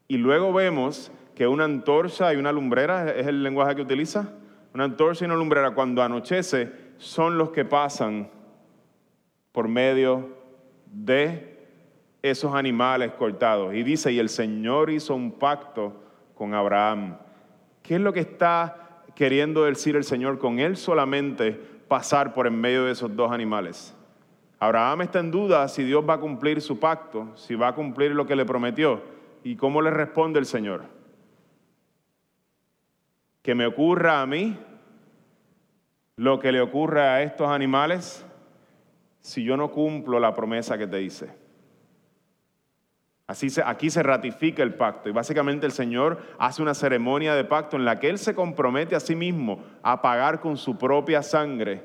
Y 0.07 0.17
luego 0.17 0.51
vemos 0.51 1.11
que 1.35 1.45
una 1.47 1.65
antorcha 1.65 2.33
y 2.33 2.37
una 2.37 2.51
lumbrera, 2.51 3.11
es 3.11 3.27
el 3.27 3.43
lenguaje 3.43 3.75
que 3.75 3.83
utiliza, 3.83 4.33
una 4.73 4.85
antorcha 4.85 5.23
y 5.23 5.27
una 5.27 5.35
lumbrera 5.35 5.75
cuando 5.75 6.01
anochece 6.01 6.71
son 6.97 7.37
los 7.37 7.51
que 7.51 7.65
pasan 7.65 8.31
por 9.51 9.67
medio 9.67 10.27
de 10.87 11.55
esos 12.23 12.55
animales 12.55 13.11
cortados. 13.11 13.75
Y 13.75 13.83
dice, 13.83 14.11
y 14.11 14.17
el 14.17 14.29
Señor 14.29 14.89
hizo 14.89 15.13
un 15.13 15.33
pacto 15.33 15.93
con 16.33 16.55
Abraham. 16.55 17.17
¿Qué 17.83 17.93
es 17.93 18.01
lo 18.01 18.11
que 18.11 18.21
está 18.21 19.03
queriendo 19.13 19.65
decir 19.65 19.95
el 19.95 20.03
Señor 20.03 20.39
con 20.39 20.57
él 20.57 20.77
solamente 20.77 21.51
pasar 21.87 22.33
por 22.33 22.47
en 22.47 22.59
medio 22.59 22.85
de 22.85 22.93
esos 22.93 23.15
dos 23.15 23.31
animales? 23.31 23.95
Abraham 24.59 25.03
está 25.03 25.19
en 25.19 25.31
duda 25.31 25.67
si 25.67 25.83
Dios 25.83 26.03
va 26.07 26.15
a 26.15 26.19
cumplir 26.19 26.61
su 26.61 26.79
pacto, 26.79 27.31
si 27.35 27.55
va 27.55 27.69
a 27.69 27.75
cumplir 27.75 28.11
lo 28.11 28.25
que 28.25 28.35
le 28.35 28.45
prometió. 28.45 29.01
¿Y 29.43 29.55
cómo 29.55 29.81
le 29.81 29.91
responde 29.91 30.39
el 30.39 30.45
Señor? 30.45 30.85
Que 33.43 33.53
me 33.53 33.67
ocurra 33.67 34.21
a 34.21 34.25
mí 34.25 34.57
lo 36.15 36.39
que 36.39 36.51
le 36.51 36.59
ocurre 36.59 37.01
a 37.01 37.21
estos 37.21 37.47
animales 37.47 38.25
si 39.21 39.43
yo 39.43 39.55
no 39.55 39.69
cumplo 39.69 40.19
la 40.19 40.33
promesa 40.33 40.77
que 40.77 40.87
te 40.87 41.01
hice. 41.01 41.29
Así 43.27 43.49
se, 43.49 43.61
aquí 43.61 43.89
se 43.89 44.01
ratifica 44.01 44.63
el 44.63 44.73
pacto 44.73 45.09
y 45.09 45.11
básicamente 45.11 45.65
el 45.65 45.73
Señor 45.73 46.19
hace 46.39 46.61
una 46.61 46.73
ceremonia 46.73 47.35
de 47.35 47.43
pacto 47.43 47.75
en 47.75 47.85
la 47.85 47.99
que 47.99 48.09
Él 48.09 48.17
se 48.17 48.33
compromete 48.33 48.95
a 48.95 49.01
sí 49.01 49.15
mismo 49.15 49.63
a 49.83 50.01
pagar 50.01 50.39
con 50.39 50.57
su 50.57 50.77
propia 50.77 51.21
sangre 51.21 51.83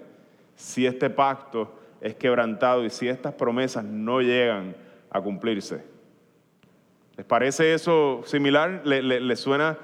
si 0.55 0.87
este 0.87 1.11
pacto 1.11 1.82
es 2.03 2.17
quebrantado 2.17 2.85
y 2.85 2.91
si 2.91 3.09
estas 3.09 3.33
promesas 3.35 3.85
no 3.85 4.21
llegan 4.21 4.75
a 5.09 5.21
cumplirse. 5.21 5.85
¿Les 7.17 7.25
parece 7.25 7.75
eso 7.75 8.23
similar? 8.25 8.83
¿Le, 8.85 9.37
suena, 9.37 9.79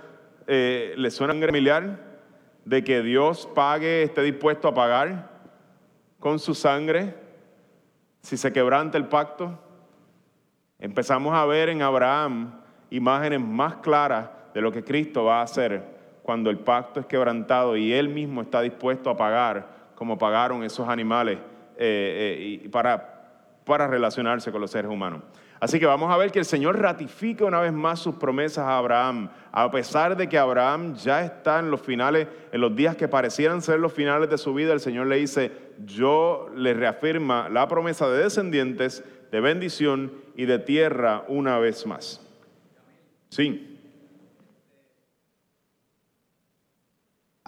eh, 0.48 0.94
¿Le 0.96 1.10
suena 1.12 1.34
familiar 1.34 2.00
de 2.64 2.82
que 2.82 3.02
Dios 3.02 3.48
pague, 3.54 4.02
esté 4.02 4.22
dispuesto 4.22 4.66
a 4.66 4.74
pagar 4.74 5.30
con 6.18 6.40
su 6.40 6.54
sangre 6.54 7.14
si 8.20 8.36
se 8.36 8.52
quebranta 8.52 8.98
el 8.98 9.06
pacto? 9.06 9.56
Empezamos 10.80 11.34
a 11.34 11.46
ver 11.46 11.68
en 11.68 11.82
Abraham 11.82 12.52
imágenes 12.90 13.40
más 13.40 13.76
claras 13.76 14.28
de 14.54 14.60
lo 14.60 14.72
que 14.72 14.82
Cristo 14.82 15.24
va 15.24 15.40
a 15.40 15.42
hacer 15.42 15.84
cuando 16.22 16.50
el 16.50 16.58
pacto 16.58 16.98
es 16.98 17.06
quebrantado 17.06 17.76
y 17.76 17.92
Él 17.92 18.08
mismo 18.08 18.42
está 18.42 18.60
dispuesto 18.60 19.08
a 19.08 19.16
pagar 19.16 19.68
como 19.94 20.18
pagaron 20.18 20.64
esos 20.64 20.88
animales 20.88 21.38
eh, 21.78 22.60
eh, 22.64 22.68
para, 22.70 23.86
relacionarse 23.86 24.50
con 24.50 24.60
los 24.60 24.70
seres 24.70 24.90
humanos. 24.90 25.22
Así 25.60 25.78
que 25.78 25.86
vamos 25.86 26.12
a 26.12 26.16
ver 26.16 26.32
que 26.32 26.38
el 26.38 26.44
Señor 26.44 26.80
ratifica 26.80 27.44
una 27.44 27.60
vez 27.60 27.72
más 27.72 28.00
sus 28.00 28.14
promesas 28.16 28.64
a 28.64 28.78
Abraham, 28.78 29.30
a 29.52 29.70
pesar 29.70 30.16
de 30.16 30.28
que 30.28 30.38
Abraham 30.38 30.94
ya 30.94 31.24
está 31.24 31.58
en 31.58 31.70
los 31.70 31.80
finales, 31.80 32.26
en 32.50 32.60
los 32.60 32.74
días 32.74 32.96
que 32.96 33.08
parecieran 33.08 33.62
ser 33.62 33.78
los 33.78 33.92
finales 33.92 34.30
de 34.30 34.38
su 34.38 34.54
vida, 34.54 34.72
el 34.72 34.80
Señor 34.80 35.06
le 35.06 35.16
dice, 35.16 35.52
yo 35.84 36.48
le 36.54 36.74
reafirma 36.74 37.48
la 37.48 37.68
promesa 37.68 38.08
de 38.08 38.24
descendientes, 38.24 39.04
de 39.30 39.40
bendición 39.40 40.12
y 40.36 40.46
de 40.46 40.58
tierra 40.58 41.24
una 41.28 41.58
vez 41.58 41.86
más. 41.86 42.24
Sí. 43.28 43.67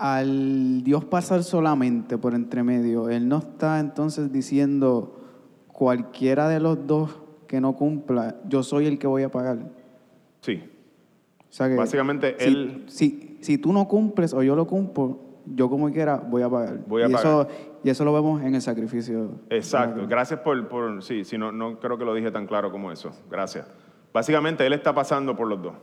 Al 0.01 0.83
Dios 0.83 1.05
pasar 1.05 1.43
solamente 1.43 2.17
por 2.17 2.33
entre 2.35 2.63
medio, 2.63 3.11
Él 3.11 3.29
no 3.29 3.37
está 3.37 3.79
entonces 3.81 4.33
diciendo 4.33 5.21
cualquiera 5.69 6.49
de 6.49 6.59
los 6.59 6.87
dos 6.87 7.21
que 7.47 7.61
no 7.61 7.75
cumpla, 7.77 8.37
yo 8.49 8.63
soy 8.63 8.87
el 8.87 8.99
que 8.99 9.07
voy 9.07 9.25
a 9.25 9.31
pagar. 9.31 9.59
Sí. 10.41 10.63
O 11.39 11.53
sea 11.53 11.69
que 11.69 11.75
Básicamente, 11.77 12.35
si, 12.39 12.45
Él- 12.47 12.85
Si, 12.87 13.39
si 13.43 13.59
tú 13.59 13.75
no 13.75 13.87
cumples 13.89 14.33
o 14.33 14.43
yo 14.43 14.57
lo 14.57 14.67
cumplo, 14.67 15.21
yo 15.45 15.69
como 15.69 15.91
quiera 15.91 16.17
voy 16.17 16.41
a 16.43 16.49
pagar. 16.49 16.81
Voy 16.87 17.03
a 17.03 17.09
y, 17.09 17.13
pagar. 17.13 17.27
Eso, 17.27 17.49
y 17.85 17.91
eso 17.91 18.03
lo 18.07 18.15
vemos 18.15 18.43
en 18.43 18.55
el 18.55 18.63
sacrificio. 18.63 19.33
Exacto. 19.51 20.07
Gracias 20.09 20.41
por, 20.41 20.67
por 20.69 21.03
sí, 21.03 21.25
sí, 21.25 21.37
no, 21.37 21.53
no 21.53 21.79
creo 21.79 21.99
que 21.99 22.07
lo 22.07 22.15
dije 22.15 22.31
tan 22.31 22.47
claro 22.47 22.73
como 22.73 22.91
eso. 22.91 23.11
Gracias. 23.31 23.71
Básicamente, 24.15 24.67
Él 24.67 24.73
está 24.73 24.95
pasando 24.95 25.37
por 25.37 25.47
los 25.47 25.61
dos. 25.63 25.75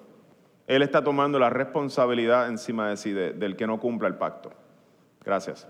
Él 0.67 0.81
está 0.81 1.03
tomando 1.03 1.39
la 1.39 1.49
responsabilidad 1.49 2.47
encima 2.49 2.89
de 2.89 2.97
sí 2.97 3.11
de- 3.13 3.33
del 3.33 3.55
que 3.55 3.65
no 3.65 3.79
cumpla 3.79 4.07
el 4.07 4.15
pacto. 4.15 4.51
Gracias. 5.23 5.67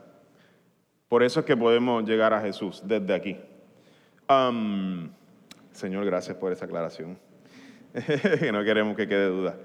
Por 1.07 1.23
eso 1.23 1.39
es 1.39 1.45
que 1.45 1.55
podemos 1.55 2.03
llegar 2.03 2.33
a 2.33 2.41
Jesús 2.41 2.81
desde 2.85 3.13
aquí. 3.13 3.37
Señor, 5.71 6.05
gracias 6.05 6.35
por 6.37 6.51
esa 6.51 6.65
aclaración. 6.65 7.17
no 8.51 8.63
queremos 8.63 8.95
que 8.97 9.07
quede 9.07 9.27
duda. 9.29 9.55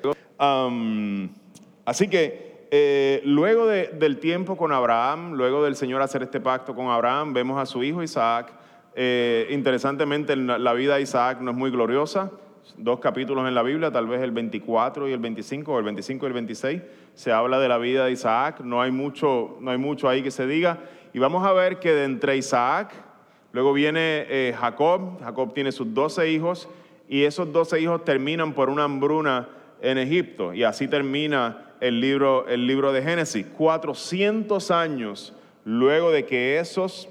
Así 1.84 2.08
que 2.08 2.66
eh, 2.70 3.20
luego 3.24 3.66
de- 3.66 3.88
del 3.88 4.18
tiempo 4.18 4.56
con 4.56 4.72
Abraham, 4.72 5.32
luego 5.34 5.64
del 5.64 5.76
Señor 5.76 6.00
hacer 6.02 6.22
este 6.22 6.40
pacto 6.40 6.74
con 6.74 6.88
Abraham, 6.88 7.32
vemos 7.34 7.60
a 7.60 7.66
su 7.66 7.82
hijo 7.82 8.02
Isaac. 8.02 8.52
Eh, 8.94 9.46
interesantemente, 9.50 10.36
la 10.36 10.72
vida 10.74 10.96
de 10.96 11.02
Isaac 11.02 11.40
no 11.40 11.50
es 11.50 11.56
muy 11.56 11.70
gloriosa. 11.70 12.30
Dos 12.76 13.00
capítulos 13.00 13.46
en 13.48 13.54
la 13.54 13.62
Biblia, 13.62 13.90
tal 13.90 14.06
vez 14.06 14.22
el 14.22 14.30
24 14.30 15.08
y 15.08 15.12
el 15.12 15.18
25, 15.18 15.72
o 15.74 15.78
el 15.78 15.84
25 15.84 16.26
y 16.26 16.28
el 16.28 16.32
26, 16.32 16.82
se 17.14 17.32
habla 17.32 17.58
de 17.58 17.68
la 17.68 17.76
vida 17.78 18.04
de 18.06 18.12
Isaac. 18.12 18.60
No 18.60 18.80
hay 18.80 18.90
mucho, 18.90 19.56
no 19.60 19.70
hay 19.70 19.78
mucho 19.78 20.08
ahí 20.08 20.22
que 20.22 20.30
se 20.30 20.46
diga. 20.46 20.78
Y 21.12 21.18
vamos 21.18 21.44
a 21.44 21.52
ver 21.52 21.78
que 21.78 21.92
de 21.92 22.04
entre 22.04 22.36
Isaac, 22.36 22.92
luego 23.52 23.72
viene 23.72 24.26
eh, 24.28 24.54
Jacob. 24.58 25.20
Jacob 25.22 25.52
tiene 25.52 25.72
sus 25.72 25.92
12 25.92 26.30
hijos 26.30 26.68
y 27.08 27.24
esos 27.24 27.52
12 27.52 27.80
hijos 27.80 28.04
terminan 28.04 28.54
por 28.54 28.70
una 28.70 28.84
hambruna 28.84 29.48
en 29.82 29.98
Egipto. 29.98 30.54
Y 30.54 30.62
así 30.64 30.88
termina 30.88 31.74
el 31.80 32.00
libro, 32.00 32.46
el 32.48 32.66
libro 32.66 32.92
de 32.92 33.02
Génesis. 33.02 33.44
400 33.58 34.70
años 34.70 35.34
luego 35.64 36.10
de 36.10 36.24
que 36.24 36.58
esos 36.58 37.08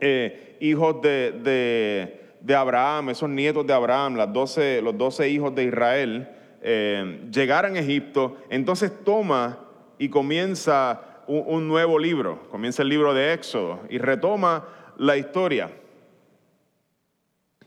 eh, 0.00 0.56
hijos 0.60 1.00
de, 1.00 1.32
de- 1.32 2.25
de 2.46 2.54
Abraham, 2.54 3.10
esos 3.10 3.28
nietos 3.28 3.66
de 3.66 3.72
Abraham, 3.72 4.14
las 4.14 4.32
12, 4.32 4.80
los 4.80 4.96
12 4.96 5.28
hijos 5.28 5.52
de 5.56 5.64
Israel, 5.64 6.28
eh, 6.62 7.28
llegaran 7.32 7.74
a 7.74 7.80
Egipto, 7.80 8.36
entonces 8.48 8.92
toma 9.04 9.58
y 9.98 10.08
comienza 10.08 11.00
un, 11.26 11.66
nuevo 11.66 11.98
libro, 11.98 12.48
comienza 12.48 12.82
el 12.82 12.88
libro 12.88 13.12
de 13.12 13.32
Éxodo 13.32 13.80
y 13.90 13.98
retoma 13.98 14.64
la 14.96 15.16
historia. 15.16 15.70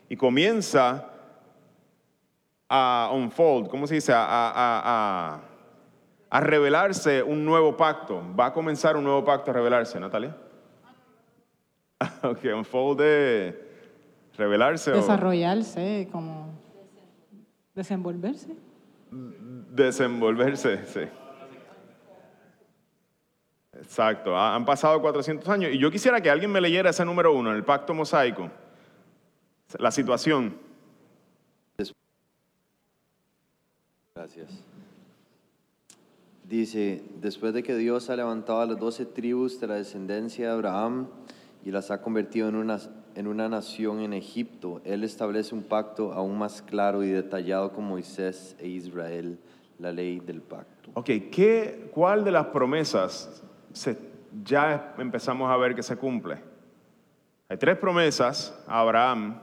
Y 0.07 0.15
comienza 0.15 1.09
a 2.69 3.11
unfold, 3.13 3.67
¿cómo 3.67 3.85
se 3.85 3.95
dice? 3.95 4.13
A- 4.13 4.25
a- 4.25 5.41
a 6.31 6.39
revelarse 6.39 7.21
un 7.21 7.43
nuevo 7.43 7.75
pacto. 7.75 8.23
Va 8.39 8.45
a 8.47 8.53
comenzar 8.53 8.95
un 8.95 9.03
nuevo 9.03 9.25
pacto 9.25 9.51
a 9.51 9.53
revelarse, 9.55 9.99
Natalia. 9.99 10.37
Ok, 12.23 12.39
unfold 12.55 13.01
de 13.01 13.68
revelarse 14.39 14.91
o 14.91 14.95
Desarrollarse, 14.95 16.07
como 16.11 16.47
desenvolverse. 17.75 18.55
desenvolverse, 19.71 20.85
sí. 20.87 21.01
Exacto, 23.73 24.35
ha- 24.35 24.55
han 24.55 24.65
pasado 24.65 24.99
400 25.01 25.47
años 25.49 25.71
y 25.73 25.77
yo 25.77 25.91
quisiera 25.91 26.19
que 26.21 26.29
alguien 26.29 26.51
me 26.51 26.59
leyera 26.61 26.89
ese 26.89 27.05
número 27.05 27.33
uno, 27.33 27.51
el 27.51 27.63
pacto 27.63 27.93
mosaico, 27.93 28.49
la 29.77 29.91
situación. 29.91 30.57
Gracias. 34.15 34.49
Dice, 36.43 37.03
después 37.21 37.53
de 37.53 37.61
que 37.63 37.75
Dios 37.75 38.09
ha 38.09 38.15
levantado 38.15 38.61
a 38.61 38.65
las 38.65 38.79
doce 38.79 39.05
tribus 39.05 39.59
de 39.61 39.67
la 39.67 39.75
descendencia 39.75 40.47
de 40.47 40.51
Abraham 40.53 41.07
y 41.63 41.71
las 41.71 41.89
ha 41.91 42.01
convertido 42.01 42.49
en 42.49 42.55
una, 42.55 42.79
en 43.19 43.27
una 43.27 43.49
nación 43.49 43.99
en 43.99 44.13
Egipto, 44.13 44.79
Él 44.85 45.03
establece 45.03 45.53
un 45.53 45.63
pacto 45.63 46.13
aún 46.13 46.37
más 46.37 46.61
claro 46.61 47.03
y 47.03 47.09
detallado 47.09 47.73
con 47.73 47.83
Moisés 47.83 48.55
e 48.59 48.67
Israel, 48.69 49.37
la 49.77 49.91
ley 49.91 50.21
del 50.21 50.39
pacto. 50.41 50.91
Ok, 50.93 51.05
¿qué, 51.29 51.91
¿cuál 51.93 52.23
de 52.23 52.31
las 52.31 52.45
promesas 52.47 53.43
se- 53.73 53.97
ya 54.41 54.95
empezamos 54.97 55.51
a 55.51 55.57
ver 55.57 55.75
que 55.75 55.83
se 55.83 55.97
cumple? 55.97 56.37
Hay 57.49 57.57
tres 57.57 57.77
promesas 57.77 58.57
a 58.65 58.79
Abraham. 58.79 59.37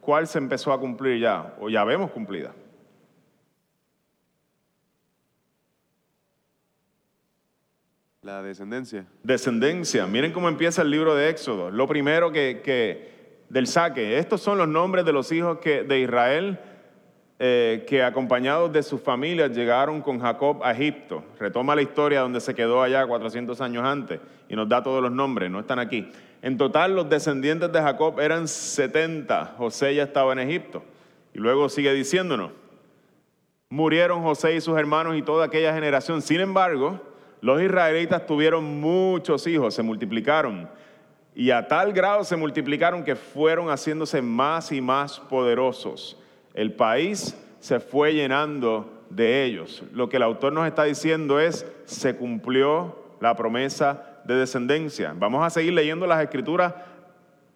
¿Cuál 0.00 0.28
se 0.28 0.38
empezó 0.38 0.72
a 0.72 0.78
cumplir 0.78 1.20
ya 1.20 1.56
o 1.60 1.68
ya 1.68 1.82
vemos 1.82 2.12
cumplida? 2.12 2.52
La 8.22 8.42
descendencia. 8.42 9.06
Descendencia. 9.22 10.06
Miren 10.06 10.32
cómo 10.32 10.50
empieza 10.50 10.82
el 10.82 10.90
libro 10.90 11.14
de 11.14 11.30
Éxodo. 11.30 11.70
Lo 11.70 11.88
primero 11.88 12.30
que, 12.30 13.12
del 13.48 13.66
saque. 13.66 14.18
Estos 14.18 14.42
son 14.42 14.58
los 14.58 14.68
nombres 14.68 15.06
de 15.06 15.12
los 15.14 15.32
hijos 15.32 15.58
de 15.64 16.00
Israel 16.00 16.60
eh, 17.38 17.86
que 17.88 18.02
acompañados 18.02 18.70
de 18.74 18.82
sus 18.82 19.00
familias 19.00 19.52
llegaron 19.52 20.02
con 20.02 20.20
Jacob 20.20 20.62
a 20.62 20.72
Egipto. 20.72 21.24
Retoma 21.38 21.74
la 21.74 21.80
historia 21.80 22.20
donde 22.20 22.42
se 22.42 22.54
quedó 22.54 22.82
allá 22.82 23.06
400 23.06 23.58
años 23.62 23.84
antes 23.84 24.20
y 24.50 24.54
nos 24.54 24.68
da 24.68 24.82
todos 24.82 25.02
los 25.02 25.12
nombres, 25.12 25.50
no 25.50 25.60
están 25.60 25.78
aquí. 25.78 26.06
En 26.42 26.58
total 26.58 26.94
los 26.94 27.08
descendientes 27.08 27.72
de 27.72 27.80
Jacob 27.80 28.20
eran 28.20 28.48
70. 28.48 29.54
José 29.56 29.94
ya 29.94 30.02
estaba 30.02 30.34
en 30.34 30.40
Egipto. 30.40 30.84
Y 31.32 31.38
luego 31.38 31.70
sigue 31.70 31.94
diciéndonos, 31.94 32.50
murieron 33.70 34.22
José 34.22 34.56
y 34.56 34.60
sus 34.60 34.78
hermanos 34.78 35.16
y 35.16 35.22
toda 35.22 35.46
aquella 35.46 35.72
generación. 35.72 36.20
Sin 36.20 36.40
embargo, 36.40 37.00
los 37.40 37.62
israelitas 37.62 38.26
tuvieron 38.26 38.80
muchos 38.80 39.46
hijos, 39.46 39.74
se 39.74 39.82
multiplicaron. 39.82 40.68
Y 41.34 41.50
a 41.50 41.68
tal 41.68 41.92
grado 41.92 42.24
se 42.24 42.36
multiplicaron 42.36 43.04
que 43.04 43.16
fueron 43.16 43.68
haciéndose 43.68 44.20
más 44.20 44.72
y 44.72 44.80
más 44.80 45.20
poderosos. 45.20 46.18
El 46.54 46.72
país 46.72 47.36
se 47.60 47.80
fue 47.80 48.12
llenando 48.12 49.04
de 49.10 49.44
ellos. 49.44 49.82
Lo 49.92 50.08
que 50.08 50.16
el 50.16 50.22
autor 50.22 50.52
nos 50.52 50.66
está 50.66 50.84
diciendo 50.84 51.40
es, 51.40 51.66
se 51.84 52.16
cumplió 52.16 52.96
la 53.20 53.36
promesa 53.36 54.20
de 54.24 54.34
descendencia. 54.34 55.14
Vamos 55.16 55.44
a 55.44 55.50
seguir 55.50 55.72
leyendo 55.72 56.06
las 56.06 56.22
escrituras 56.22 56.74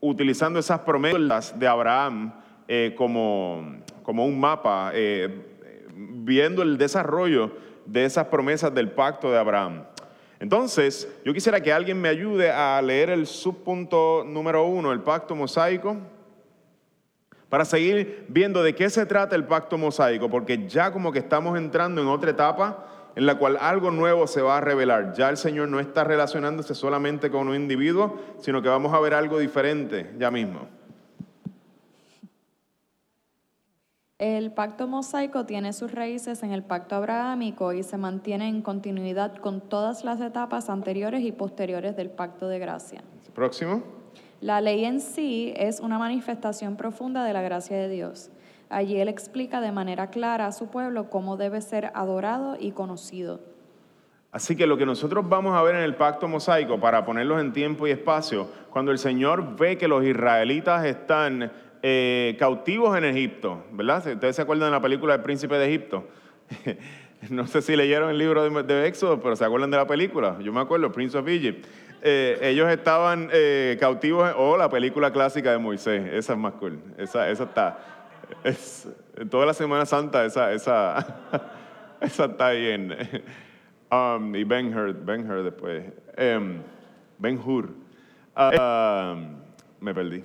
utilizando 0.01 0.59
esas 0.59 0.81
promesas 0.81 1.59
de 1.59 1.67
Abraham 1.67 2.33
eh, 2.69 2.95
como, 2.97 3.77
como 4.03 4.27
un 4.27 4.39
mapa, 4.39 4.91
eh, 4.95 5.29
viendo 5.95 6.63
el 6.63 6.77
desarrollo 6.79 7.53
de 7.87 8.05
esas 8.05 8.27
promesas 8.27 8.75
del 8.75 8.91
pacto 8.91 9.31
de 9.31 9.39
Abraham. 9.39 9.85
Entonces, 10.41 11.09
yo 11.25 11.33
quisiera 11.33 11.61
que 11.61 11.73
alguien 11.73 12.01
me 12.01 12.09
ayude 12.09 12.51
a 12.51 12.81
leer 12.83 13.11
el 13.11 13.27
subpunto 13.27 14.25
número 14.27 14.67
uno, 14.67 14.93
el 14.93 15.01
pacto 15.01 15.35
mosaico, 15.35 15.97
para 17.49 17.65
seguir 17.65 18.27
viendo 18.29 18.63
de 18.63 18.75
qué 18.75 18.91
se 18.91 19.07
trata 19.07 19.37
el 19.37 19.45
pacto 19.45 19.79
mosaico, 19.79 20.29
porque 20.29 20.67
ya 20.67 20.93
como 20.93 21.13
que 21.13 21.21
estamos 21.21 21.57
entrando 21.57 22.03
en 22.03 22.09
otra 22.09 22.33
etapa 22.33 22.87
en 23.17 23.27
la 23.27 23.37
cual 23.37 23.57
algo 23.61 23.91
nuevo 23.91 24.27
se 24.27 24.43
va 24.43 24.59
a 24.59 24.61
revelar. 24.61 25.15
Ya 25.15 25.29
el 25.29 25.37
Señor 25.37 25.69
no 25.69 25.79
está 25.79 26.05
relacionándose 26.05 26.75
solamente 26.75 27.31
con 27.31 27.49
un 27.49 27.55
individuo, 27.55 28.21
sino 28.41 28.61
que 28.61 28.69
vamos 28.69 28.93
a 28.93 29.01
ver 29.01 29.15
algo 29.15 29.39
diferente 29.39 30.13
ya 30.19 30.31
mismo. 30.31 30.69
El 34.25 34.53
pacto 34.53 34.89
mosaico 34.89 35.45
tiene 35.45 35.75
sus 35.75 35.93
raíces 35.93 36.43
en 36.43 36.51
el 36.51 36.63
pacto 36.63 36.95
abrahámico 36.95 37.75
y 37.75 37.83
se 37.83 37.99
mantiene 37.99 38.49
en 38.49 38.63
continuidad 38.63 39.37
con 39.37 39.61
todas 39.61 40.03
las 40.03 40.19
etapas 40.19 40.71
anteriores 40.71 41.21
y 41.25 41.31
posteriores 41.31 41.95
del 41.95 42.09
pacto 42.09 42.49
de 42.49 42.59
gracia. 42.59 43.03
Próximo. 43.35 43.83
La 44.41 44.63
ley 44.63 44.87
en 44.87 45.03
sí 45.03 45.53
es 45.59 45.79
una 45.79 45.99
manifestación 45.99 46.77
profunda 46.77 47.23
de 47.23 47.35
la 47.35 47.43
gracia 47.43 47.77
de 47.77 47.91
Dios. 47.91 48.31
Allí 48.71 48.97
Él 48.97 49.09
explica 49.09 49.61
de 49.61 49.73
manera 49.73 50.09
clara 50.09 50.47
a 50.47 50.53
su 50.53 50.69
pueblo 50.69 51.11
cómo 51.11 51.37
debe 51.37 51.61
ser 51.61 51.91
adorado 51.93 52.57
y 52.59 52.71
conocido. 52.71 53.41
Así 54.33 54.57
que 54.57 54.67
lo 54.67 54.79
que 54.79 54.87
nosotros 54.87 55.29
vamos 55.29 55.55
a 55.55 55.63
ver 55.63 55.75
en 55.75 55.83
el 55.83 55.97
pacto 55.97 56.29
mosaico, 56.29 56.81
para 56.81 57.05
ponerlos 57.05 57.43
en 57.43 57.53
tiempo 57.53 57.87
y 57.87 57.91
espacio, 57.91 58.49
cuando 58.71 58.91
el 58.91 58.99
Señor 58.99 59.57
ve 59.57 59.77
que 59.77 59.87
los 59.87 60.03
israelitas 60.03 60.87
están 60.87 61.53
eh, 61.87 62.35
cautivos 62.39 62.97
en 62.97 63.05
Egipto, 63.05 63.63
¿verdad? 63.71 63.99
Ustedes 63.99 64.37
se 64.37 64.41
acuerdan 64.41 64.69
de 64.69 64.73
la 64.73 64.81
película 64.81 65.13
del 65.13 65.23
príncipe 65.23 65.57
de 65.57 65.67
Egipto. 65.67 66.09
no 67.29 67.47
sé 67.47 67.61
si 67.61 67.77
leyeron 67.77 68.09
el 68.09 68.17
libro 68.17 68.43
de, 68.43 68.63
de 68.63 68.87
Éxodo, 68.87 69.21
pero 69.21 69.37
se 69.37 69.45
acuerdan 69.45 69.71
de 69.71 69.77
la 69.77 69.87
película. 69.87 70.39
Yo 70.41 70.51
me 70.51 70.61
acuerdo, 70.63 70.91
Prince 70.91 71.19
of 71.19 71.29
Egypt. 71.29 71.67
Eh, 72.01 72.39
ellos 72.41 72.71
estaban 72.71 73.29
eh, 73.35 73.77
cautivos, 73.79 74.33
o 74.39 74.57
la 74.57 74.71
película 74.71 75.13
clásica 75.13 75.53
de 75.53 75.59
Moisés, 75.59 76.11
esa 76.11 76.33
es 76.33 76.39
más 76.39 76.55
cool, 76.55 76.79
esa, 76.97 77.29
esa 77.29 77.45
está, 77.45 77.79
es, 78.45 78.89
toda 79.31 79.45
la 79.45 79.53
Semana 79.53 79.85
Santa 79.85 80.25
esa, 80.25 80.55
esa, 80.55 81.19
esa 82.01 82.25
está 82.25 82.51
bien. 82.53 82.97
Um, 83.91 84.35
y 84.35 84.45
Ben 84.45 84.75
Hur, 84.75 84.95
Ben 84.95 85.31
Hur 85.31 85.43
después. 85.43 85.85
Em, 86.17 86.63
ben 87.19 87.39
Hur. 87.39 87.69
Um, 88.37 89.37
me 89.81 89.93
perdí. 89.93 90.25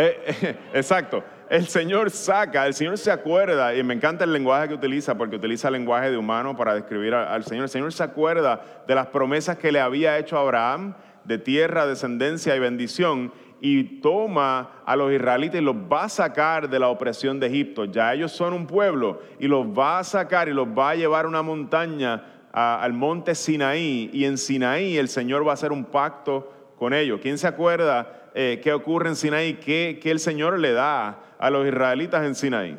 Eh, 0.00 0.56
exacto. 0.74 1.24
El 1.50 1.66
Señor 1.66 2.10
saca, 2.10 2.66
el 2.66 2.74
Señor 2.74 2.98
se 2.98 3.10
acuerda, 3.10 3.74
y 3.74 3.82
me 3.82 3.94
encanta 3.94 4.24
el 4.24 4.32
lenguaje 4.32 4.68
que 4.68 4.74
utiliza, 4.74 5.16
porque 5.16 5.36
utiliza 5.36 5.68
el 5.68 5.74
lenguaje 5.74 6.10
de 6.10 6.16
humano 6.16 6.56
para 6.56 6.74
describir 6.74 7.14
al 7.14 7.42
Señor. 7.44 7.64
El 7.64 7.70
Señor 7.70 7.92
se 7.92 8.02
acuerda 8.04 8.84
de 8.86 8.94
las 8.94 9.06
promesas 9.06 9.56
que 9.58 9.72
le 9.72 9.80
había 9.80 10.18
hecho 10.18 10.36
a 10.36 10.42
Abraham, 10.42 10.94
de 11.24 11.38
tierra, 11.38 11.86
descendencia 11.86 12.54
y 12.54 12.60
bendición, 12.60 13.32
y 13.60 14.00
toma 14.00 14.82
a 14.86 14.94
los 14.94 15.10
israelitas 15.10 15.60
y 15.60 15.64
los 15.64 15.74
va 15.74 16.04
a 16.04 16.08
sacar 16.08 16.70
de 16.70 16.78
la 16.78 16.88
opresión 16.88 17.40
de 17.40 17.48
Egipto. 17.48 17.86
Ya 17.86 18.14
ellos 18.14 18.30
son 18.30 18.52
un 18.52 18.66
pueblo, 18.66 19.22
y 19.40 19.48
los 19.48 19.66
va 19.66 19.98
a 19.98 20.04
sacar 20.04 20.48
y 20.48 20.52
los 20.52 20.68
va 20.68 20.90
a 20.90 20.94
llevar 20.96 21.24
a 21.24 21.28
una 21.28 21.42
montaña, 21.42 22.24
al 22.52 22.92
monte 22.92 23.34
Sinaí, 23.34 24.10
y 24.12 24.26
en 24.26 24.36
Sinaí 24.36 24.98
el 24.98 25.08
Señor 25.08 25.46
va 25.46 25.52
a 25.52 25.54
hacer 25.54 25.72
un 25.72 25.86
pacto 25.86 26.52
con 26.76 26.92
ellos. 26.92 27.20
¿Quién 27.22 27.38
se 27.38 27.48
acuerda 27.48 28.17
eh, 28.34 28.60
qué 28.62 28.72
ocurre 28.72 29.08
en 29.08 29.16
Sinaí? 29.16 29.54
¿Qué, 29.54 29.98
qué 30.02 30.10
el 30.10 30.20
Señor 30.20 30.58
le 30.58 30.72
da 30.72 31.22
a 31.38 31.50
los 31.50 31.66
israelitas 31.66 32.24
en 32.24 32.34
Sinaí? 32.34 32.78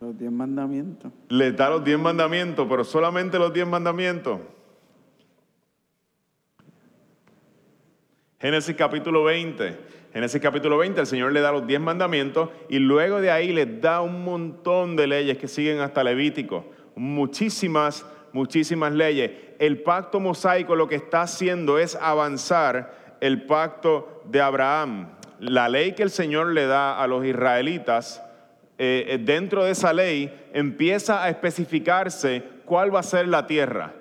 Los 0.00 0.18
diez 0.18 0.30
mandamientos. 0.30 1.12
Les 1.28 1.56
da 1.56 1.70
los 1.70 1.82
diez 1.82 1.98
mandamientos, 1.98 2.66
pero 2.68 2.84
solamente 2.84 3.38
los 3.38 3.52
diez 3.52 3.66
mandamientos. 3.66 4.40
Génesis 8.38 8.76
capítulo 8.76 9.24
20. 9.24 9.78
Génesis 10.14 10.40
capítulo 10.40 10.78
20, 10.78 11.00
el 11.00 11.06
Señor 11.08 11.32
le 11.32 11.40
da 11.40 11.50
los 11.50 11.66
diez 11.66 11.80
mandamientos 11.80 12.50
y 12.68 12.78
luego 12.78 13.20
de 13.20 13.32
ahí 13.32 13.52
les 13.52 13.80
da 13.80 14.00
un 14.00 14.22
montón 14.22 14.94
de 14.94 15.08
leyes 15.08 15.38
que 15.38 15.48
siguen 15.48 15.80
hasta 15.80 16.04
Levítico. 16.04 16.66
Muchísimas, 16.94 18.06
muchísimas 18.34 18.92
leyes. 18.92 19.30
El 19.58 19.82
pacto 19.82 20.20
mosaico 20.20 20.76
lo 20.76 20.88
que 20.88 20.96
está 20.96 21.22
haciendo 21.22 21.78
es 21.78 21.96
avanzar 21.96 23.16
el 23.20 23.46
pacto 23.46 24.22
de 24.26 24.42
Abraham. 24.42 25.08
La 25.38 25.70
ley 25.70 25.92
que 25.92 26.02
el 26.02 26.10
Señor 26.10 26.48
le 26.48 26.66
da 26.66 27.02
a 27.02 27.06
los 27.06 27.24
israelitas 27.24 28.22
eh, 28.76 29.06
eh, 29.08 29.18
dentro 29.18 29.64
de 29.64 29.70
esa 29.70 29.92
ley 29.92 30.48
empieza 30.52 31.22
a 31.22 31.30
especificarse 31.30 32.42
cuál 32.64 32.92
va 32.94 33.00
a 33.00 33.04
ser 33.04 33.28
la 33.28 33.46
tierra. 33.46 33.92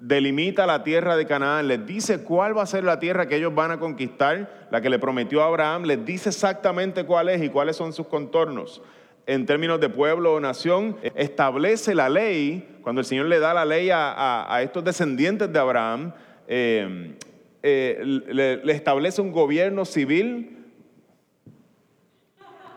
Delimita 0.00 0.66
la 0.66 0.84
tierra 0.84 1.16
de 1.16 1.26
Canaán, 1.26 1.66
les 1.66 1.84
dice 1.84 2.22
cuál 2.22 2.56
va 2.56 2.62
a 2.62 2.66
ser 2.66 2.84
la 2.84 3.00
tierra 3.00 3.26
que 3.26 3.36
ellos 3.36 3.54
van 3.54 3.70
a 3.70 3.80
conquistar, 3.80 4.68
la 4.70 4.80
que 4.80 4.90
le 4.90 4.98
prometió 4.98 5.42
a 5.42 5.46
Abraham, 5.46 5.84
les 5.84 6.04
dice 6.04 6.28
exactamente 6.28 7.04
cuál 7.04 7.30
es 7.30 7.42
y 7.42 7.48
cuáles 7.48 7.76
son 7.76 7.92
sus 7.92 8.06
contornos. 8.06 8.82
En 9.28 9.44
términos 9.44 9.78
de 9.78 9.90
pueblo 9.90 10.32
o 10.32 10.40
nación, 10.40 10.96
establece 11.14 11.94
la 11.94 12.08
ley, 12.08 12.78
cuando 12.82 13.00
el 13.00 13.04
Señor 13.04 13.26
le 13.26 13.38
da 13.38 13.52
la 13.52 13.66
ley 13.66 13.90
a, 13.90 14.46
a- 14.54 14.62
estos 14.62 14.82
descendientes 14.82 15.52
de 15.52 15.58
Abraham, 15.58 16.12
eh, 16.46 17.14
eh, 17.62 17.98
le- 18.26 18.64
le 18.64 18.72
establece 18.72 19.20
un 19.20 19.30
gobierno 19.30 19.84
civil 19.84 20.54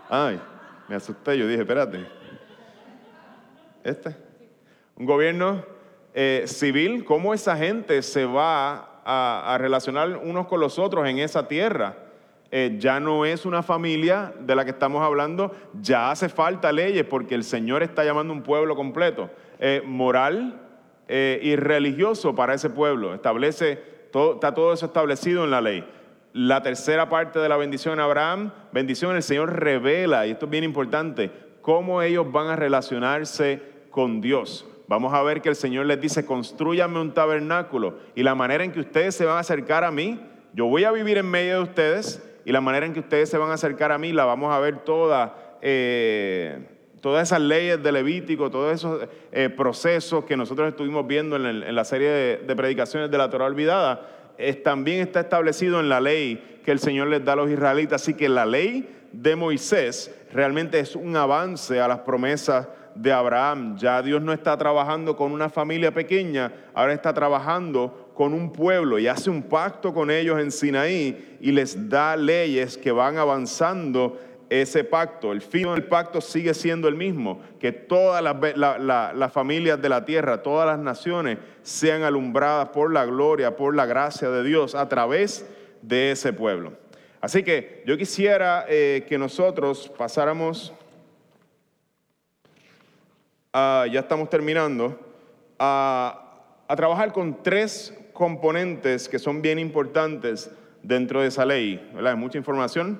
Ay, 0.10 0.41
me 0.89 0.95
asusté, 0.97 1.38
yo 1.38 1.47
dije, 1.47 1.62
espérate. 1.62 2.06
Este. 3.82 4.14
Un 4.97 5.06
gobierno 5.06 5.64
eh, 6.14 6.43
civil, 6.47 7.06
¿cómo 7.06 7.34
esa 7.34 7.56
gente 7.56 8.02
se 8.02 8.26
va 8.26 8.99
a, 9.06 9.54
a 9.54 9.58
relacionar 9.58 10.18
unos 10.18 10.47
con 10.47 10.60
los 10.60 10.78
otros 10.78 11.08
en 11.08 11.20
esa 11.20 11.47
tierra? 11.47 11.95
Eh, 12.54 12.76
ya 12.80 12.99
no 12.99 13.24
es 13.24 13.45
una 13.45 13.64
familia 13.64 14.34
de 14.38 14.56
la 14.56 14.66
que 14.66 14.72
estamos 14.72 15.02
hablando, 15.02 15.56
ya 15.82 16.12
hace 16.12 16.28
falta 16.28 16.74
leyes 16.74 17.06
porque 17.06 17.34
el 17.34 17.45
Señor 17.45 17.82
está 17.82 18.04
llamando 18.04 18.34
un 18.34 18.43
pueblo 18.43 18.76
completo, 18.76 19.30
eh, 19.58 19.82
moral 19.86 20.60
eh, 21.08 21.39
y 21.41 21.56
religioso 21.56 22.36
para 22.36 22.54
ese 22.54 22.70
pueblo. 22.70 23.14
Establece, 23.14 23.82
está 24.04 24.54
todo 24.54 24.74
eso 24.74 24.88
establecido 24.88 25.45
en 25.45 25.52
la 25.52 25.62
ley. 25.62 25.86
La 26.34 26.62
tercera 26.62 27.08
parte 27.08 27.39
de 27.39 27.47
la 27.47 27.56
bendición 27.56 28.02
a 28.02 28.04
Abraham, 28.04 28.52
bendición 28.74 29.16
el 29.16 29.24
Señor 29.24 29.58
revela, 29.58 30.28
y 30.28 30.32
esto 30.32 30.45
es 30.45 30.52
bien 30.52 30.66
importante, 30.66 31.32
cómo 31.62 32.02
ellos 32.02 32.30
van 32.34 32.47
a 32.47 32.58
relacionarse 32.58 33.62
con 33.91 34.20
Dios. 34.20 34.68
Vamos 34.89 35.14
a 35.14 35.24
ver 35.24 35.41
que 35.41 35.47
el 35.47 35.56
Señor 35.56 35.86
les 35.86 36.02
dice, 36.02 36.26
construyanme 36.26 36.99
un 36.99 37.14
tabernáculo 37.14 37.99
y 38.14 38.24
la 38.24 38.36
manera 38.36 38.66
en 38.66 38.74
que 38.74 38.82
ustedes 38.82 39.16
se 39.16 39.24
van 39.24 39.38
a 39.38 39.39
acercar 39.39 39.86
a 39.86 39.91
mí, 39.91 40.20
yo 40.54 40.66
voy 40.66 40.84
a 40.84 40.91
vivir 40.91 41.18
en 41.18 41.32
medio 41.32 41.56
de 41.56 41.64
ustedes 41.64 42.28
y 42.46 42.52
la 42.52 42.62
manera 42.62 42.86
en 42.86 42.94
que 42.94 43.00
ustedes 43.00 43.30
se 43.30 43.38
van 43.38 43.52
a 43.52 43.54
acercar 43.54 43.92
a 43.92 43.98
mí 43.98 44.12
la 44.12 44.26
vamos 44.26 44.54
a 44.54 44.60
ver 44.60 44.80
toda, 44.80 45.58
eh, 45.62 46.60
todas 47.02 47.28
esas 47.28 47.42
leyes 47.42 47.82
de 47.82 47.92
Levítico, 47.92 48.50
todos 48.50 48.74
esos 48.74 49.08
eh, 49.32 49.50
procesos 49.50 50.26
que 50.26 50.38
nosotros 50.38 50.70
estuvimos 50.70 51.06
viendo 51.08 51.36
en, 51.36 51.76
la 51.76 51.86
serie 51.86 52.10
de, 52.10 52.56
predicaciones 52.56 53.12
de 53.12 53.18
la 53.18 53.30
Torah 53.30 53.46
olvidada, 53.46 54.08
también 54.64 55.02
está 55.02 55.20
establecido 55.20 55.80
en 55.80 55.89
la 55.89 56.02
ley 56.02 56.60
que 56.66 56.72
el 56.72 56.80
Señor 56.80 57.10
les 57.10 57.24
da 57.24 57.34
a 57.34 57.36
los 57.36 57.50
israelitas. 57.50 58.02
Así 58.02 58.16
que 58.16 58.28
la 58.28 58.46
ley 58.46 58.89
de 59.12 59.36
Moisés 59.36 60.16
realmente 60.34 60.80
es 60.80 60.96
un 60.96 61.16
avance 61.16 61.80
a 61.80 61.88
las 61.88 62.00
promesas 62.00 62.68
de 62.96 63.12
Abraham. 63.12 63.78
Ya 63.78 64.02
Dios 64.02 64.22
no 64.22 64.34
está 64.34 64.58
trabajando 64.58 65.16
con 65.16 65.32
una 65.32 65.50
familia 65.50 65.94
pequeña, 65.94 66.52
ahora 66.74 66.94
está 66.94 67.14
trabajando 67.14 68.01
con 68.22 68.36
un 68.36 68.54
pueblo 68.54 69.00
y 69.00 69.08
hace 69.08 69.32
un 69.32 69.42
pacto 69.42 69.96
con 69.96 70.12
ellos 70.12 70.40
en 70.40 70.52
Sinaí 70.52 71.40
y 71.42 71.52
les 71.52 71.90
da 71.90 72.16
leyes 72.16 72.78
que 72.78 72.92
van 72.92 73.18
avanzando 73.18 74.20
ese 74.48 74.84
pacto. 74.84 75.32
El 75.32 75.42
fin 75.42 75.64
del 75.74 75.86
pacto 75.86 76.22
sigue 76.22 76.54
siendo 76.54 76.88
el 76.88 76.94
mismo, 76.94 77.42
que 77.60 77.72
todas 77.72 78.22
las, 78.22 79.34
familias 79.34 79.82
de 79.82 79.90
la 79.90 80.06
tierra, 80.06 80.44
todas 80.44 80.68
las 80.68 80.78
naciones 80.78 81.40
sean 81.64 82.04
alumbradas 82.04 82.70
por 82.70 82.94
la 82.94 83.06
gloria, 83.06 83.56
por 83.56 83.76
la 83.76 83.88
gracia 83.88 84.30
de 84.30 84.44
Dios 84.44 84.76
a 84.76 84.88
través 84.88 85.44
de 85.82 86.12
ese 86.12 86.32
pueblo. 86.32 86.74
Así 87.22 87.42
que 87.42 87.82
yo 87.88 87.98
quisiera 87.98 88.68
eh, 88.70 89.04
que 89.10 89.18
nosotros 89.18 89.92
pasáramos, 89.98 90.72
ya 93.52 94.00
estamos 94.00 94.30
terminando, 94.30 95.00
a, 95.58 96.54
a 96.68 96.76
trabajar 96.76 97.12
con 97.14 97.42
tres 97.42 97.98
componentes 98.14 99.09
que 99.09 99.20
son 99.20 99.41
bien 99.41 99.59
importantes 99.59 100.51
dentro 100.84 101.22
de 101.22 101.28
esa 101.28 101.45
ley. 101.45 101.89
¿verdad? 101.93 102.16
Mucha 102.18 102.38
información. 102.38 102.99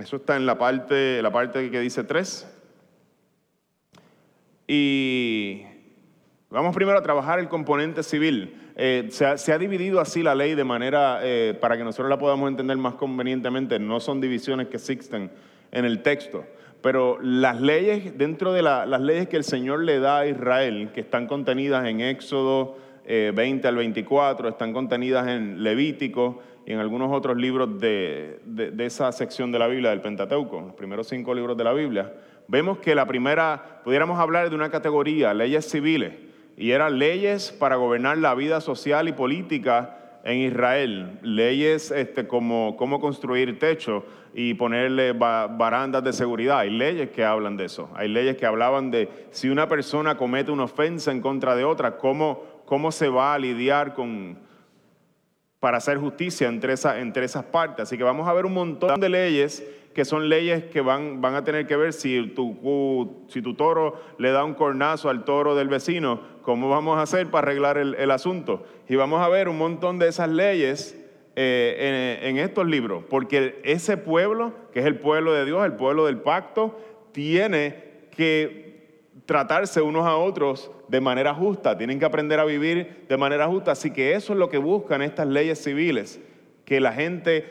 Eso 0.00 0.16
está 0.16 0.36
en 0.36 0.46
la 0.46 0.58
parte, 0.58 1.20
la 1.22 1.32
parte 1.32 1.70
que 1.70 1.80
dice 1.80 2.04
tres. 2.04 2.46
Y 4.66 5.62
vamos 6.50 6.74
primero 6.74 6.98
a 6.98 7.02
trabajar 7.02 7.38
el 7.38 7.48
componente 7.48 8.02
civil. 8.02 8.54
Eh, 8.76 9.08
se, 9.10 9.26
ha, 9.26 9.38
se 9.38 9.58
dividido 9.58 10.00
así 10.00 10.22
la 10.22 10.34
ley 10.34 10.54
de 10.54 10.62
manera, 10.64 11.20
eh, 11.22 11.56
para 11.60 11.76
que 11.76 11.84
nosotros 11.84 12.08
la 12.08 12.18
podamos 12.18 12.48
entender 12.48 12.76
más 12.76 12.94
convenientemente, 12.94 13.78
no 13.78 13.98
son 13.98 14.20
divisiones 14.20 14.68
que 14.68 14.76
existen 14.76 15.30
en 15.72 15.84
el 15.84 16.00
texto, 16.02 16.44
pero 16.80 17.18
las 17.20 17.60
leyes, 17.60 18.16
dentro 18.16 18.52
de 18.52 18.62
la- 18.62 18.86
las 18.86 19.00
leyes 19.00 19.28
que 19.28 19.36
el 19.36 19.42
Señor 19.44 19.82
le 19.82 19.98
da 19.98 20.20
a 20.20 20.26
Israel, 20.26 20.90
que 20.94 21.00
están 21.00 21.26
contenidas 21.26 21.86
en 21.86 22.00
Éxodo 22.00 22.78
eh, 23.10 23.32
20 23.34 23.66
al 23.66 23.76
24, 23.76 24.50
están 24.50 24.74
contenidas 24.74 25.26
en 25.28 25.62
Levítico 25.62 26.40
y 26.66 26.72
en 26.72 26.78
algunos 26.78 27.10
otros 27.10 27.38
libros 27.38 27.80
de, 27.80 28.40
esa 28.80 29.10
sección 29.12 29.50
de 29.50 29.58
la 29.58 29.66
Biblia, 29.66 29.88
del 29.88 30.02
Pentateuco, 30.02 30.60
los 30.60 30.74
primeros 30.74 31.08
cinco 31.08 31.32
libros 31.34 31.56
de 31.56 31.64
la 31.64 31.72
Biblia, 31.72 32.12
vemos 32.48 32.76
que 32.80 32.94
la 32.94 33.06
primera, 33.06 33.80
pudiéramos 33.82 34.20
hablar 34.20 34.50
de 34.50 34.54
una 34.54 34.70
categoría, 34.70 35.32
leyes 35.32 35.64
civiles, 35.70 36.12
y 36.58 36.72
eran 36.72 36.98
leyes 36.98 37.50
para 37.50 37.76
gobernar 37.76 38.18
la 38.18 38.34
vida 38.34 38.60
social 38.60 39.08
y 39.08 39.12
política 39.12 40.20
en 40.24 40.40
Israel, 40.40 41.18
leyes 41.22 41.90
este, 41.90 42.26
como 42.26 42.76
cómo 42.76 43.00
construir 43.00 43.58
techo 43.58 44.04
y 44.34 44.52
ponerle 44.52 45.12
ba- 45.12 45.46
barandas 45.46 46.04
de 46.04 46.12
seguridad. 46.12 46.58
Hay 46.58 46.70
leyes 46.70 47.08
que 47.10 47.24
hablan 47.24 47.56
de 47.56 47.64
eso. 47.64 47.88
Hay 47.94 48.08
leyes 48.08 48.36
que 48.36 48.44
hablaban 48.44 48.90
de 48.90 49.08
si 49.30 49.48
una 49.48 49.68
persona 49.68 50.18
comete 50.18 50.50
una 50.50 50.64
ofensa 50.64 51.12
en 51.12 51.22
contra 51.22 51.56
de 51.56 51.64
otra, 51.64 51.96
cómo, 51.96 52.42
cómo 52.68 52.92
se 52.92 53.08
va 53.08 53.32
a 53.32 53.38
lidiar 53.38 53.94
con, 53.94 54.38
para 55.58 55.78
hacer 55.78 55.96
justicia 55.96 56.48
entre, 56.48 56.74
esa- 56.74 57.00
entre 57.00 57.24
esas 57.24 57.44
partes. 57.46 57.84
Así 57.84 57.96
que 57.96 58.04
vamos 58.04 58.28
a 58.28 58.32
ver 58.34 58.44
un 58.44 58.52
montón 58.52 59.00
de 59.00 59.08
leyes 59.08 59.66
que 59.94 60.04
son 60.04 60.28
leyes 60.28 60.64
que 60.64 60.82
van, 60.82 61.22
van 61.22 61.34
a 61.34 61.42
tener 61.42 61.66
que 61.66 61.74
ver 61.76 61.94
si 61.94 62.28
tu, 62.28 63.24
si 63.28 63.40
tu 63.40 63.54
toro 63.54 63.98
le 64.18 64.30
da 64.30 64.44
un 64.44 64.52
cornazo 64.52 65.08
al 65.08 65.24
toro 65.24 65.56
del 65.56 65.68
vecino, 65.68 66.20
cómo 66.42 66.68
vamos 66.68 66.98
a 66.98 67.02
hacer 67.02 67.30
para 67.30 67.46
arreglar 67.48 67.78
el, 67.78 68.10
asunto. 68.10 68.64
Y 68.86 68.96
vamos 68.96 69.22
a 69.22 69.28
ver 69.28 69.48
un 69.48 69.56
montón 69.56 69.98
de 69.98 70.08
esas 70.08 70.28
leyes 70.28 70.94
eh, 71.36 72.20
en 72.22 72.36
estos 72.36 72.66
libros, 72.66 73.02
porque 73.08 73.60
ese 73.64 73.96
pueblo, 73.96 74.52
que 74.72 74.80
es 74.80 74.86
el 74.86 74.98
pueblo 74.98 75.32
de 75.32 75.46
Dios, 75.46 75.64
el 75.64 75.72
pueblo 75.72 76.04
del 76.04 76.18
pacto, 76.18 76.78
tiene 77.12 77.82
que 78.14 78.67
tratarse 79.28 79.82
unos 79.82 80.06
a 80.06 80.16
otros 80.16 80.70
de 80.88 81.02
manera 81.02 81.34
justa, 81.34 81.76
tienen 81.76 81.98
que 81.98 82.06
aprender 82.06 82.40
a 82.40 82.46
vivir 82.46 83.04
de 83.06 83.16
manera 83.18 83.46
justa. 83.46 83.72
Así 83.72 83.90
que 83.90 84.14
eso 84.14 84.32
es 84.32 84.38
lo 84.38 84.48
que 84.48 84.56
buscan 84.56 85.02
estas 85.02 85.26
leyes 85.26 85.62
civiles, 85.62 86.18
que 86.64 86.80
la 86.80 86.94
gente 86.94 87.44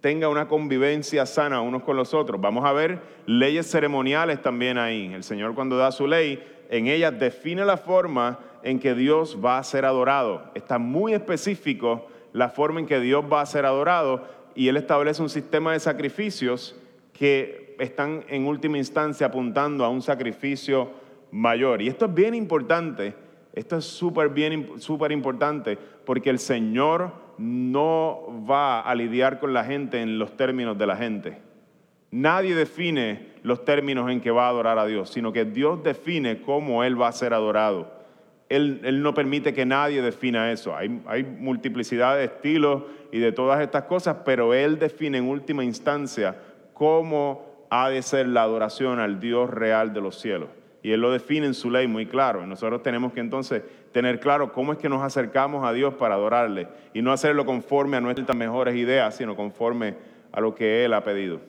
tenga 0.00 0.28
una 0.28 0.46
convivencia 0.46 1.26
sana 1.26 1.60
unos 1.60 1.82
con 1.82 1.96
los 1.96 2.14
otros. 2.14 2.40
Vamos 2.40 2.64
a 2.64 2.72
ver 2.72 3.00
leyes 3.26 3.68
ceremoniales 3.68 4.40
también 4.42 4.78
ahí. 4.78 5.12
El 5.12 5.24
Señor 5.24 5.56
cuando 5.56 5.76
da 5.76 5.90
su 5.90 6.06
ley, 6.06 6.40
en 6.70 6.86
ella 6.86 7.10
define 7.10 7.64
la 7.64 7.78
forma 7.78 8.38
en 8.62 8.78
que 8.78 8.94
Dios 8.94 9.38
va 9.44 9.58
a 9.58 9.64
ser 9.64 9.86
adorado. 9.86 10.52
Está 10.54 10.78
muy 10.78 11.14
específico 11.14 12.06
la 12.32 12.48
forma 12.48 12.78
en 12.78 12.86
que 12.86 13.00
Dios 13.00 13.24
va 13.24 13.40
a 13.40 13.46
ser 13.46 13.66
adorado 13.66 14.22
y 14.54 14.68
Él 14.68 14.76
establece 14.76 15.20
un 15.20 15.30
sistema 15.30 15.72
de 15.72 15.80
sacrificios 15.80 16.76
que 17.12 17.74
están 17.80 18.24
en 18.28 18.46
última 18.46 18.78
instancia 18.78 19.26
apuntando 19.26 19.84
a 19.84 19.88
un 19.88 20.00
sacrificio 20.00 21.07
mayor. 21.30 21.82
Y 21.82 21.88
esto 21.88 22.06
es 22.06 22.14
bien 22.14 22.34
importante, 22.34 23.14
esto 23.52 23.76
es 23.76 23.84
súper 23.84 24.28
bien, 24.30 24.80
súper 24.80 25.12
importante, 25.12 25.78
porque 26.04 26.30
el 26.30 26.38
Señor 26.38 27.12
no 27.38 28.44
va 28.48 28.80
a 28.80 28.94
lidiar 28.94 29.38
con 29.38 29.52
la 29.52 29.64
gente 29.64 30.00
en 30.00 30.18
los 30.18 30.36
términos 30.36 30.76
de 30.76 30.86
la 30.86 30.96
gente. 30.96 31.38
Nadie 32.10 32.54
define 32.54 33.32
los 33.42 33.64
términos 33.64 34.10
en 34.10 34.20
que 34.20 34.30
va 34.30 34.46
a 34.46 34.50
adorar 34.50 34.78
a 34.78 34.86
Dios, 34.86 35.10
sino 35.10 35.32
que 35.32 35.44
Dios 35.44 35.82
define 35.82 36.40
cómo 36.42 36.82
Él 36.84 37.00
va 37.00 37.08
a 37.08 37.12
ser 37.12 37.34
adorado. 37.34 37.98
Él, 38.48 39.02
no 39.02 39.12
permite 39.12 39.52
que 39.52 39.66
nadie 39.66 40.00
defina 40.00 40.50
eso. 40.50 40.74
Hay, 40.74 41.02
hay 41.06 41.22
multiplicidad 41.22 42.16
de 42.16 42.24
estilos 42.24 42.84
y 43.12 43.18
de 43.18 43.32
todas 43.32 43.60
estas 43.60 43.84
cosas, 43.84 44.18
pero 44.24 44.54
Él 44.54 44.78
define 44.78 45.18
en 45.18 45.28
última 45.28 45.64
instancia 45.64 46.36
cómo 46.72 47.66
ha 47.70 47.90
de 47.90 48.00
ser 48.00 48.26
la 48.26 48.42
adoración 48.42 49.00
al 49.00 49.20
Dios 49.20 49.50
real 49.50 49.92
de 49.92 50.00
los 50.00 50.18
cielos. 50.18 50.48
Y 50.82 50.92
Él 50.92 51.00
lo 51.00 51.10
define 51.10 51.46
en 51.46 51.54
su 51.54 51.70
ley 51.70 51.86
muy 51.86 52.06
claro. 52.06 52.42
Y 52.44 52.46
nosotros 52.46 52.82
tenemos 52.82 53.12
que 53.12 53.20
entonces 53.20 53.62
tener 53.92 54.20
claro 54.20 54.52
cómo 54.52 54.72
es 54.72 54.78
que 54.78 54.88
nos 54.88 55.02
acercamos 55.02 55.66
a 55.66 55.72
Dios 55.72 55.94
para 55.94 56.14
adorarle 56.14 56.68
y 56.94 57.02
no 57.02 57.12
hacerlo 57.12 57.44
conforme 57.44 57.96
a 57.96 58.00
nuestras 58.00 58.36
mejores 58.36 58.76
ideas, 58.76 59.16
sino 59.16 59.34
conforme 59.34 59.96
a 60.30 60.40
lo 60.40 60.54
que 60.54 60.84
Él 60.84 60.94
ha 60.94 61.02
pedido. 61.02 61.40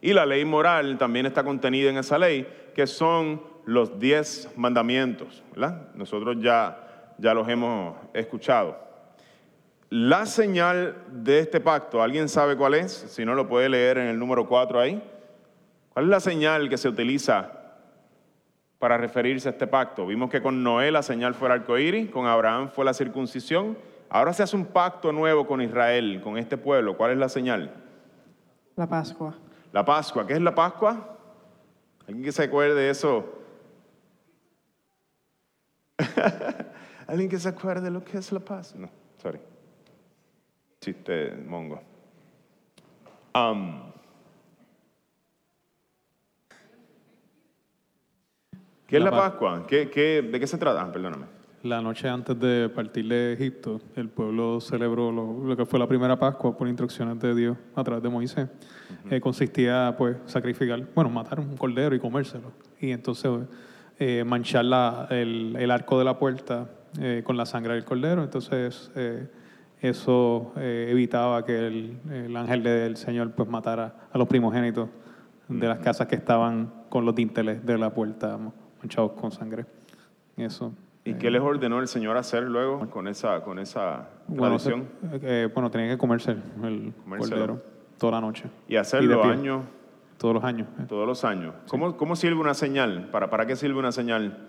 Y 0.00 0.12
la 0.12 0.26
ley 0.26 0.44
moral 0.44 0.98
también 0.98 1.24
está 1.24 1.44
contenida 1.44 1.88
en 1.88 1.96
esa 1.96 2.18
ley, 2.18 2.46
que 2.74 2.86
son 2.86 3.40
los 3.64 3.98
diez 3.98 4.50
mandamientos. 4.54 5.42
Nosotros 5.94 6.36
ya, 6.40 7.14
ya 7.16 7.32
los 7.32 7.48
hemos 7.48 7.96
escuchado. 8.12 8.84
La 9.88 10.26
señal 10.26 10.96
de 11.08 11.38
este 11.38 11.60
pacto, 11.60 12.02
¿alguien 12.02 12.28
sabe 12.28 12.56
cuál 12.56 12.74
es? 12.74 12.92
Si 12.92 13.24
no, 13.24 13.34
lo 13.34 13.48
puede 13.48 13.70
leer 13.70 13.96
en 13.96 14.08
el 14.08 14.18
número 14.18 14.46
4 14.46 14.78
ahí. 14.78 15.02
¿Cuál 15.94 16.06
es 16.06 16.10
la 16.10 16.20
señal 16.20 16.68
que 16.68 16.76
se 16.76 16.88
utiliza 16.88 17.63
para 18.84 18.98
referirse 18.98 19.48
a 19.48 19.52
este 19.52 19.66
pacto? 19.66 20.06
Vimos 20.06 20.28
que 20.28 20.42
con 20.42 20.62
Noé 20.62 20.90
la 20.90 21.02
señal 21.02 21.34
fue 21.34 21.48
el 21.48 21.52
arcoíris, 21.52 22.10
con 22.10 22.26
Abraham 22.26 22.68
fue 22.68 22.84
la 22.84 22.92
circuncisión. 22.92 23.78
Ahora 24.10 24.34
se 24.34 24.42
hace 24.42 24.54
un 24.56 24.66
pacto 24.66 25.10
nuevo 25.10 25.46
con 25.46 25.62
Israel, 25.62 26.20
con 26.22 26.36
este 26.36 26.58
pueblo. 26.58 26.94
¿Cuál 26.94 27.12
es 27.12 27.16
la 27.16 27.30
señal? 27.30 27.72
La 28.76 28.86
Pascua. 28.86 29.38
La 29.72 29.86
Pascua. 29.86 30.26
¿Qué 30.26 30.34
es 30.34 30.42
la 30.42 30.54
Pascua? 30.54 31.16
¿Alguien 32.06 32.22
que 32.22 32.32
se 32.32 32.42
acuerde 32.42 32.74
de 32.74 32.90
eso? 32.90 33.24
¿Alguien 37.06 37.30
que 37.30 37.38
se 37.38 37.48
acuerde 37.48 37.80
de 37.80 37.90
lo 37.90 38.04
que 38.04 38.18
es 38.18 38.30
la 38.32 38.40
Pascua? 38.40 38.82
No, 38.82 38.90
sorry 39.16 39.40
chiste 40.78 41.32
mongo. 41.46 41.80
¿Qué 48.94 48.98
es 48.98 49.04
la, 49.04 49.10
Pascua? 49.10 49.66
¿Qué, 49.66 50.28
de 50.30 50.38
qué 50.38 50.46
se 50.46 50.56
trata? 50.56 50.82
Ah, 50.82 50.92
perdóname. 50.92 51.24
La 51.64 51.82
noche 51.82 52.08
antes 52.08 52.38
de 52.38 52.68
partir 52.68 53.08
de 53.08 53.32
Egipto, 53.32 53.80
el 53.96 54.08
pueblo 54.08 54.60
celebró 54.60 55.10
lo, 55.10 55.56
que 55.56 55.66
fue 55.66 55.80
la 55.80 55.88
primera 55.88 56.16
Pascua 56.16 56.56
por 56.56 56.68
instrucciones 56.68 57.18
de 57.18 57.34
Dios 57.34 57.56
a 57.74 57.82
través 57.82 58.04
de 58.04 58.08
Moisés. 58.08 58.48
Eh, 59.10 59.20
consistía, 59.20 59.96
pues, 59.98 60.16
sacrificar, 60.26 60.80
bueno, 60.94 61.10
matar 61.10 61.40
un 61.40 61.56
cordero 61.56 61.96
y 61.96 61.98
comérselo. 61.98 62.52
Y 62.80 62.92
entonces 62.92 63.32
eh, 63.98 64.22
manchar 64.24 64.64
la, 64.64 65.08
el, 65.10 65.70
arco 65.72 65.98
de 65.98 66.04
la 66.04 66.16
puerta 66.16 66.70
eh, 67.00 67.22
con 67.24 67.36
la 67.36 67.46
sangre 67.46 67.74
del 67.74 67.84
cordero. 67.84 68.22
Entonces 68.22 68.92
eso 69.80 70.52
evitaba 70.56 71.44
que 71.44 71.66
el, 71.66 72.36
ángel 72.36 72.62
del 72.62 72.96
Señor 72.96 73.32
pues 73.32 73.48
matara 73.48 74.08
a 74.12 74.18
los 74.18 74.28
primogénitos 74.28 74.88
de 75.48 75.66
las 75.66 75.80
casas 75.80 76.06
que 76.06 76.14
estaban 76.14 76.70
con 76.88 77.04
los 77.04 77.16
dinteles 77.16 77.66
de 77.66 77.76
la 77.76 77.92
puerta 77.92 78.38
manchados 78.84 79.12
con 79.12 79.30
sangre. 79.32 79.64
Eso. 80.36 80.72
¿Y 81.04 81.14
qué 81.14 81.30
les 81.30 81.40
ordenó 81.40 81.80
el 81.80 81.88
Señor 81.88 82.16
hacer 82.16 82.44
luego 82.44 82.88
con 82.90 83.08
esa, 83.08 83.42
con 83.42 83.58
esa 83.58 84.08
tradición? 84.34 84.88
Bueno, 85.00 85.18
eh, 85.22 85.48
bueno 85.52 85.70
tenía 85.70 85.88
que 85.88 85.98
comerse 85.98 86.36
el, 86.62 86.92
cordero 87.06 87.62
toda 87.98 88.12
la 88.12 88.20
noche. 88.20 88.44
¿Y 88.68 88.76
hacerlo 88.76 89.22
años? 89.22 89.64
Todos 90.18 90.34
los 90.34 90.44
años. 90.44 90.68
Eh. 90.78 90.84
Todos 90.88 91.06
los 91.06 91.24
años. 91.24 91.54
¿Cómo, 91.68 91.96
¿Cómo, 91.96 92.16
sirve 92.16 92.40
una 92.40 92.54
señal? 92.54 93.08
¿Para, 93.10 93.28
¿Para 93.30 93.46
qué 93.46 93.56
sirve 93.56 93.78
una 93.78 93.92
señal 93.92 94.48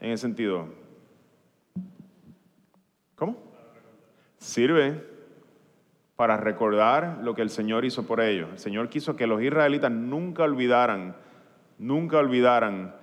en 0.00 0.10
ese 0.10 0.22
sentido? 0.22 0.66
¿Cómo? 3.14 3.36
Sirve 4.38 5.06
para 6.16 6.36
recordar 6.36 7.20
lo 7.22 7.34
que 7.34 7.42
el 7.42 7.50
Señor 7.50 7.84
hizo 7.84 8.06
por 8.06 8.20
ellos. 8.20 8.48
El 8.52 8.58
Señor 8.58 8.88
quiso 8.88 9.16
que 9.16 9.26
los 9.26 9.42
israelitas 9.42 9.90
nunca 9.90 10.44
olvidaran, 10.44 11.16
nunca 11.78 12.18
olvidaran 12.18 12.94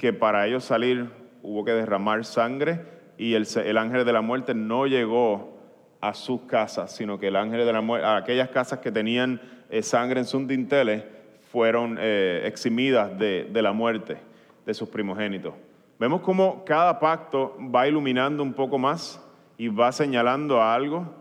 que 0.00 0.14
para 0.14 0.46
ellos 0.46 0.64
salir 0.64 1.10
hubo 1.42 1.62
que 1.62 1.72
derramar 1.72 2.24
sangre 2.24 2.80
y 3.18 3.34
el, 3.34 3.76
ángel 3.76 4.06
de 4.06 4.12
la 4.14 4.22
muerte 4.22 4.54
no 4.54 4.86
llegó 4.86 5.58
a 6.00 6.14
sus 6.14 6.40
casas, 6.44 6.96
sino 6.96 7.18
que 7.20 7.28
el 7.28 7.36
ángel 7.36 7.66
de 7.66 7.72
la 7.74 7.82
muerte, 7.82 8.06
aquellas 8.06 8.48
casas 8.48 8.78
que 8.78 8.90
tenían 8.90 9.42
eh, 9.68 9.82
sangre 9.82 10.20
en 10.20 10.24
sus 10.24 10.48
dinteles, 10.48 11.04
fueron 11.52 11.98
eh, 12.00 12.44
eximidas 12.46 13.18
de, 13.18 13.50
de 13.52 13.60
la 13.60 13.72
muerte 13.72 14.16
de 14.64 14.72
sus 14.72 14.88
primogénitos. 14.88 15.52
Vemos 15.98 16.22
cómo 16.22 16.64
cada 16.64 16.98
pacto 16.98 17.54
va 17.58 17.86
iluminando 17.86 18.42
un 18.42 18.54
poco 18.54 18.78
más 18.78 19.22
y 19.58 19.68
va 19.68 19.92
señalando 19.92 20.62
algo 20.62 21.14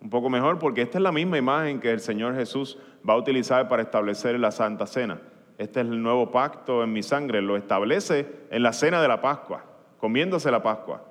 un 0.00 0.08
poco 0.08 0.30
mejor, 0.30 0.58
porque 0.58 0.80
esta 0.80 0.96
es 0.96 1.02
la 1.02 1.12
misma 1.12 1.36
imagen 1.36 1.78
que 1.78 1.90
el 1.90 2.00
Señor 2.00 2.34
Jesús 2.34 2.78
va 3.06 3.12
a 3.12 3.18
utilizar 3.18 3.68
para 3.68 3.82
establecer 3.82 4.40
la 4.40 4.50
Santa 4.50 4.86
Cena. 4.86 5.20
Este 5.58 5.80
es 5.80 5.86
el 5.86 6.02
nuevo 6.02 6.30
pacto 6.30 6.82
en 6.82 6.92
mi 6.92 7.02
sangre, 7.02 7.40
lo 7.42 7.56
establece 7.56 8.26
en 8.50 8.62
la 8.62 8.72
cena 8.72 9.00
de 9.00 9.08
la 9.08 9.20
Pascua, 9.20 9.64
comiéndose 9.98 10.50
la 10.50 10.62
Pascua. 10.62 11.04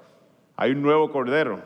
Hay 0.55 0.71
un 0.71 0.81
nuevo 0.81 1.09
cordero 1.09 1.61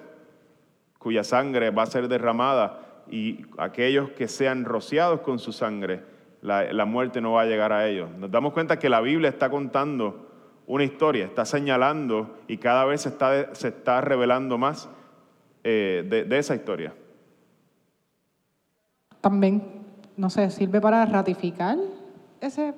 cuya 0.99 1.23
sangre 1.23 1.71
va 1.71 1.83
a 1.83 1.87
ser 1.87 2.07
derramada 2.07 2.81
y 3.09 3.45
aquellos 3.57 4.11
que 4.11 4.27
sean 4.27 4.65
rociados 4.65 5.21
con 5.21 5.39
su 5.39 5.51
sangre, 5.51 6.03
la, 6.41 6.71
la 6.71 6.85
muerte 6.85 7.21
no 7.21 7.33
va 7.33 7.41
a 7.41 7.45
llegar 7.45 7.73
a 7.73 7.87
ellos. 7.87 8.09
Nos 8.17 8.29
damos 8.29 8.53
cuenta 8.53 8.77
que 8.77 8.89
la 8.89 9.01
Biblia 9.01 9.29
está 9.29 9.49
contando 9.49 10.27
una 10.67 10.83
historia, 10.83 11.25
está 11.25 11.45
señalando 11.45 12.37
y 12.47 12.57
cada 12.57 12.85
vez 12.85 13.01
se 13.01 13.09
está, 13.09 13.55
se 13.55 13.69
está 13.69 14.01
revelando 14.01 14.57
más 14.57 14.89
eh, 15.63 16.05
de, 16.29 16.37
esa 16.37 16.55
historia. 16.55 16.93
También, 19.21 19.63
no 20.17 20.29
sé, 20.29 20.49
sirve 20.49 20.81
para 20.81 21.05
ratificar 21.05 21.77
ese 22.41 22.73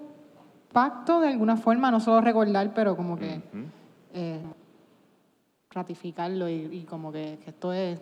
pacto 0.71 1.19
de 1.19 1.29
alguna 1.29 1.57
forma, 1.57 1.89
no 1.91 1.99
solo 1.99 2.21
recordar, 2.21 2.73
pero 2.73 2.95
como 2.95 3.17
que 3.17 3.41
eh, 4.13 4.41
ratificarlo 5.71 6.47
y, 6.49 6.85
como 6.89 7.11
que, 7.11 7.39
esto 7.45 7.73
es 7.73 7.99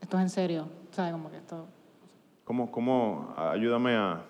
esto 0.00 0.16
es 0.18 0.22
en 0.22 0.30
serio, 0.30 0.68
¿sabes? 0.92 1.12
Como 1.12 1.30
que 1.30 1.36
esto... 1.38 1.66
¿Cómo, 2.44 2.70
cómo, 2.70 3.34
ayúdame 3.36 3.96
a... 3.96 4.20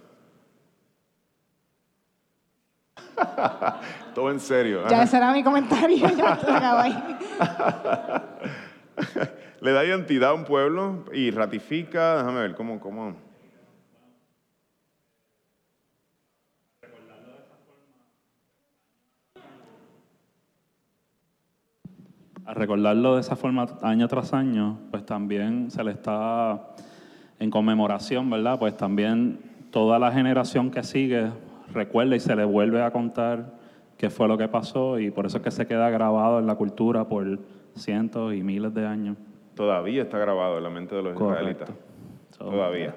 Todo 4.15 4.31
en 4.31 4.41
serio. 4.41 4.89
Ya 4.89 5.03
ese 5.03 5.19
era 5.19 5.33
mi 5.33 5.43
comentario, 5.43 6.09
ya 6.17 6.33
acabo 6.57 6.81
ahí. 6.81 6.97
le 9.61 9.73
da 9.73 9.85
identidad 9.85 10.31
a 10.31 10.35
un 10.35 10.45
pueblo 10.45 11.05
y 11.13 11.31
ratifica, 11.31 12.19
déjame 12.19 12.41
ver 12.41 12.55
cómo, 12.55 12.81
cómo. 12.81 13.26
A 22.47 22.55
recordarlo 22.55 23.17
de 23.17 23.21
esa 23.21 23.37
forma 23.37 23.67
año 23.83 24.09
tras 24.09 24.33
año, 24.33 24.79
pues 24.91 25.05
también 25.05 25.71
se 25.71 25.83
le 25.83 25.91
está 25.91 26.61
en 27.39 27.51
conmemoración, 27.51 28.31
¿verdad? 28.31 28.59
Pues 28.59 28.77
también 28.77 29.41
toda 29.71 29.99
la 29.99 30.13
generación 30.13 30.71
que 30.71 30.83
sigue 30.83 31.31
recuerda 31.73 32.17
y 32.17 32.21
se 32.21 32.37
le 32.37 32.45
vuelve 32.45 32.83
a 32.83 32.93
contar 32.93 33.53
qué 33.99 34.11
fue 34.11 34.29
lo 34.29 34.39
que 34.39 34.49
pasó 34.49 34.99
y 34.99 35.11
por 35.11 35.27
eso 35.27 35.39
es 35.39 35.43
que 35.43 35.51
se 35.51 35.67
queda 35.67 35.91
grabado 35.91 36.39
en 36.39 36.47
la 36.47 36.55
cultura 36.55 37.09
por 37.09 37.41
cientos 37.75 38.33
y 38.33 38.43
miles 38.43 38.73
de 38.73 38.87
años 38.87 39.17
todavía 39.57 40.03
está 40.03 40.19
grabado 40.19 40.59
en 40.59 40.63
la 40.63 40.71
mente 40.71 40.95
de 40.95 41.03
los 41.03 41.15
israelitas. 41.15 41.71
todavía. 42.39 42.95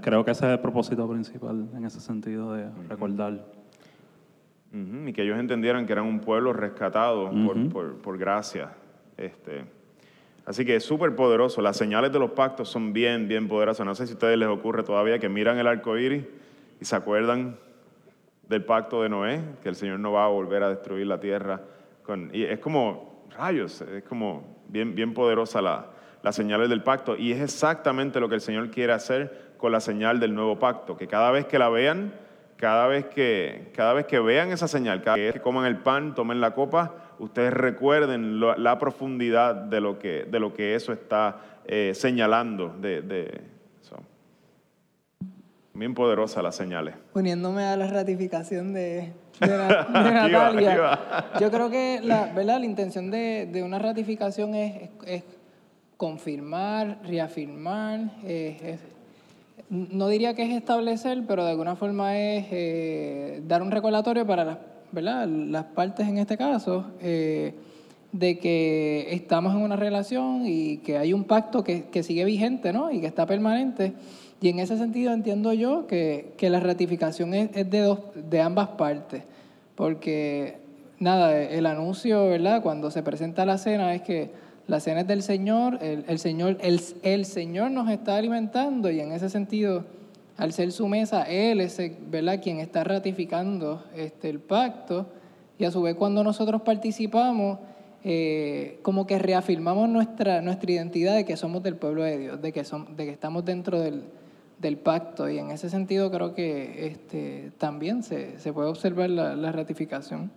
creo 0.00 0.24
que 0.24 0.32
ese 0.32 0.46
es 0.46 0.52
el 0.52 0.58
propósito 0.58 1.08
principal 1.08 1.68
en 1.76 1.84
ese 1.84 2.00
sentido 2.00 2.52
de 2.54 2.68
Y 4.72 5.12
que 5.12 5.22
ellos 5.22 5.38
entendieran 5.38 5.86
que 5.86 5.92
eran 5.92 6.06
un 6.06 6.20
pueblo 6.20 6.52
rescatado 6.52 7.30
por, 8.02 8.18
gracia. 8.18 8.70
Este, 9.18 9.64
Así 10.44 10.64
que 10.64 10.76
es 10.76 10.84
súper 10.84 11.14
poderoso. 11.14 11.62
Las 11.62 11.76
señales 11.76 12.12
de 12.12 12.18
los 12.18 12.32
pactos 12.32 12.68
son 12.68 12.92
bien, 12.92 13.28
bien 13.28 13.48
poderosas. 13.48 13.86
No 13.86 13.94
sé 13.94 14.06
si 14.06 14.12
a 14.12 14.14
ustedes 14.14 14.38
les 14.38 14.48
ocurre 14.48 14.82
todavía 14.82 15.18
que 15.18 15.28
miran 15.28 15.58
el 15.58 15.66
arco 15.66 15.96
iris 15.96 16.24
y 16.80 16.84
se 16.84 16.96
acuerdan 16.96 17.56
del 18.48 18.64
pacto 18.64 19.02
de 19.02 19.08
Noé, 19.08 19.40
que 19.62 19.68
el 19.68 19.76
Señor 19.76 20.00
no 20.00 20.12
va 20.12 20.24
a 20.24 20.28
volver 20.28 20.62
a 20.62 20.68
destruir 20.68 21.06
la 21.06 21.20
tierra. 21.20 21.60
Con, 22.02 22.30
y 22.32 22.42
es 22.42 22.58
como 22.58 23.24
rayos, 23.36 23.82
es 23.82 24.02
como 24.04 24.58
bien, 24.68 24.94
bien 24.94 25.14
poderosa 25.14 25.62
la, 25.62 25.86
las 26.22 26.34
señales 26.34 26.68
del 26.68 26.82
pacto. 26.82 27.16
Y 27.16 27.32
es 27.32 27.40
exactamente 27.40 28.18
lo 28.18 28.28
que 28.28 28.34
el 28.34 28.40
Señor 28.40 28.70
quiere 28.70 28.92
hacer 28.92 29.52
con 29.58 29.70
la 29.70 29.80
señal 29.80 30.18
del 30.18 30.34
nuevo 30.34 30.58
pacto, 30.58 30.96
que 30.96 31.06
cada 31.06 31.30
vez 31.30 31.46
que 31.46 31.58
la 31.58 31.68
vean, 31.68 32.12
cada 32.62 32.86
vez 32.86 33.06
que, 33.06 33.72
cada 33.74 33.92
vez 33.92 34.06
que 34.06 34.20
vean 34.20 34.52
esa 34.52 34.68
señal, 34.68 35.02
cada 35.02 35.16
vez 35.16 35.32
que 35.32 35.40
coman 35.40 35.66
el 35.66 35.78
pan, 35.78 36.14
tomen 36.14 36.40
la 36.40 36.52
copa, 36.54 36.94
ustedes 37.18 37.52
recuerden 37.52 38.38
lo- 38.38 38.56
la 38.56 38.78
profundidad 38.78 39.56
de 39.56 39.80
lo 39.80 39.98
que, 39.98 40.26
de 40.30 40.38
lo 40.38 40.54
que 40.54 40.76
eso 40.76 40.92
está 40.92 41.40
eh, 41.66 41.90
señalando. 41.92 42.68
De, 42.80 43.02
de- 43.02 43.40
so. 43.80 43.96
Bien 45.74 45.92
poderosa 45.92 46.40
las 46.40 46.54
señales. 46.54 46.94
Uniéndome 47.14 47.64
a 47.64 47.76
la 47.76 47.88
ratificación 47.88 48.72
de, 48.72 49.12
de, 49.40 49.48
Na- 49.48 49.88
Natalia, 50.12 51.00
yo 51.40 51.50
creo 51.50 51.68
que 51.68 51.98
la, 52.00 52.26
¿verdad? 52.32 52.60
la 52.60 52.64
intención 52.66 53.10
de, 53.10 53.48
de 53.50 53.64
una 53.64 53.80
ratificación 53.80 54.54
es, 54.54 54.82
es- 54.82 54.90
es 55.06 55.24
confirmar, 55.96 56.98
reafirmar, 57.02 57.98
es- 58.24 58.80
no 59.72 60.08
diría 60.08 60.34
que 60.34 60.42
es 60.42 60.50
establecer, 60.50 61.24
pero 61.26 61.44
de 61.44 61.52
alguna 61.52 61.76
forma 61.76 62.18
es 62.18 62.46
eh, 62.50 63.42
dar 63.48 63.62
un 63.62 63.70
recordatorio 63.70 64.26
para 64.26 64.44
las, 64.44 64.58
¿verdad? 64.90 65.26
las 65.26 65.64
partes 65.64 66.06
en 66.06 66.18
este 66.18 66.36
caso 66.36 66.84
eh, 67.00 67.54
de 68.12 68.38
que 68.38 69.06
estamos 69.14 69.54
en 69.54 69.62
una 69.62 69.76
relación 69.76 70.42
y 70.44 70.76
que 70.78 70.98
hay 70.98 71.14
un 71.14 71.24
pacto 71.24 71.64
que, 71.64 71.84
que 71.84 72.02
sigue 72.02 72.26
vigente 72.26 72.74
¿no? 72.74 72.90
y 72.90 73.00
que 73.00 73.06
está 73.06 73.24
permanente. 73.24 73.94
Y 74.42 74.50
en 74.50 74.58
ese 74.58 74.76
sentido 74.76 75.14
entiendo 75.14 75.54
yo 75.54 75.86
que, 75.86 76.34
que 76.36 76.50
la 76.50 76.60
ratificación 76.60 77.32
es, 77.32 77.48
es 77.54 77.70
de, 77.70 77.80
dos, 77.80 78.00
de 78.14 78.42
ambas 78.42 78.68
partes, 78.68 79.22
porque 79.74 80.58
nada, 80.98 81.40
el 81.40 81.64
anuncio, 81.64 82.28
¿verdad? 82.28 82.62
Cuando 82.62 82.90
se 82.90 83.02
presenta 83.02 83.46
la 83.46 83.56
cena 83.56 83.94
es 83.94 84.02
que 84.02 84.30
la 84.68 84.80
cena 84.80 85.00
es 85.00 85.06
del 85.06 85.22
Señor, 85.22 85.78
el, 85.82 86.04
el 86.08 86.18
Señor, 86.18 86.56
el, 86.60 86.80
el 87.02 87.24
Señor 87.24 87.70
nos 87.70 87.90
está 87.90 88.16
alimentando 88.16 88.90
y 88.90 89.00
en 89.00 89.12
ese 89.12 89.28
sentido, 89.28 89.84
al 90.36 90.52
ser 90.52 90.72
su 90.72 90.88
mesa, 90.88 91.24
Él 91.24 91.60
es 91.60 91.78
¿verdad? 92.10 92.40
quien 92.42 92.58
está 92.60 92.84
ratificando 92.84 93.84
este, 93.94 94.30
el 94.30 94.38
pacto 94.40 95.06
y 95.58 95.64
a 95.64 95.70
su 95.70 95.82
vez 95.82 95.94
cuando 95.96 96.24
nosotros 96.24 96.62
participamos, 96.62 97.58
eh, 98.04 98.78
como 98.82 99.06
que 99.06 99.18
reafirmamos 99.18 99.88
nuestra, 99.88 100.40
nuestra 100.40 100.72
identidad 100.72 101.14
de 101.14 101.24
que 101.24 101.36
somos 101.36 101.62
del 101.62 101.76
pueblo 101.76 102.02
de 102.02 102.18
Dios, 102.18 102.42
de 102.42 102.52
que, 102.52 102.62
som- 102.64 102.88
de 102.96 103.04
que 103.04 103.10
estamos 103.10 103.44
dentro 103.44 103.78
del, 103.80 104.04
del 104.58 104.76
pacto 104.78 105.28
y 105.28 105.38
en 105.38 105.50
ese 105.50 105.68
sentido 105.70 106.10
creo 106.10 106.34
que 106.34 106.86
este, 106.86 107.52
también 107.58 108.02
se, 108.02 108.38
se 108.38 108.52
puede 108.52 108.68
observar 108.68 109.10
la, 109.10 109.36
la 109.36 109.52
ratificación. 109.52 110.30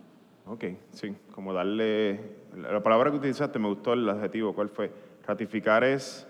Ok, 0.47 0.65
sí, 0.91 1.15
como 1.33 1.53
darle... 1.53 2.19
La 2.57 2.71
la 2.71 2.81
palabra 2.83 3.11
que 3.11 3.17
utilizaste 3.17 3.59
me 3.59 3.67
gustó 3.67 3.93
el 3.93 4.07
adjetivo, 4.09 4.53
¿cuál 4.53 4.69
fue? 4.69 4.91
Ratificar 5.27 5.83
es 5.83 6.27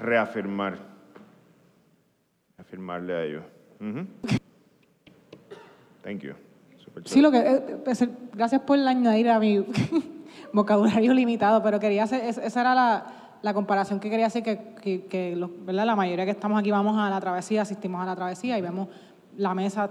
reafirmar. 0.00 0.78
Afirmarle 2.58 3.14
a 3.14 3.24
ellos. 3.24 3.42
Thank 6.02 6.20
you. 6.22 6.32
Super 6.78 7.06
Sí, 7.08 7.20
lo 7.20 7.30
que, 7.30 7.38
eh, 7.38 7.76
es- 7.86 8.08
gracias 8.34 8.60
por 8.62 8.78
añadir 8.78 9.28
a 9.30 9.38
mi 9.38 9.64
vocabulario 10.52 11.12
limitado, 11.14 11.62
pero 11.62 11.78
quería 11.80 12.04
hacer, 12.04 12.24
es- 12.24 12.38
esa 12.38 12.60
era 12.60 12.74
la, 12.74 13.06
la 13.42 13.54
comparación 13.54 14.00
que 14.00 14.10
quería 14.10 14.26
hacer, 14.26 14.42
que, 14.42 14.74
que, 14.80 15.06
que 15.06 15.36
los- 15.36 15.50
¿verdad? 15.64 15.86
la 15.86 15.96
mayoría 15.96 16.24
que 16.24 16.30
estamos 16.32 16.58
aquí 16.58 16.70
vamos 16.70 16.96
a 16.98 17.08
la 17.10 17.20
travesía, 17.20 17.62
asistimos 17.62 18.02
a 18.02 18.06
la 18.06 18.16
travesía 18.16 18.58
y 18.58 18.62
vemos 18.62 18.88
la 19.36 19.54
mesa, 19.54 19.90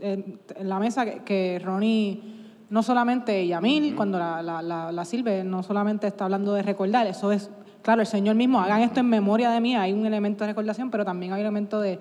eh, 0.00 0.38
en 0.56 0.68
la 0.68 0.78
mesa 0.78 1.04
que, 1.04 1.22
que 1.24 1.60
Ronnie, 1.64 2.35
no 2.70 2.82
solamente 2.82 3.46
Yamil, 3.46 3.94
cuando 3.94 4.18
la, 4.18 4.42
la, 4.42 4.62
la, 4.62 4.92
la 4.92 5.04
sirve, 5.04 5.44
no 5.44 5.62
solamente 5.62 6.06
está 6.06 6.24
hablando 6.24 6.52
de 6.54 6.62
recordar, 6.62 7.06
eso 7.06 7.32
es, 7.32 7.50
claro, 7.82 8.00
el 8.00 8.06
Señor 8.06 8.34
mismo, 8.34 8.60
hagan 8.60 8.80
esto 8.80 9.00
en 9.00 9.08
memoria 9.08 9.50
de 9.50 9.60
mí, 9.60 9.76
hay 9.76 9.92
un 9.92 10.04
elemento 10.06 10.44
de 10.44 10.50
recordación, 10.50 10.90
pero 10.90 11.04
también 11.04 11.32
hay 11.32 11.40
un 11.40 11.46
elemento 11.46 11.80
de, 11.80 11.98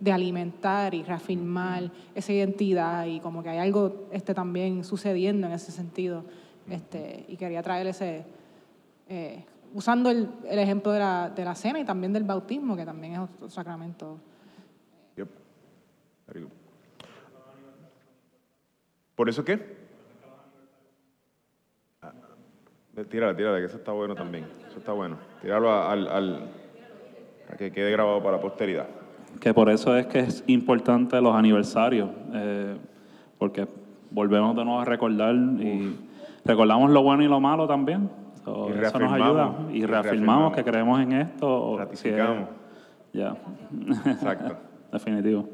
de 0.00 0.12
alimentar 0.12 0.94
y 0.94 1.02
reafirmar 1.02 1.90
esa 2.14 2.32
identidad 2.32 3.06
y 3.06 3.20
como 3.20 3.42
que 3.42 3.50
hay 3.50 3.58
algo 3.58 4.08
este, 4.12 4.34
también 4.34 4.84
sucediendo 4.84 5.46
en 5.46 5.52
ese 5.52 5.72
sentido. 5.72 6.24
Este, 6.68 7.24
y 7.28 7.36
quería 7.36 7.62
traer 7.62 7.86
ese, 7.86 8.24
eh, 9.08 9.44
usando 9.72 10.10
el, 10.10 10.28
el 10.48 10.58
ejemplo 10.58 10.90
de 10.92 10.98
la, 10.98 11.30
de 11.30 11.44
la 11.44 11.54
cena 11.54 11.78
y 11.78 11.84
también 11.84 12.12
del 12.12 12.24
bautismo, 12.24 12.74
que 12.74 12.84
también 12.84 13.12
es 13.12 13.18
otro 13.20 13.48
sacramento. 13.48 14.18
Yep. 15.16 15.28
¿Por 19.14 19.28
eso 19.28 19.44
qué? 19.44 19.76
Ah, 22.02 22.12
Tírala, 23.04 23.36
tírala, 23.36 23.58
que 23.58 23.66
eso 23.66 23.76
está 23.76 23.92
bueno 23.92 24.14
también. 24.14 24.46
Eso 24.68 24.78
está 24.78 24.92
bueno. 24.92 25.18
Tíralo 25.42 25.70
a- 25.70 25.92
al, 25.92 26.08
al- 26.08 26.40
a 27.52 27.56
que 27.56 27.70
quede 27.70 27.90
grabado 27.90 28.22
para 28.22 28.36
la 28.36 28.42
posteridad. 28.42 28.86
Que 29.40 29.52
por 29.52 29.68
eso 29.68 29.94
es 29.96 30.06
que 30.06 30.20
es 30.20 30.42
importante 30.46 31.20
los 31.20 31.34
aniversarios, 31.34 32.08
eh, 32.32 32.76
porque 33.38 33.68
volvemos 34.10 34.56
de 34.56 34.64
nuevo 34.64 34.80
a 34.80 34.84
recordar 34.86 35.34
y 35.34 35.94
recordamos 36.44 36.90
lo 36.90 37.02
bueno 37.02 37.22
y 37.22 37.28
lo 37.28 37.38
malo 37.38 37.66
también. 37.66 38.08
So, 38.44 38.70
Y 38.70 38.78
eso 38.82 38.98
nos 38.98 39.12
ayuda 39.12 39.54
y, 39.70 39.78
y 39.78 39.86
reafirmamos 39.86 39.92
reafirmamos. 40.04 40.52
que 40.54 40.64
creemos 40.64 41.00
en 41.00 41.12
esto. 41.12 41.72
si 41.72 41.78
Ratificamos. 41.78 42.48
Ya. 43.12 43.36
Exacto. 44.06 44.56
Definitivo. 44.92 45.48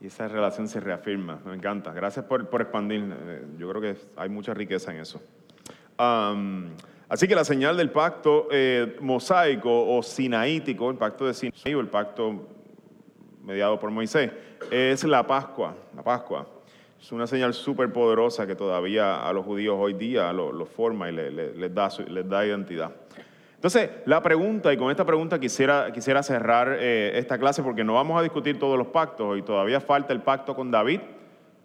Y 0.00 0.06
esa 0.06 0.28
relación 0.28 0.68
se 0.68 0.78
reafirma. 0.80 1.40
Me 1.44 1.54
encanta. 1.54 1.92
Gracias 1.92 2.24
por, 2.26 2.48
por 2.48 2.60
expandir. 2.62 3.12
Eh, 3.26 3.44
Yo 3.58 3.68
creo 3.70 3.80
que 3.82 3.96
hay 4.16 4.28
mucha 4.28 4.54
riqueza 4.54 4.92
en 4.94 5.00
eso. 5.00 5.20
Así 7.08 7.26
que 7.26 7.34
la 7.34 7.44
señal 7.44 7.76
del 7.76 7.90
pacto 7.90 8.48
eh, 8.50 8.96
mosaico 9.00 9.96
o 9.96 10.02
sinaítico, 10.02 10.90
el 10.90 10.96
pacto 10.96 11.26
de 11.26 11.34
Sinaí 11.34 11.74
o 11.74 11.80
el 11.80 11.88
pacto 11.88 12.46
mediado 13.42 13.78
por 13.80 13.90
Moisés, 13.90 14.30
es 14.70 15.04
la 15.04 15.26
Pascua. 15.26 15.74
La 15.96 16.02
Pascua. 16.02 16.46
Es 17.00 17.10
una 17.12 17.26
señal 17.26 17.54
súper 17.54 17.92
poderosa 17.92 18.46
que 18.46 18.54
todavía 18.54 19.26
a 19.26 19.32
los 19.32 19.44
judíos 19.44 19.76
hoy 19.78 19.94
día 19.94 20.32
lo, 20.32 20.52
lo 20.52 20.66
forma 20.66 21.08
y 21.08 21.12
les 21.12 21.74
da 21.74 22.46
identidad. 22.46 22.92
Entonces, 23.60 23.90
la 24.06 24.22
pregunta, 24.22 24.72
y 24.72 24.78
con 24.78 24.90
esta 24.90 25.04
pregunta 25.04 25.38
quisiera, 25.38 25.92
quisiera 25.92 26.22
cerrar 26.22 26.78
eh, 26.80 27.18
esta 27.18 27.38
clase 27.38 27.62
porque 27.62 27.84
no 27.84 27.92
vamos 27.92 28.18
a 28.18 28.22
discutir 28.22 28.58
todos 28.58 28.78
los 28.78 28.86
pactos 28.86 29.38
y 29.38 29.42
todavía 29.42 29.82
falta 29.82 30.14
el 30.14 30.22
pacto 30.22 30.54
con 30.54 30.70
David, 30.70 31.00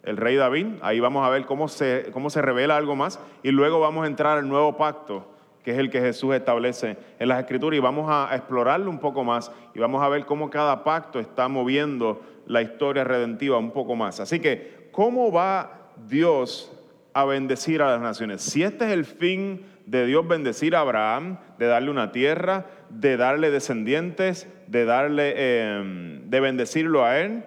el 0.06 0.16
rey 0.16 0.36
David. 0.36 0.66
Ahí 0.80 1.00
vamos 1.00 1.26
a 1.26 1.28
ver 1.28 1.44
cómo 1.44 1.68
se, 1.68 2.08
cómo 2.12 2.30
se 2.30 2.40
revela 2.40 2.76
algo 2.76 2.96
más 2.96 3.20
y 3.42 3.50
luego 3.50 3.80
vamos 3.80 4.04
a 4.04 4.06
entrar 4.06 4.38
al 4.38 4.48
nuevo 4.48 4.78
pacto, 4.78 5.28
que 5.62 5.72
es 5.72 5.78
el 5.78 5.90
que 5.90 6.00
Jesús 6.00 6.34
establece 6.34 6.96
en 7.18 7.28
las 7.28 7.40
Escrituras 7.40 7.76
y 7.76 7.80
vamos 7.80 8.06
a 8.08 8.34
explorarlo 8.34 8.88
un 8.88 9.00
poco 9.00 9.24
más 9.24 9.52
y 9.74 9.80
vamos 9.80 10.02
a 10.02 10.08
ver 10.08 10.24
cómo 10.24 10.48
cada 10.48 10.84
pacto 10.84 11.20
está 11.20 11.48
moviendo 11.48 12.22
la 12.46 12.62
historia 12.62 13.04
redentiva 13.04 13.58
un 13.58 13.72
poco 13.72 13.96
más. 13.96 14.20
Así 14.20 14.40
que, 14.40 14.88
¿cómo 14.92 15.32
va 15.32 15.90
Dios 16.08 16.72
a 17.12 17.24
bendecir 17.24 17.82
a 17.82 17.90
las 17.90 18.00
naciones? 18.00 18.42
Si 18.42 18.62
este 18.62 18.86
es 18.86 18.92
el 18.92 19.04
fin 19.04 19.66
de 19.86 20.06
Dios 20.06 20.26
bendecir 20.26 20.76
a 20.76 20.80
Abraham, 20.80 21.38
de 21.58 21.66
darle 21.66 21.90
una 21.90 22.12
tierra, 22.12 22.66
de 22.90 23.16
darle 23.16 23.50
descendientes, 23.50 24.48
de 24.68 24.84
darle, 24.84 25.34
eh, 25.36 26.20
de 26.24 26.40
bendecirlo 26.40 27.04
a 27.04 27.18
él, 27.18 27.44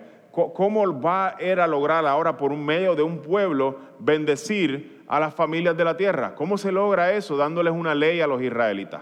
¿cómo 0.54 1.02
va 1.02 1.30
a 1.30 1.68
lograr 1.68 2.06
ahora 2.06 2.38
por 2.38 2.52
un 2.52 2.66
medio 2.66 2.96
de 2.96 3.04
un 3.04 3.22
pueblo 3.22 3.78
bendecir 4.00 5.04
a 5.08 5.20
las 5.20 5.34
familias 5.34 5.76
de 5.76 5.84
la 5.84 5.98
tierra? 5.98 6.36
¿Cómo 6.36 6.58
se 6.58 6.72
logra 6.72 7.14
eso 7.14 7.38
dándoles 7.38 7.74
una 7.74 7.96
ley 7.96 8.22
a 8.22 8.28
los 8.28 8.42
israelitas? 8.42 9.02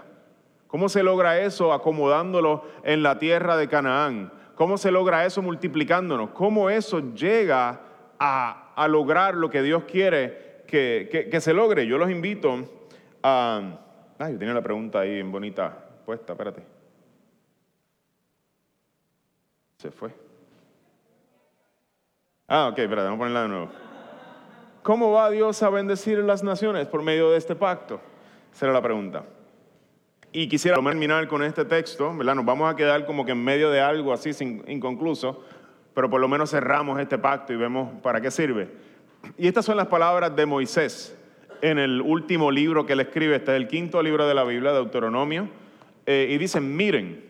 ¿Cómo 0.66 0.88
se 0.88 1.02
logra 1.02 1.38
eso 1.40 1.72
acomodándolo 1.72 2.64
en 2.82 3.02
la 3.02 3.18
tierra 3.18 3.56
de 3.56 3.68
Canaán? 3.68 4.32
¿Cómo 4.54 4.76
se 4.76 4.90
logra 4.90 5.24
eso 5.24 5.40
multiplicándonos? 5.40 6.30
¿Cómo 6.30 6.68
eso 6.68 7.14
llega 7.14 7.80
a, 8.18 8.86
lograr 8.88 9.34
lo 9.34 9.50
que 9.50 9.62
Dios 9.62 9.84
quiere 9.84 10.62
que 10.66 11.38
se 11.40 11.54
logre? 11.54 11.86
Yo 11.86 11.98
los 11.98 12.10
invito 12.10 12.68
a... 13.22 13.78
Ay, 14.18 14.32
yo 14.32 14.38
tenía 14.38 14.54
la 14.54 14.62
pregunta 14.62 15.00
ahí 15.00 15.20
en 15.20 15.30
bonita 15.30 15.88
puesta, 16.04 16.32
espérate. 16.32 16.62
Se 19.78 19.92
fue. 19.92 20.27
Ah, 22.50 22.68
ok, 22.68 22.78
espérate, 22.78 23.08
vamos 23.08 23.16
a 23.16 23.18
ponerla 23.18 23.42
de 23.42 23.48
nuevo. 23.48 23.68
¿Cómo 24.82 25.12
va 25.12 25.28
Dios 25.28 25.62
a 25.62 25.68
bendecir 25.68 26.18
las 26.20 26.42
naciones 26.42 26.86
por 26.86 27.02
medio 27.02 27.30
de 27.30 27.36
este 27.36 27.54
pacto? 27.54 28.00
Esa 28.54 28.64
era 28.64 28.72
la 28.72 28.80
pregunta. 28.80 29.24
Y 30.32 30.48
quisiera 30.48 30.82
terminar 30.82 31.28
con 31.28 31.42
este 31.42 31.66
texto, 31.66 32.16
¿verdad? 32.16 32.34
Nos 32.36 32.46
vamos 32.46 32.72
a 32.72 32.74
quedar 32.74 33.04
como 33.04 33.26
que 33.26 33.32
en 33.32 33.44
medio 33.44 33.70
de 33.70 33.82
algo 33.82 34.14
así 34.14 34.30
inconcluso, 34.66 35.44
pero 35.92 36.08
por 36.08 36.22
lo 36.22 36.28
menos 36.28 36.50
cerramos 36.50 36.98
este 36.98 37.18
pacto 37.18 37.52
y 37.52 37.56
vemos 37.56 38.00
para 38.00 38.18
qué 38.18 38.30
sirve. 38.30 38.70
Y 39.36 39.46
estas 39.46 39.66
son 39.66 39.76
las 39.76 39.88
palabras 39.88 40.34
de 40.34 40.46
Moisés 40.46 41.14
en 41.60 41.78
el 41.78 42.00
último 42.00 42.50
libro 42.50 42.86
que 42.86 42.94
él 42.94 43.00
escribe, 43.00 43.36
este 43.36 43.50
es 43.50 43.56
el 43.58 43.68
quinto 43.68 44.02
libro 44.02 44.26
de 44.26 44.34
la 44.34 44.44
Biblia, 44.44 44.72
Deuteronomio, 44.72 45.50
eh, 46.06 46.28
y 46.30 46.38
dicen, 46.38 46.74
miren 46.74 47.26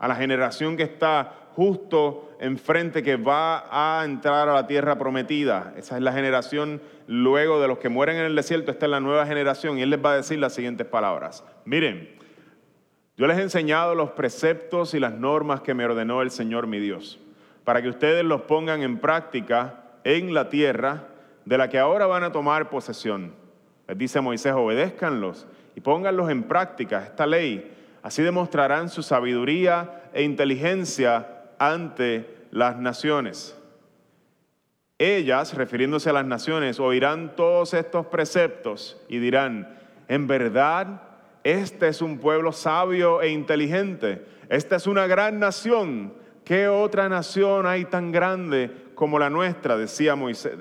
a 0.00 0.08
la 0.08 0.16
generación 0.16 0.76
que 0.76 0.82
está 0.82 1.50
justo 1.54 2.29
enfrente, 2.40 3.02
que 3.02 3.16
va 3.16 3.66
a 3.70 4.04
entrar 4.04 4.48
a 4.48 4.54
la 4.54 4.66
tierra 4.66 4.98
prometida. 4.98 5.74
Esa 5.76 5.96
es 5.96 6.02
la 6.02 6.12
generación 6.12 6.80
luego 7.06 7.60
de 7.60 7.68
los 7.68 7.78
que 7.78 7.90
mueren 7.90 8.16
en 8.16 8.24
el 8.24 8.34
desierto, 8.34 8.70
esta 8.70 8.86
es 8.86 8.90
la 8.90 8.98
nueva 8.98 9.26
generación, 9.26 9.78
y 9.78 9.82
él 9.82 9.90
les 9.90 10.02
va 10.02 10.12
a 10.12 10.16
decir 10.16 10.38
las 10.38 10.54
siguientes 10.54 10.86
palabras. 10.86 11.44
Miren, 11.66 12.08
yo 13.18 13.26
les 13.26 13.36
he 13.36 13.42
enseñado 13.42 13.94
los 13.94 14.12
preceptos 14.12 14.94
y 14.94 15.00
las 15.00 15.12
normas 15.12 15.60
que 15.60 15.74
me 15.74 15.84
ordenó 15.84 16.22
el 16.22 16.30
Señor 16.30 16.66
mi 16.66 16.80
Dios, 16.80 17.20
para 17.64 17.82
que 17.82 17.90
ustedes 17.90 18.24
los 18.24 18.42
pongan 18.42 18.82
en 18.82 18.98
práctica 18.98 19.84
en 20.04 20.32
la 20.32 20.48
tierra 20.48 21.08
de 21.44 21.58
la 21.58 21.68
que 21.68 21.78
ahora 21.78 22.06
van 22.06 22.24
a 22.24 22.32
tomar 22.32 22.70
posesión. 22.70 23.34
Les 23.86 23.98
dice 23.98 24.22
Moisés, 24.22 24.54
obedézcanlos 24.54 25.46
y 25.76 25.82
pónganlos 25.82 26.30
en 26.30 26.44
práctica, 26.44 27.04
esta 27.04 27.26
ley. 27.26 27.76
Así 28.02 28.22
demostrarán 28.22 28.88
su 28.88 29.02
sabiduría 29.02 30.04
e 30.14 30.22
inteligencia 30.22 31.39
ante 31.60 32.48
las 32.50 32.78
naciones. 32.78 33.56
Ellas, 34.98 35.54
refiriéndose 35.54 36.10
a 36.10 36.14
las 36.14 36.24
naciones, 36.24 36.80
oirán 36.80 37.36
todos 37.36 37.74
estos 37.74 38.06
preceptos 38.06 39.00
y 39.08 39.18
dirán, 39.18 39.78
en 40.08 40.26
verdad, 40.26 41.02
este 41.44 41.88
es 41.88 42.02
un 42.02 42.18
pueblo 42.18 42.52
sabio 42.52 43.22
e 43.22 43.28
inteligente. 43.28 44.24
Esta 44.48 44.76
es 44.76 44.86
una 44.86 45.06
gran 45.06 45.38
nación. 45.38 46.14
¿Qué 46.44 46.66
otra 46.66 47.08
nación 47.08 47.66
hay 47.66 47.84
tan 47.84 48.10
grande 48.10 48.70
como 48.94 49.18
la 49.18 49.30
nuestra? 49.30 49.76
Decía 49.76 50.16
Moisés, 50.16 50.54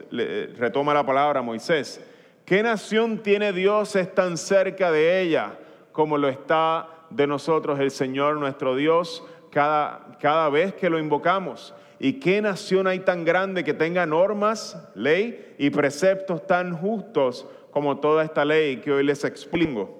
retoma 0.57 0.93
la 0.93 1.05
palabra 1.05 1.41
Moisés. 1.41 2.05
¿Qué 2.45 2.61
nación 2.61 3.23
tiene 3.23 3.53
dioses 3.53 4.13
tan 4.13 4.37
cerca 4.37 4.91
de 4.91 5.21
ella 5.21 5.57
como 5.93 6.17
lo 6.17 6.27
está 6.27 6.87
de 7.09 7.25
nosotros 7.25 7.79
el 7.79 7.91
Señor 7.91 8.37
nuestro 8.37 8.75
Dios 8.75 9.23
cada, 9.49 10.17
cada 10.19 10.49
vez 10.49 10.73
que 10.73 10.89
lo 10.89 10.99
invocamos? 10.99 11.73
¿Y 11.99 12.13
qué 12.13 12.41
nación 12.41 12.87
hay 12.87 12.99
tan 12.99 13.25
grande 13.25 13.63
que 13.63 13.73
tenga 13.73 14.05
normas, 14.05 14.81
ley 14.95 15.55
y 15.57 15.69
preceptos 15.69 16.47
tan 16.47 16.75
justos 16.75 17.45
como 17.71 17.99
toda 17.99 18.23
esta 18.23 18.45
ley 18.45 18.77
que 18.77 18.91
hoy 18.91 19.03
les 19.03 19.25
explico? 19.25 19.99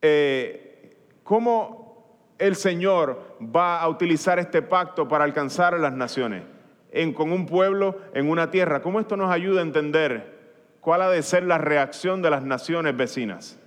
Eh, 0.00 0.96
cómo 1.24 2.34
el 2.38 2.56
Señor 2.56 3.36
va 3.40 3.80
a 3.80 3.88
utilizar 3.88 4.38
este 4.38 4.62
pacto 4.62 5.08
para 5.08 5.24
alcanzar 5.24 5.74
a 5.74 5.78
las 5.78 5.92
naciones, 5.92 6.42
en, 6.90 7.12
con 7.12 7.32
un 7.32 7.46
pueblo 7.46 7.98
en 8.14 8.28
una 8.28 8.50
tierra. 8.50 8.82
¿Cómo 8.82 9.00
esto 9.00 9.16
nos 9.16 9.32
ayuda 9.32 9.60
a 9.60 9.64
entender 9.64 10.40
cuál 10.80 11.02
ha 11.02 11.10
de 11.10 11.22
ser 11.22 11.44
la 11.44 11.58
reacción 11.58 12.22
de 12.22 12.30
las 12.30 12.42
naciones 12.42 12.96
vecinas? 12.96 13.58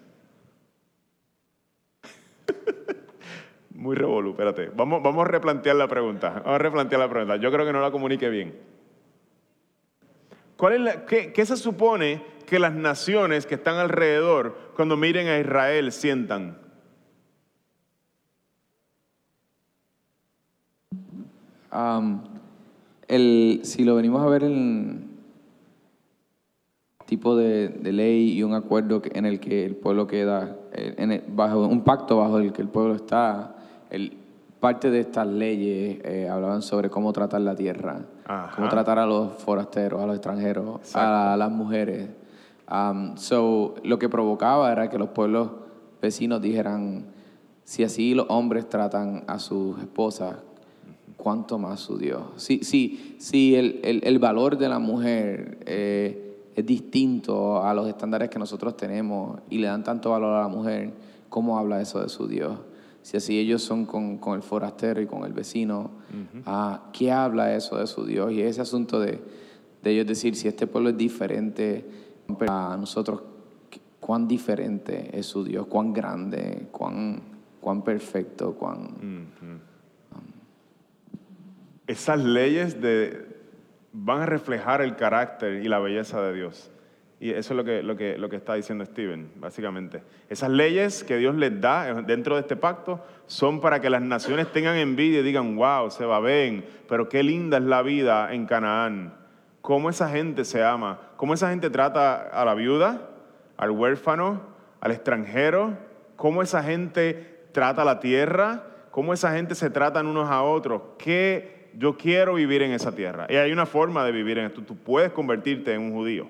Muy 3.85 3.95
revolú, 3.95 4.31
espérate. 4.31 4.71
Vamos, 4.75 5.03
vamos 5.03 5.25
a 5.25 5.27
replantear 5.27 5.75
la 5.75 5.87
pregunta. 5.87 6.41
Vamos 6.43 6.55
a 6.55 6.57
replantear 6.57 6.99
la 6.99 7.07
pregunta. 7.07 7.35
Yo 7.35 7.51
creo 7.51 7.67
que 7.67 7.71
no 7.71 7.81
la 7.81 7.91
comunique 7.91 8.29
bien. 8.29 8.57
¿Cuál 10.57 10.87
es 10.87 10.95
qué, 11.07 11.31
¿Qué 11.31 11.45
se 11.45 11.55
supone 11.55 12.23
que 12.47 12.57
las 12.57 12.73
naciones 12.73 13.45
que 13.45 13.53
están 13.53 13.75
alrededor, 13.75 14.57
cuando 14.75 14.97
miren 14.97 15.27
a 15.27 15.37
Israel, 15.37 15.91
sientan? 15.91 16.57
si 23.61 23.83
lo 23.83 23.95
venimos 23.95 24.25
a 24.25 24.29
ver 24.29 24.45
en 24.45 25.11
tipo 27.05 27.35
de, 27.35 27.69
ley 27.83 28.31
y 28.31 28.41
un 28.41 28.55
acuerdo 28.55 29.03
en 29.13 29.27
el 29.27 29.39
que 29.39 29.63
el 29.63 29.75
pueblo 29.75 30.07
queda, 30.07 30.57
eh, 30.73 31.23
bajo 31.27 31.67
un 31.67 31.83
pacto 31.83 32.17
bajo 32.17 32.39
el 32.39 32.51
que 32.51 32.63
el 32.63 32.69
pueblo 32.69 32.95
está, 32.95 33.54
el, 33.95 34.17
parte 34.59 34.89
de 34.89 35.01
estas 35.01 35.27
leyes 35.27 35.99
eh, 36.03 36.27
hablaban 36.29 36.61
sobre 36.61 36.89
cómo 36.89 37.13
tratar 37.13 37.41
la 37.41 37.55
tierra, 37.55 38.01
cómo 38.55 38.67
tratar 38.67 38.97
a 38.99 39.05
los 39.05 39.33
forasteros, 39.33 40.01
a 40.01 40.07
los 40.07 40.15
extranjeros, 40.15 40.95
a 40.95 41.35
las 41.37 41.51
mujeres. 41.51 42.09
Um, 42.71 43.15
so, 43.15 43.75
lo 43.83 43.99
que 43.99 44.09
provocaba 44.09 44.71
era 44.71 44.89
que 44.89 44.97
los 44.97 45.09
pueblos 45.09 45.51
vecinos 46.01 46.41
dijeran, 46.41 47.05
si 47.63 47.83
así 47.83 48.15
los 48.15 48.25
hombres 48.29 48.67
tratan 48.67 49.23
a 49.27 49.37
sus 49.37 49.77
esposas, 49.79 50.37
¿cuánto 51.15 51.59
más 51.59 51.79
su 51.79 51.97
Dios? 51.99 52.23
Si, 52.37 52.63
si, 52.63 53.17
si 53.19 53.55
el, 53.55 53.79
el, 53.83 54.01
el 54.03 54.17
valor 54.17 54.57
de 54.57 54.67
la 54.67 54.79
mujer 54.79 55.59
eh, 55.67 56.49
es 56.55 56.65
distinto 56.65 57.63
a 57.63 57.71
los 57.75 57.87
estándares 57.87 58.29
que 58.29 58.39
nosotros 58.39 58.75
tenemos 58.75 59.39
y 59.49 59.59
le 59.59 59.67
dan 59.67 59.83
tanto 59.83 60.09
valor 60.09 60.33
a 60.33 60.41
la 60.41 60.47
mujer, 60.47 60.91
¿cómo 61.29 61.59
habla 61.59 61.81
eso 61.81 62.01
de 62.01 62.09
su 62.09 62.27
Dios? 62.27 62.57
Si 63.05 63.17
así 63.17 63.37
ellos 63.37 63.61
son 63.61 63.85
con, 63.85 64.17
con 64.17 64.33
el 64.33 64.41
forastero 64.41 64.99
y 64.99 65.05
con 65.05 65.25
el 65.25 65.31
vecino, 65.31 65.91
ah, 66.47 66.89
¿qué 66.91 67.11
habla 67.11 67.53
eso 67.53 67.77
de 67.77 67.85
su 67.85 68.03
Dios? 68.03 68.31
Y 68.31 68.41
ese 68.41 68.61
asunto 68.61 68.99
de, 68.99 69.21
de 69.83 69.91
ellos 69.91 70.07
decir, 70.07 70.35
si 70.35 70.47
este 70.47 70.65
pueblo 70.65 70.89
es 70.89 70.97
diferente, 70.97 71.85
a 72.47 72.75
nosotros 72.79 73.21
cuán 73.99 74.27
diferente 74.27 75.11
es 75.13 75.27
su 75.27 75.43
Dios, 75.43 75.67
cuán 75.67 75.93
grande, 75.93 76.67
cuán, 76.71 77.21
cuán 77.61 77.83
perfecto, 77.83 78.55
cuán... 78.55 79.29
Esas 81.85 82.23
leyes 82.23 82.81
de, 82.81 83.23
van 83.93 84.21
a 84.21 84.25
reflejar 84.25 84.81
el 84.81 84.95
carácter 84.95 85.63
y 85.63 85.67
la 85.67 85.77
belleza 85.77 86.23
de 86.23 86.33
Dios. 86.33 86.71
Y 87.19 87.31
eso 87.31 87.53
es 87.53 87.57
lo 87.57 87.63
que, 87.63 87.81
lo, 87.81 87.95
que, 87.95 88.17
lo 88.17 88.29
que 88.29 88.35
está 88.35 88.55
diciendo 88.55 88.85
Steven, 88.85 89.31
básicamente. 89.35 90.03
Esas 90.29 90.49
leyes 90.49 91.03
que 91.03 91.17
Dios 91.17 91.35
les 91.35 91.61
da 91.61 91.93
dentro 92.01 92.35
de 92.35 92.41
este 92.41 92.55
pacto 92.55 93.03
son 93.25 93.61
para 93.61 93.79
que 93.79 93.89
las 93.89 94.01
naciones 94.01 94.51
tengan 94.51 94.75
envidia 94.75 95.21
y 95.21 95.23
digan, 95.23 95.55
wow, 95.55 95.89
se 95.89 96.05
va 96.05 96.19
bien, 96.19 96.65
pero 96.89 97.07
qué 97.07 97.23
linda 97.23 97.57
es 97.57 97.63
la 97.63 97.81
vida 97.81 98.33
en 98.33 98.45
Canaán 98.45 99.25
cómo 99.65 99.89
esa 99.89 100.07
gente 100.09 100.45
se 100.45 100.63
ama, 100.63 100.99
cómo 101.17 101.33
esa 101.33 101.49
gente 101.49 101.71
trata 101.71 102.29
a 102.29 102.45
la 102.45 102.53
viuda, 102.53 103.09
al 103.57 103.71
huérfano, 103.71 104.39
al 104.79 104.91
extranjero, 104.91 105.75
cómo 106.15 106.43
esa 106.43 106.61
gente 106.61 107.47
trata 107.51 107.83
la 107.83 107.99
tierra, 107.99 108.61
cómo 108.91 109.11
esa 109.11 109.33
gente 109.33 109.55
se 109.55 109.71
tratan 109.71 110.05
unos 110.05 110.29
a 110.29 110.43
otros, 110.43 110.83
que 110.99 111.71
yo 111.73 111.97
quiero 111.97 112.35
vivir 112.35 112.61
en 112.61 112.73
esa 112.73 112.93
tierra. 112.93 113.25
Y 113.27 113.37
hay 113.37 113.51
una 113.51 113.65
forma 113.65 114.05
de 114.05 114.11
vivir 114.11 114.37
en 114.37 114.45
esto, 114.45 114.61
tú 114.61 114.75
puedes 114.77 115.11
convertirte 115.11 115.73
en 115.73 115.81
un 115.81 115.93
judío, 115.93 116.27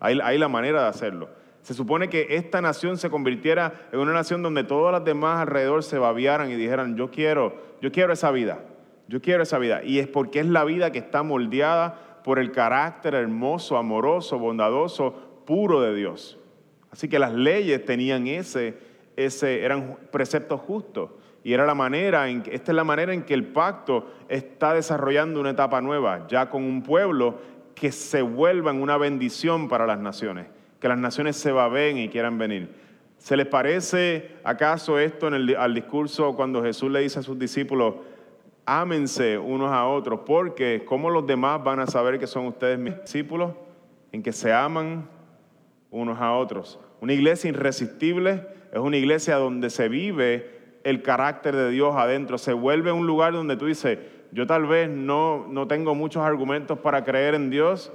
hay, 0.00 0.38
la 0.38 0.48
manera 0.48 0.82
de 0.82 0.88
hacerlo. 0.88 1.28
Se 1.62 1.74
supone 1.74 2.08
que 2.08 2.26
esta 2.30 2.60
nación 2.60 2.96
se 2.96 3.10
convirtiera 3.10 3.88
en 3.92 3.98
una 3.98 4.12
nación 4.12 4.42
donde 4.42 4.64
todas 4.64 4.92
las 4.92 5.04
demás 5.04 5.40
alrededor 5.40 5.82
se 5.82 5.98
babiaran 5.98 6.50
y 6.50 6.54
dijeran, 6.54 6.96
yo 6.96 7.10
quiero, 7.10 7.56
yo 7.80 7.90
quiero 7.90 8.12
esa 8.12 8.30
vida, 8.30 8.60
yo 9.08 9.20
quiero 9.20 9.42
esa 9.42 9.58
vida. 9.58 9.82
Y 9.82 9.98
es 9.98 10.06
porque 10.06 10.40
es 10.40 10.46
la 10.46 10.64
vida 10.64 10.92
que 10.92 10.98
está 10.98 11.22
moldeada 11.22 12.20
por 12.22 12.38
el 12.38 12.52
carácter 12.52 13.14
hermoso, 13.14 13.76
amoroso, 13.76 14.38
bondadoso, 14.38 15.14
puro 15.44 15.80
de 15.80 15.94
Dios. 15.94 16.38
Así 16.90 17.08
que 17.08 17.18
las 17.18 17.32
leyes 17.32 17.84
tenían 17.84 18.26
ese, 18.26 18.78
ese 19.16 19.64
eran 19.64 19.98
preceptos 20.10 20.60
justos. 20.60 21.10
Y 21.44 21.52
era 21.52 21.64
la 21.64 21.74
manera 21.74 22.28
en 22.28 22.42
esta 22.50 22.72
es 22.72 22.74
la 22.76 22.82
manera 22.82 23.14
en 23.14 23.22
que 23.22 23.34
el 23.34 23.46
pacto 23.46 24.10
está 24.28 24.74
desarrollando 24.74 25.38
una 25.38 25.50
etapa 25.50 25.80
nueva, 25.80 26.26
ya 26.26 26.50
con 26.50 26.64
un 26.64 26.82
pueblo 26.82 27.36
que 27.76 27.92
se 27.92 28.22
vuelva 28.22 28.72
en 28.72 28.82
una 28.82 28.96
bendición 28.96 29.68
para 29.68 29.86
las 29.86 30.00
naciones, 30.00 30.46
que 30.80 30.88
las 30.88 30.98
naciones 30.98 31.36
se 31.36 31.52
baben 31.52 31.98
y 31.98 32.08
quieran 32.08 32.38
venir. 32.38 32.70
¿Se 33.18 33.36
les 33.36 33.46
parece 33.46 34.30
acaso 34.42 34.98
esto 34.98 35.28
en 35.28 35.34
el, 35.34 35.56
al 35.56 35.74
discurso 35.74 36.34
cuando 36.34 36.62
Jesús 36.62 36.90
le 36.90 37.00
dice 37.00 37.18
a 37.18 37.22
sus 37.22 37.38
discípulos, 37.38 37.96
ámense 38.64 39.36
unos 39.36 39.70
a 39.70 39.86
otros, 39.86 40.20
porque 40.26 40.84
¿cómo 40.86 41.10
los 41.10 41.26
demás 41.26 41.62
van 41.62 41.78
a 41.80 41.86
saber 41.86 42.18
que 42.18 42.26
son 42.26 42.46
ustedes 42.46 42.78
mis 42.78 42.98
discípulos? 43.00 43.52
En 44.10 44.22
que 44.22 44.32
se 44.32 44.52
aman 44.52 45.08
unos 45.90 46.18
a 46.18 46.32
otros. 46.32 46.80
Una 47.00 47.12
iglesia 47.12 47.50
irresistible 47.50 48.46
es 48.72 48.78
una 48.78 48.96
iglesia 48.96 49.36
donde 49.36 49.68
se 49.68 49.88
vive 49.88 50.80
el 50.82 51.02
carácter 51.02 51.54
de 51.54 51.70
Dios 51.70 51.94
adentro, 51.96 52.38
se 52.38 52.54
vuelve 52.54 52.90
un 52.90 53.06
lugar 53.06 53.34
donde 53.34 53.56
tú 53.56 53.66
dices, 53.66 53.98
yo 54.36 54.46
tal 54.46 54.66
vez 54.66 54.90
no, 54.90 55.46
no 55.48 55.66
tengo 55.66 55.94
muchos 55.94 56.22
argumentos 56.22 56.78
para 56.80 57.04
creer 57.04 57.34
en 57.34 57.48
Dios, 57.48 57.90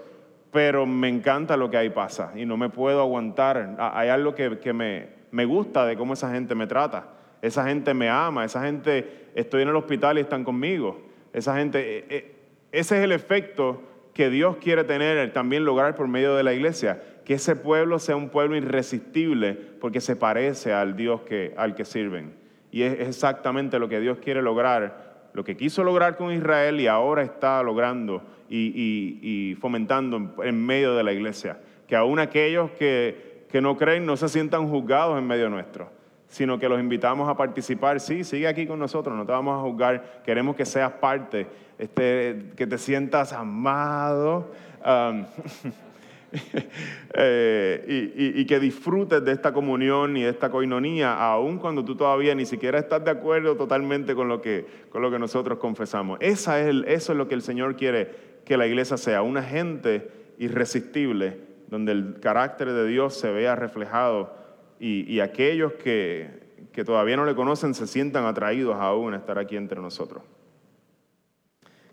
pero 0.51 0.88
me 0.88 1.07
encanta 1.07 1.55
lo 1.55 1.69
que 1.69 1.77
ahí 1.77 1.91
pasa 1.91 2.31
y 2.35 2.47
no 2.47 2.57
me 2.57 2.68
puedo 2.68 2.99
aguantar. 2.99 3.76
Hay 3.77 4.09
algo 4.09 4.34
que, 4.34 4.57
que 4.57 4.73
me, 4.73 5.09
me 5.30 5.45
gusta 5.45 5.85
de 5.85 5.95
cómo 5.95 6.13
esa 6.13 6.31
gente 6.31 6.55
me 6.55 6.65
trata. 6.65 7.09
Esa 7.43 7.68
gente 7.68 7.93
me 7.93 8.09
ama, 8.09 8.43
esa 8.43 8.63
gente 8.63 9.30
estoy 9.35 9.61
en 9.61 9.69
el 9.69 9.76
hospital 9.76 10.18
y 10.18 10.22
están 10.22 10.43
conmigo. 10.43 10.99
Esa 11.31 11.57
gente, 11.57 11.99
eh, 11.99 12.05
eh, 12.09 12.35
ese 12.72 12.97
es 12.97 13.03
el 13.03 13.11
efecto 13.11 13.84
que 14.15 14.31
Dios 14.31 14.57
quiere 14.57 14.84
tener, 14.84 15.31
también 15.34 15.63
lograr 15.63 15.93
por 15.93 16.07
medio 16.07 16.35
de 16.35 16.41
la 16.41 16.53
iglesia, 16.53 17.03
que 17.23 17.35
ese 17.35 17.55
pueblo 17.55 17.99
sea 17.99 18.15
un 18.15 18.30
pueblo 18.30 18.55
irresistible 18.55 19.53
porque 19.80 20.01
se 20.01 20.15
parece 20.15 20.73
al 20.73 20.95
Dios 20.95 21.22
que, 21.22 21.53
al 21.55 21.76
que 21.76 21.85
sirven. 21.85 22.34
Y 22.72 22.81
es 22.81 22.99
exactamente 22.99 23.77
lo 23.77 23.89
que 23.89 23.99
Dios 23.99 24.18
quiere 24.18 24.41
lograr, 24.41 25.11
lo 25.34 25.44
que 25.44 25.56
quiso 25.56 25.84
lograr 25.84 26.18
con 26.18 26.32
Israel 26.32 26.80
y 26.80 26.88
ahora 26.88 27.24
está 27.24 27.62
logrando 27.64 28.22
y, 28.49 29.56
fomentando 29.60 30.36
en, 30.44 30.66
medio 30.66 30.95
de 30.95 31.03
la 31.03 31.14
iglesia. 31.14 31.60
Que 31.88 31.95
aún 31.95 32.20
aquellos 32.20 32.72
que, 32.72 33.48
no 33.62 33.78
creen 33.78 34.06
no 34.06 34.18
se 34.18 34.30
sientan 34.30 34.68
juzgados 34.68 35.18
en 35.18 35.28
medio 35.28 35.49
nuestro, 35.49 35.90
sino 36.28 36.60
que 36.60 36.70
los 36.70 36.80
invitamos 36.80 37.30
a 37.30 37.36
participar. 37.36 37.99
Sí, 37.99 38.24
sigue 38.24 38.48
aquí 38.48 38.66
con 38.66 38.80
nosotros, 38.80 39.16
no 39.16 39.26
te 39.26 39.32
vamos 39.32 39.58
a 39.58 39.62
juzgar, 39.62 40.22
queremos 40.26 40.56
que 40.56 40.66
seas 40.66 40.91
parte, 40.94 41.48
este, 41.78 42.52
que 42.56 42.68
te 42.68 42.78
sientas 42.78 43.34
amado. 43.34 44.52
um, 44.86 45.26
eh, 47.14 48.34
y, 48.36 48.45
que 48.45 48.60
disfrutes 48.60 49.24
de 49.24 49.32
esta 49.32 49.53
comunión 49.53 50.16
y 50.18 50.24
de 50.24 50.30
esta 50.30 50.49
coinonía, 50.49 51.14
aun 51.14 51.58
cuando 51.58 51.84
tú 51.84 51.95
todavía 51.95 52.34
ni 52.36 52.45
siquiera 52.45 52.80
estás 52.80 53.03
de 53.03 53.12
acuerdo 53.12 53.56
totalmente 53.56 54.16
con 54.16 54.28
lo 54.28 54.41
que, 54.41 54.66
con 54.90 55.02
lo 55.02 55.12
que 55.12 55.20
nosotros 55.20 55.60
confesamos. 55.60 56.18
Esa 56.22 56.60
es 56.60 56.76
eso 56.88 57.12
es 57.12 57.18
lo 57.18 57.28
que 57.28 57.36
el 57.36 57.41
Señor 57.41 57.76
quiere 57.76 58.32
que 58.45 58.58
la 58.58 58.68
iglesia 58.68 58.98
sea, 58.98 59.22
una 59.22 59.44
gente 59.44 60.10
irresistible, 60.38 61.40
donde 61.68 61.91
el 61.91 62.20
carácter 62.20 62.72
de 62.72 62.88
Dios 62.88 63.16
se 63.16 63.32
vea 63.32 63.56
reflejado 63.56 64.34
y, 64.80 65.12
y 65.12 65.20
aquellos 65.20 65.74
que, 65.74 66.30
que 66.72 66.84
todavía 66.84 67.18
no 67.18 67.26
le 67.26 67.36
conocen 67.36 67.74
se 67.74 67.88
sientan 67.88 68.26
atraídos 68.26 68.76
aún 68.78 69.14
a 69.14 69.18
estar 69.18 69.38
aquí 69.38 69.58
entre 69.58 69.82
nosotros. 69.82 70.24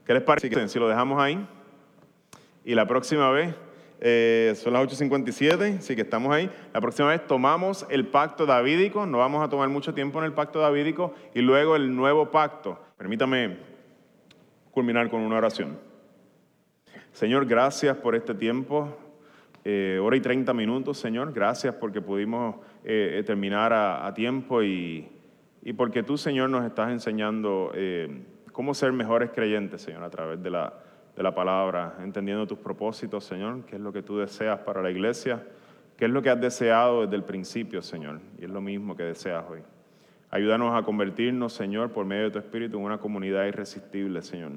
¿Qué 0.05 0.15
les 0.15 0.23
parece 0.23 0.69
si 0.69 0.79
lo 0.79 0.89
dejamos 0.89 1.21
ahí? 1.21 1.47
Y 2.65 2.75
la 2.75 2.87
próxima 2.87 3.31
vez, 3.31 3.55
eh, 4.01 4.53
son 4.57 4.75
las 4.75 4.87
8.57, 4.87 5.81
sí 5.81 5.97
que 5.97 6.03
estamos 6.03 6.33
ahí. 6.33 6.51
La 6.73 6.81
próxima 6.81 7.09
vez 7.09 7.27
tomamos 7.27 7.87
el 7.91 8.07
pacto 8.07 8.47
davídico, 8.47 9.07
no 9.07 9.19
vamos 9.19 9.45
a 9.45 9.49
tomar 9.49 9.69
mucho 9.69 9.95
tiempo 9.95 10.19
en 10.21 10.27
el 10.27 10.33
pacto 10.33 10.61
davídico, 10.61 11.15
y 11.35 11.41
luego 11.41 11.75
el 11.77 11.95
nuevo 11.95 12.31
pacto. 12.31 12.79
Permítame 12.97 13.57
culminar 14.71 15.11
con 15.11 15.21
una 15.21 15.37
oración. 15.37 15.79
Señor, 17.13 17.47
gracias 17.47 17.97
por 17.97 18.15
este 18.15 18.35
tiempo, 18.35 18.97
eh, 19.65 19.99
hora 20.01 20.17
y 20.17 20.21
30 20.21 20.55
minutos, 20.55 20.99
Señor. 20.99 21.33
Gracias 21.33 21.75
porque 21.75 22.01
pudimos 22.01 22.57
eh, 22.85 23.23
terminar 23.27 23.73
a, 23.73 24.15
tiempo 24.15 24.63
y, 24.63 25.09
porque 25.77 26.05
tú, 26.05 26.17
Señor, 26.17 26.51
nos 26.51 26.65
estás 26.65 26.91
enseñando 26.91 27.73
cómo 28.53 28.75
ser 28.75 28.93
mejores 28.93 29.31
creyentes, 29.35 29.83
Señor, 29.83 30.05
a 30.05 30.11
través 30.11 30.43
de 30.43 30.51
la, 30.51 30.73
de 31.19 31.25
la 31.25 31.35
palabra, 31.35 31.97
entendiendo 32.01 32.47
tus 32.47 32.59
propósitos, 32.59 33.25
Señor, 33.25 33.65
qué 33.67 33.75
es 33.75 33.83
lo 33.83 33.93
que 33.93 34.03
tú 34.03 34.19
deseas 34.19 34.61
para 34.61 34.81
la 34.81 34.89
iglesia, 34.89 35.45
qué 35.97 36.05
es 36.05 36.13
lo 36.13 36.23
que 36.23 36.31
has 36.31 36.41
deseado 36.41 37.03
desde 37.03 37.17
el 37.17 37.25
principio, 37.25 37.83
Señor, 37.83 38.21
y 38.39 38.45
es 38.45 38.51
lo 38.51 38.61
mismo 38.61 38.95
que 38.95 39.03
deseas 39.03 39.45
hoy. 39.51 39.59
Ayúdanos 40.31 40.79
a 40.79 40.85
convertirnos, 40.85 41.53
Señor, 41.53 41.91
por 41.91 42.07
medio 42.07 42.27
de 42.27 42.31
tu 42.31 42.39
Espíritu 42.39 42.79
en 42.79 42.85
una 42.85 42.99
comunidad 42.99 43.47
irresistible, 43.47 44.23
Señor. 44.23 44.53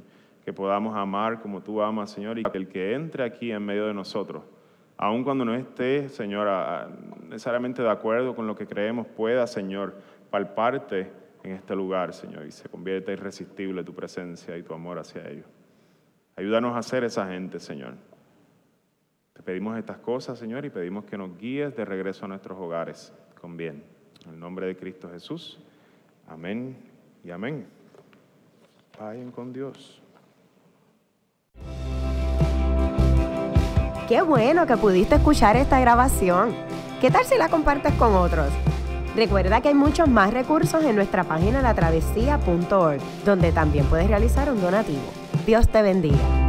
Que 0.45 0.53
podamos 0.53 0.95
amar 0.95 1.41
como 1.41 1.61
tú 1.61 1.81
amas, 1.81 2.11
Señor, 2.11 2.37
y 2.37 2.43
que 2.43 2.59
el 2.59 2.67
que 2.67 2.93
entre 2.93 3.23
aquí 3.23 3.51
en 3.51 3.65
medio 3.65 3.87
de 3.87 3.95
nosotros, 3.95 4.43
aun 4.97 5.23
cuando 5.23 5.43
no 5.43 5.55
esté, 5.55 6.09
Señor, 6.09 6.47
necesariamente 7.27 7.81
de 7.81 7.89
acuerdo 7.89 8.35
con 8.35 8.45
lo 8.45 8.53
que 8.53 8.67
creemos, 8.67 9.07
pueda, 9.07 9.47
Señor, 9.47 9.95
palparte 10.29 11.11
en 11.41 11.53
este 11.53 11.75
lugar, 11.75 12.13
Señor, 12.13 12.45
y 12.45 12.51
se 12.51 12.69
convierta 12.69 13.11
irresistible 13.11 13.83
tu 13.83 13.95
presencia 13.95 14.55
y 14.55 14.61
tu 14.61 14.75
amor 14.75 14.99
hacia 14.99 15.27
ellos. 15.27 15.47
Ayúdanos 16.41 16.75
a 16.75 16.81
ser 16.81 17.03
esa 17.03 17.27
gente, 17.27 17.59
Señor. 17.59 17.93
Te 19.33 19.43
pedimos 19.43 19.77
estas 19.77 19.97
cosas, 19.97 20.39
Señor, 20.39 20.65
y 20.65 20.71
pedimos 20.71 21.05
que 21.05 21.15
nos 21.15 21.37
guíes 21.37 21.75
de 21.75 21.85
regreso 21.85 22.25
a 22.25 22.29
nuestros 22.29 22.57
hogares 22.57 23.13
con 23.39 23.55
bien. 23.55 23.83
En 24.25 24.33
el 24.33 24.39
nombre 24.39 24.65
de 24.65 24.75
Cristo 24.75 25.07
Jesús. 25.11 25.59
Amén 26.27 26.75
y 27.23 27.29
amén. 27.29 27.67
Vayan 28.99 29.29
con 29.29 29.53
Dios. 29.53 30.01
Qué 34.07 34.23
bueno 34.23 34.65
que 34.65 34.77
pudiste 34.77 35.17
escuchar 35.17 35.55
esta 35.57 35.79
grabación. 35.79 36.55
¿Qué 36.99 37.11
tal 37.11 37.23
si 37.23 37.37
la 37.37 37.49
compartes 37.49 37.93
con 37.93 38.15
otros? 38.15 38.49
Recuerda 39.15 39.61
que 39.61 39.67
hay 39.67 39.75
muchos 39.75 40.09
más 40.09 40.33
recursos 40.33 40.83
en 40.85 40.95
nuestra 40.95 41.23
página 41.23 41.61
latravesía.org, 41.61 42.99
donde 43.25 43.51
también 43.51 43.85
puedes 43.85 44.07
realizar 44.07 44.51
un 44.51 44.59
donativo. 44.59 45.20
Dios 45.45 45.67
te 45.67 45.81
bendiga. 45.81 46.40